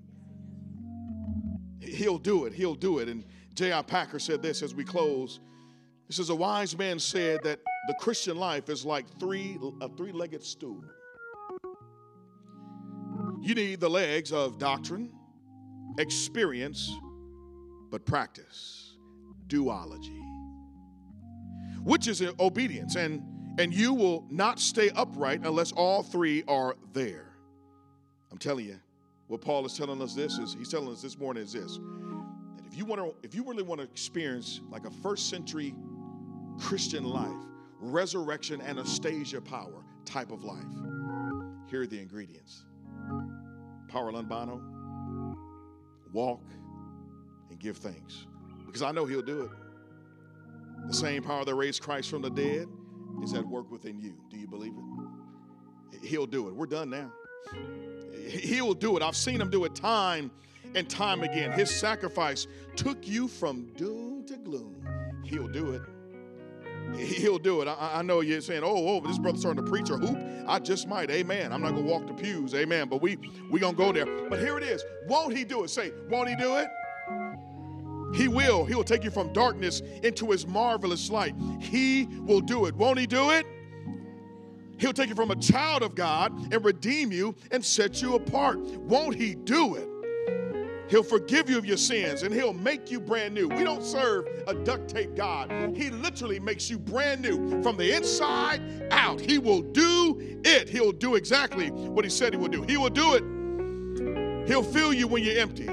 He'll 1.81 2.17
do 2.17 2.45
it. 2.45 2.53
He'll 2.53 2.75
do 2.75 2.99
it. 2.99 3.09
And 3.09 3.25
J.I. 3.55 3.81
Packer 3.81 4.19
said 4.19 4.41
this 4.41 4.61
as 4.61 4.73
we 4.73 4.83
close. 4.83 5.39
He 6.07 6.13
says, 6.13 6.29
A 6.29 6.35
wise 6.35 6.77
man 6.77 6.99
said 6.99 7.41
that 7.43 7.59
the 7.87 7.93
Christian 7.95 8.37
life 8.37 8.69
is 8.69 8.85
like 8.85 9.05
three, 9.19 9.57
a 9.81 9.89
three 9.89 10.11
legged 10.11 10.43
stool. 10.43 10.83
You 13.41 13.55
need 13.55 13.79
the 13.79 13.89
legs 13.89 14.33
of 14.33 14.57
doctrine, 14.57 15.11
experience, 15.97 16.91
but 17.89 18.05
practice, 18.05 18.97
do-ology, 19.47 20.21
which 21.83 22.07
is 22.07 22.21
obedience. 22.39 22.95
And, 22.95 23.23
and 23.57 23.73
you 23.73 23.93
will 23.93 24.25
not 24.29 24.59
stay 24.59 24.89
upright 24.89 25.45
unless 25.45 25.71
all 25.71 26.03
three 26.03 26.43
are 26.47 26.75
there. 26.91 27.33
I'm 28.31 28.37
telling 28.37 28.65
you, 28.65 28.79
What 29.27 29.41
Paul 29.41 29.65
is 29.65 29.77
telling 29.77 30.01
us 30.01 30.13
this 30.13 30.37
is 30.37 30.53
he's 30.53 30.69
telling 30.69 30.91
us 30.91 31.01
this 31.01 31.17
morning 31.17 31.43
is 31.43 31.53
this 31.53 31.77
that 31.77 32.65
if 32.65 32.77
you 32.77 32.85
want 32.85 33.01
to 33.01 33.15
if 33.23 33.35
you 33.35 33.43
really 33.43 33.63
want 33.63 33.79
to 33.81 33.87
experience 33.87 34.61
like 34.69 34.85
a 34.85 34.91
first 34.91 35.29
century 35.29 35.73
Christian 36.59 37.03
life, 37.03 37.45
resurrection 37.79 38.61
anastasia 38.61 39.41
power 39.41 39.83
type 40.05 40.31
of 40.31 40.43
life, 40.43 40.63
here 41.69 41.81
are 41.81 41.87
the 41.87 41.99
ingredients. 41.99 42.65
Paralambano, 43.87 44.61
walk 46.11 46.43
and 47.49 47.59
give 47.59 47.77
thanks. 47.77 48.25
Because 48.65 48.81
I 48.81 48.91
know 48.91 49.05
he'll 49.05 49.21
do 49.21 49.43
it. 49.43 49.51
The 50.87 50.93
same 50.93 51.23
power 51.23 51.43
that 51.45 51.55
raised 51.55 51.81
Christ 51.81 52.09
from 52.09 52.21
the 52.21 52.29
dead 52.29 52.67
is 53.23 53.33
at 53.33 53.45
work 53.45 53.71
within 53.71 53.99
you. 53.99 54.13
Do 54.29 54.37
you 54.37 54.47
believe 54.47 54.73
it? 54.73 56.03
He'll 56.03 56.27
do 56.27 56.47
it. 56.47 56.55
We're 56.55 56.65
done 56.65 56.89
now. 56.89 57.11
He 58.27 58.61
will 58.61 58.73
do 58.73 58.97
it. 58.97 59.03
I've 59.03 59.15
seen 59.15 59.41
him 59.41 59.49
do 59.49 59.65
it 59.65 59.73
time 59.73 60.31
and 60.75 60.89
time 60.89 61.23
again. 61.23 61.51
His 61.51 61.73
sacrifice 61.73 62.47
took 62.75 63.07
you 63.07 63.27
from 63.27 63.73
doom 63.73 64.25
to 64.27 64.37
gloom. 64.37 64.85
He'll 65.23 65.47
do 65.47 65.71
it. 65.71 65.81
He'll 66.95 67.37
do 67.37 67.61
it. 67.61 67.67
I, 67.67 67.99
I 67.99 68.01
know 68.01 68.21
you're 68.21 68.41
saying, 68.41 68.63
"Oh, 68.63 68.87
oh, 68.87 69.01
this 69.01 69.17
brother's 69.17 69.41
starting 69.41 69.63
to 69.63 69.69
preach 69.69 69.89
or 69.89 69.97
hoop." 69.97 70.17
I 70.47 70.59
just 70.59 70.87
might. 70.87 71.09
Amen. 71.09 71.51
I'm 71.51 71.61
not 71.61 71.71
gonna 71.71 71.81
walk 71.81 72.07
the 72.07 72.13
pews. 72.13 72.53
Amen. 72.53 72.87
But 72.87 73.01
we 73.01 73.17
we 73.51 73.59
gonna 73.59 73.75
go 73.75 73.91
there. 73.91 74.05
But 74.29 74.39
here 74.39 74.57
it 74.57 74.63
is. 74.63 74.83
Won't 75.07 75.35
he 75.35 75.43
do 75.43 75.63
it? 75.63 75.69
Say, 75.69 75.91
won't 76.09 76.29
he 76.29 76.35
do 76.35 76.57
it? 76.57 76.67
He 78.15 78.27
will. 78.27 78.65
He 78.65 78.73
will 78.73 78.83
take 78.83 79.03
you 79.03 79.11
from 79.11 79.33
darkness 79.33 79.81
into 80.03 80.31
his 80.31 80.47
marvelous 80.47 81.09
light. 81.09 81.35
He 81.59 82.07
will 82.21 82.39
do 82.39 82.65
it. 82.65 82.75
Won't 82.75 82.99
he 82.99 83.05
do 83.05 83.31
it? 83.31 83.45
He'll 84.79 84.93
take 84.93 85.09
you 85.09 85.15
from 85.15 85.31
a 85.31 85.35
child 85.35 85.83
of 85.83 85.95
God 85.95 86.31
and 86.53 86.63
redeem 86.63 87.11
you 87.11 87.35
and 87.51 87.63
set 87.63 88.01
you 88.01 88.15
apart. 88.15 88.59
Won't 88.59 89.15
he 89.15 89.35
do 89.35 89.75
it? 89.75 89.89
He'll 90.89 91.03
forgive 91.03 91.49
you 91.49 91.57
of 91.57 91.65
your 91.65 91.77
sins 91.77 92.23
and 92.23 92.33
he'll 92.33 92.53
make 92.53 92.89
you 92.89 92.99
brand 92.99 93.33
new. 93.33 93.47
We 93.49 93.63
don't 93.63 93.83
serve 93.83 94.27
a 94.47 94.53
duct 94.53 94.89
tape 94.89 95.15
God. 95.15 95.51
He 95.75 95.89
literally 95.89 96.39
makes 96.39 96.69
you 96.69 96.79
brand 96.79 97.21
new 97.21 97.61
from 97.61 97.75
the 97.75 97.95
inside 97.95 98.61
out. 98.91 99.19
He 99.19 99.37
will 99.37 99.61
do 99.61 100.17
it. 100.45 100.69
He'll 100.69 100.93
do 100.93 101.15
exactly 101.15 101.71
what 101.71 102.05
he 102.05 102.09
said 102.09 102.33
he 102.33 102.39
would 102.39 102.51
do. 102.51 102.61
He 102.63 102.77
will 102.77 102.89
do 102.89 103.15
it. 103.15 104.47
He'll 104.47 104.63
fill 104.63 104.93
you 104.93 105.07
when 105.07 105.23
you're 105.23 105.39
empty. 105.39 105.65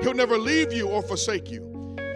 He'll 0.00 0.14
never 0.14 0.38
leave 0.38 0.72
you 0.72 0.88
or 0.88 1.02
forsake 1.02 1.50
you. 1.50 1.71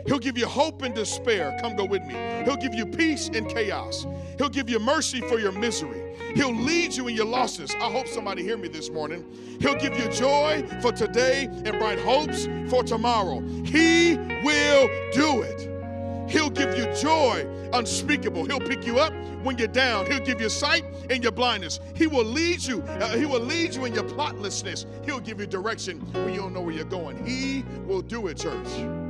He'll 0.06 0.18
give 0.18 0.38
you 0.38 0.46
hope 0.46 0.82
in 0.82 0.92
despair. 0.92 1.58
Come 1.60 1.76
go 1.76 1.84
with 1.84 2.02
me. 2.04 2.14
He'll 2.44 2.56
give 2.56 2.74
you 2.74 2.86
peace 2.86 3.28
in 3.28 3.46
chaos. 3.46 4.06
He'll 4.38 4.48
give 4.48 4.70
you 4.70 4.78
mercy 4.78 5.20
for 5.22 5.38
your 5.38 5.52
misery. 5.52 6.02
He'll 6.34 6.54
lead 6.54 6.94
you 6.94 7.08
in 7.08 7.16
your 7.16 7.26
losses. 7.26 7.74
I 7.76 7.90
hope 7.90 8.06
somebody 8.06 8.42
hear 8.42 8.56
me 8.56 8.68
this 8.68 8.90
morning. 8.90 9.24
He'll 9.60 9.76
give 9.76 9.98
you 9.98 10.08
joy 10.10 10.64
for 10.80 10.92
today 10.92 11.46
and 11.46 11.78
bright 11.78 11.98
hopes 11.98 12.46
for 12.68 12.82
tomorrow. 12.82 13.40
He 13.64 14.16
will 14.44 14.88
do 15.12 15.42
it. 15.42 16.30
He'll 16.30 16.50
give 16.50 16.76
you 16.76 16.92
joy 16.94 17.46
unspeakable. 17.72 18.44
He'll 18.44 18.60
pick 18.60 18.86
you 18.86 18.98
up 18.98 19.12
when 19.42 19.58
you're 19.58 19.68
down. 19.68 20.06
He'll 20.06 20.24
give 20.24 20.40
you 20.40 20.48
sight 20.48 20.84
in 21.08 21.22
your 21.22 21.32
blindness. 21.32 21.80
He 21.94 22.06
will 22.06 22.24
lead 22.24 22.62
you. 22.62 22.82
Uh, 22.82 23.16
he 23.16 23.26
will 23.26 23.40
lead 23.40 23.74
you 23.74 23.84
in 23.84 23.94
your 23.94 24.04
plotlessness. 24.04 24.86
He'll 25.04 25.20
give 25.20 25.40
you 25.40 25.46
direction 25.46 26.00
when 26.12 26.34
you 26.34 26.40
don't 26.40 26.52
know 26.52 26.62
where 26.62 26.74
you're 26.74 26.84
going. 26.84 27.24
He 27.24 27.64
will 27.86 28.02
do 28.02 28.26
it, 28.26 28.38
church. 28.38 29.05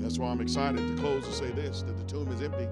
That's 0.00 0.18
why 0.18 0.30
I'm 0.30 0.40
excited 0.40 0.78
to 0.78 1.02
close 1.02 1.26
and 1.26 1.34
say 1.34 1.50
this 1.50 1.82
that 1.82 1.96
the 1.96 2.04
tomb 2.04 2.32
is 2.32 2.40
empty. 2.40 2.66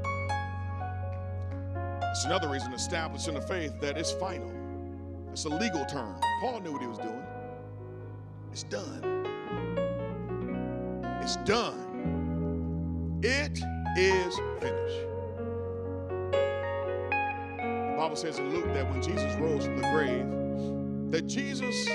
It's 2.11 2.25
another 2.25 2.49
reason 2.49 2.73
established 2.73 3.29
in 3.29 3.35
the 3.35 3.41
faith 3.43 3.79
that 3.81 3.99
it's 3.99 4.13
final. 4.13 4.51
It's 5.31 5.45
a 5.45 5.51
legal 5.51 5.85
term. 5.85 6.19
Paul 6.41 6.61
knew 6.61 6.73
what 6.73 6.81
he 6.81 6.89
was 6.89 6.97
doing. 6.97 7.23
It's 8.51 8.63
done. 8.63 9.27
It's 11.21 11.37
done. 11.37 13.21
It 13.23 13.61
is 13.99 14.35
finished. 14.59 15.07
The 17.61 17.95
Bible 17.99 18.17
says 18.17 18.39
in 18.39 18.55
Luke 18.55 18.73
that 18.73 18.89
when 18.91 19.03
Jesus 19.03 19.35
rose 19.39 19.67
from 19.67 19.77
the 19.77 19.89
grave, 19.93 21.11
that 21.13 21.27
Jesus 21.27 21.87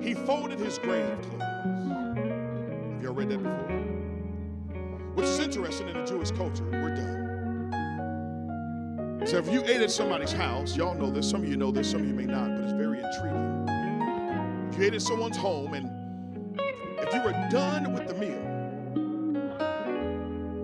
he 0.00 0.14
folded 0.14 0.58
his 0.58 0.78
grave 0.78 1.20
clothes 1.22 1.49
Y'all 3.10 3.18
read 3.18 3.28
that 3.30 3.38
before? 3.38 3.66
Which 5.14 5.26
is 5.26 5.40
interesting 5.40 5.88
in 5.88 5.94
the 5.94 6.04
Jewish 6.04 6.30
culture. 6.30 6.62
We're 6.70 6.94
done. 6.94 7.26
So 9.26 9.38
if 9.38 9.52
you 9.52 9.64
ate 9.64 9.80
at 9.80 9.90
somebody's 9.90 10.30
house, 10.30 10.76
y'all 10.76 10.94
know 10.94 11.10
this, 11.10 11.28
some 11.28 11.42
of 11.42 11.48
you 11.48 11.56
know 11.56 11.72
this, 11.72 11.90
some 11.90 12.02
of 12.02 12.06
you 12.06 12.14
may 12.14 12.26
not, 12.26 12.54
but 12.54 12.60
it's 12.62 12.72
very 12.72 13.02
intriguing. 13.02 13.66
If 14.70 14.78
you 14.78 14.84
ate 14.84 14.94
at 14.94 15.02
someone's 15.02 15.36
home 15.36 15.74
and 15.74 15.90
if 17.00 17.12
you 17.12 17.20
were 17.22 17.32
done 17.50 17.92
with 17.92 18.06
the 18.06 18.14
meal, 18.14 18.46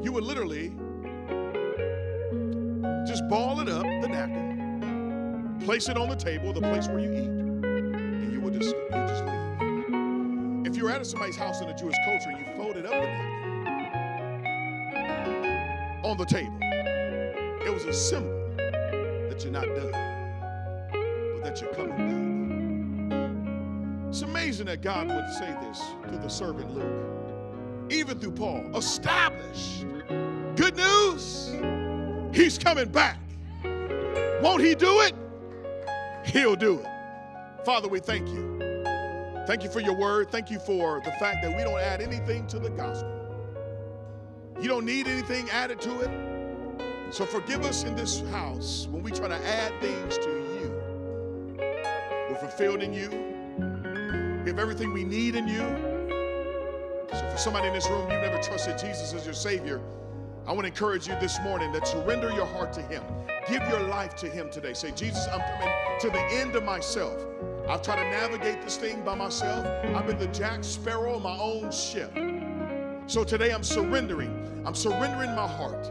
you 0.05 0.12
would 0.12 0.22
literally 0.22 0.68
just 3.09 3.26
ball 3.28 3.59
it 3.59 3.68
up, 3.68 3.82
the 3.82 4.07
napkin, 4.07 5.59
place 5.64 5.88
it 5.88 5.97
on 5.97 6.09
the 6.09 6.14
table, 6.14 6.53
the 6.53 6.61
place 6.61 6.86
where 6.86 7.01
you 7.01 7.12
eat, 7.12 7.26
and 7.26 8.32
you 8.32 8.40
would 8.40 8.53
just 8.53 8.72
you 8.72 8.88
just 8.92 9.24
leave 9.24 9.45
if 10.77 10.81
you 10.81 10.89
were 10.89 10.93
at 10.93 11.07
somebody's 11.07 11.37
house 11.37 11.62
in 11.62 11.68
the 11.68 11.72
Jewish 11.72 11.97
culture 12.05 12.29
and 12.29 12.39
you 12.39 12.45
folded 12.53 12.85
up 12.85 12.93
the 12.93 13.07
napkin 14.93 16.05
on 16.05 16.18
the 16.18 16.24
table, 16.27 16.59
it 17.64 17.72
was 17.72 17.87
a 17.87 17.95
symbol 17.95 18.47
that 18.59 19.43
you're 19.43 19.53
not 19.53 19.64
done, 19.64 19.91
but 21.33 21.45
that 21.45 21.59
you're 21.62 21.72
coming 21.72 23.09
back. 23.09 24.11
It's 24.11 24.20
amazing 24.20 24.66
that 24.66 24.83
God 24.83 25.09
would 25.09 25.33
say 25.33 25.57
this 25.62 25.83
through 26.07 26.18
the 26.18 26.29
servant 26.29 26.70
Luke, 26.74 27.91
even 27.91 28.18
through 28.18 28.33
Paul. 28.33 28.62
Established. 28.77 29.87
Good 30.57 30.77
news. 30.77 31.55
He's 32.37 32.59
coming 32.59 32.91
back. 32.91 33.16
Won't 34.43 34.62
he 34.62 34.74
do 34.74 35.01
it? 35.01 35.14
He'll 36.27 36.55
do 36.55 36.81
it. 36.81 36.87
Father, 37.64 37.89
we 37.89 37.99
thank 37.99 38.29
you. 38.29 38.76
Thank 39.47 39.62
you 39.62 39.70
for 39.70 39.78
your 39.80 39.94
word. 39.94 40.30
Thank 40.30 40.51
you 40.51 40.59
for 40.59 41.01
the 41.05 41.12
fact 41.12 41.42
that 41.42 41.57
we 41.57 41.62
don't 41.62 41.78
add 41.78 42.01
anything 42.01 42.49
to 42.49 42.59
the 42.59 42.70
gospel. 42.70 43.12
You 44.61 44.68
don't 44.68 44.84
need 44.84 45.07
anything 45.07 45.49
added 45.51 45.80
to 45.82 46.01
it. 46.01 46.11
So 47.14 47.24
forgive 47.24 47.64
us 47.64 47.84
in 47.84 47.94
this 47.94 48.22
house 48.32 48.88
when 48.90 49.05
we 49.05 49.12
try 49.12 49.28
to 49.28 49.47
add 49.47 49.72
things 49.80 50.18
to 50.18 50.28
you. 50.28 51.57
We're 52.28 52.38
fulfilled 52.40 52.82
in 52.82 52.92
you. 52.92 53.09
We 54.42 54.51
have 54.51 54.59
everything 54.59 54.92
we 54.92 55.05
need 55.05 55.36
in 55.36 55.47
you. 55.47 55.64
So 57.12 57.30
for 57.30 57.38
somebody 57.38 57.68
in 57.68 57.74
this 57.74 57.88
room, 57.88 58.11
you've 58.11 58.22
never 58.22 58.42
trusted 58.42 58.78
Jesus 58.78 59.12
as 59.12 59.24
your 59.24 59.34
Savior, 59.34 59.80
I 60.47 60.53
want 60.53 60.62
to 60.62 60.68
encourage 60.68 61.07
you 61.07 61.14
this 61.20 61.40
morning 61.40 61.70
that 61.72 61.86
surrender 61.86 62.32
your 62.32 62.47
heart 62.47 62.72
to 62.74 62.82
Him. 62.82 63.03
Give 63.49 63.62
your 63.68 63.82
life 63.82 64.16
to 64.16 64.28
Him 64.28 64.51
today. 64.51 64.74
Say, 64.74 64.90
Jesus, 64.90 65.26
I'm 65.28 65.40
coming 65.40 65.72
to 66.01 66.11
the 66.11 66.22
end 66.32 66.57
of 66.57 66.64
myself. 66.64 67.24
I've 67.68 67.82
tried 67.82 67.96
to 67.96 68.08
navigate 68.10 68.62
this 68.62 68.76
thing 68.76 69.04
by 69.04 69.16
myself. 69.16 69.66
I've 69.96 70.06
been 70.06 70.18
the 70.18 70.28
Jack 70.28 70.62
Sparrow 70.62 71.16
of 71.16 71.22
my 71.22 71.36
own 71.36 71.72
ship. 71.72 72.12
So 73.08 73.24
today 73.24 73.52
I'm 73.52 73.64
surrendering. 73.64 74.62
I'm 74.64 74.74
surrendering 74.74 75.34
my 75.34 75.48
heart. 75.48 75.90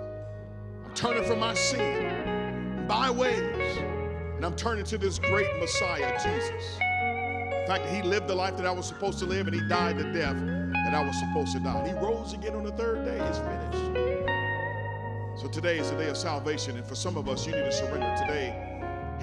I'm 0.86 0.94
turning 0.94 1.26
from 1.26 1.40
my 1.40 1.54
sin, 1.54 2.88
my 2.88 3.12
ways, 3.12 3.78
and 3.78 4.46
I'm 4.46 4.56
turning 4.56 4.86
to 4.86 4.98
this 4.98 5.20
great 5.20 5.50
Messiah, 5.60 6.14
Jesus. 6.24 6.78
The 6.78 7.66
fact 7.68 7.88
he 7.88 8.02
lived 8.04 8.30
the 8.30 8.36
life 8.36 8.56
that 8.56 8.66
I 8.66 8.72
was 8.72 8.86
supposed 8.86 9.20
to 9.20 9.26
live 9.26 9.48
and 9.48 9.56
he 9.56 9.68
died 9.68 9.98
the 9.98 10.14
death 10.14 10.38
that 10.38 10.94
I 10.94 11.06
was 11.06 11.20
supposed 11.20 11.52
to 11.54 11.60
die. 11.60 11.90
He 11.90 11.94
rose 11.94 12.32
again 12.32 12.56
on 12.56 12.64
the 12.64 12.72
third 12.72 13.04
day. 13.04 13.20
It's 13.20 13.40
finished. 13.40 15.42
So 15.42 15.50
today 15.50 15.80
is 15.80 15.92
the 15.92 15.98
day 15.98 16.08
of 16.08 16.16
salvation. 16.16 16.78
And 16.78 16.86
for 16.86 16.96
some 16.96 17.18
of 17.18 17.28
us, 17.28 17.46
you 17.46 17.52
need 17.52 17.66
to 17.66 17.72
surrender 17.74 18.16
today. 18.22 18.75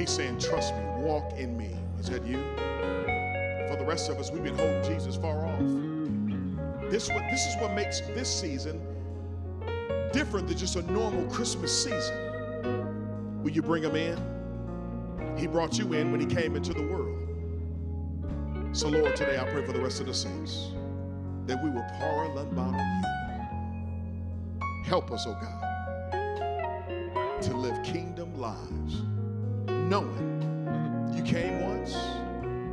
He's 0.03 0.11
saying, 0.11 0.39
Trust 0.41 0.75
me, 0.75 0.83
walk 0.97 1.39
in 1.39 1.57
me. 1.57 1.77
Is 2.01 2.09
that 2.09 2.27
you? 2.27 2.43
For 3.69 3.77
the 3.79 3.85
rest 3.87 4.11
of 4.11 4.19
us, 4.19 4.33
we've 4.33 4.43
been 4.43 4.59
holding 4.59 4.83
Jesus 4.83 5.15
far 5.15 5.47
off. 5.47 5.61
This, 6.91 7.07
this 7.07 7.47
is 7.47 7.55
what 7.61 7.73
makes 7.75 8.01
this 8.01 8.29
season 8.29 8.85
different 10.13 10.49
than 10.49 10.59
just 10.59 10.75
a 10.75 10.83
normal 10.91 11.25
Christmas 11.31 11.85
season. 11.85 12.17
Will 13.45 13.53
you 13.53 13.63
bring 13.63 13.85
him 13.85 13.95
in? 13.95 14.19
He 15.39 15.47
brought 15.47 15.79
you 15.79 15.93
in 15.93 16.11
when 16.11 16.21
he 16.21 16.27
came 16.27 16.57
into 16.57 16.75
the 16.75 16.83
world. 16.83 17.17
So, 18.73 18.89
Lord, 18.89 19.15
today 19.15 19.39
I 19.39 19.49
pray 19.53 19.65
for 19.65 19.73
the 19.73 19.81
rest 19.81 20.01
of 20.01 20.07
the 20.07 20.15
saints 20.15 20.73
that 21.47 21.63
we 21.63 21.71
will 21.71 21.87
pour 22.01 22.09
our 22.09 22.29
on 22.59 22.75
you. 22.75 23.03
Help 24.85 25.13
us, 25.13 25.27
oh 25.29 25.39
God, 25.41 25.63
to 27.41 27.57
live 27.57 27.81
kingdom 27.85 28.37
lives, 28.37 29.03
knowing 29.89 31.13
you 31.15 31.23
came 31.23 31.61
once, 31.61 31.95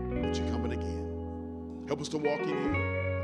but 0.10 0.36
you're 0.38 0.50
coming 0.52 0.74
again. 0.74 1.86
Help 1.88 2.02
us 2.02 2.10
to 2.10 2.18
walk 2.18 2.42
in 2.42 2.50
you 2.50 2.76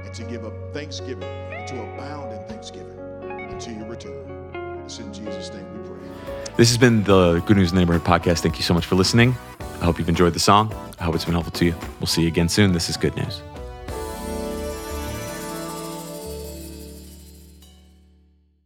and 0.04 0.14
to 0.14 0.24
give 0.24 0.46
up 0.46 0.54
thanksgiving 0.74 1.24
and 1.24 1.68
to 1.68 1.82
abound 1.82 2.34
in 2.34 2.48
thanksgiving 2.48 3.00
until 3.28 3.74
you 3.74 3.86
return. 3.86 4.82
It's 4.86 5.00
in 5.00 5.14
Jesus' 5.14 5.52
name 5.54 5.66
we 5.82 5.90
pray. 5.90 5.98
This 6.58 6.70
has 6.70 6.78
been 6.78 7.04
the 7.04 7.40
Good 7.46 7.58
News 7.58 7.74
Neighborhood 7.74 8.04
podcast. 8.04 8.40
Thank 8.40 8.58
you 8.58 8.64
so 8.64 8.74
much 8.74 8.86
for 8.86 8.96
listening. 8.96 9.36
I 9.82 9.86
hope 9.86 10.00
you've 10.00 10.10
enjoyed 10.10 10.34
the 10.34 10.40
song. 10.40 10.74
I 11.00 11.04
hope 11.04 11.16
it's 11.16 11.26
been 11.26 11.34
helpful 11.34 11.52
to 11.54 11.66
you. 11.66 11.76
We'll 12.00 12.08
see 12.08 12.22
you 12.22 12.28
again 12.28 12.50
soon. 12.50 12.72
This 12.72 12.90
is 12.90 12.98
Good 12.98 13.16
News. 13.16 13.42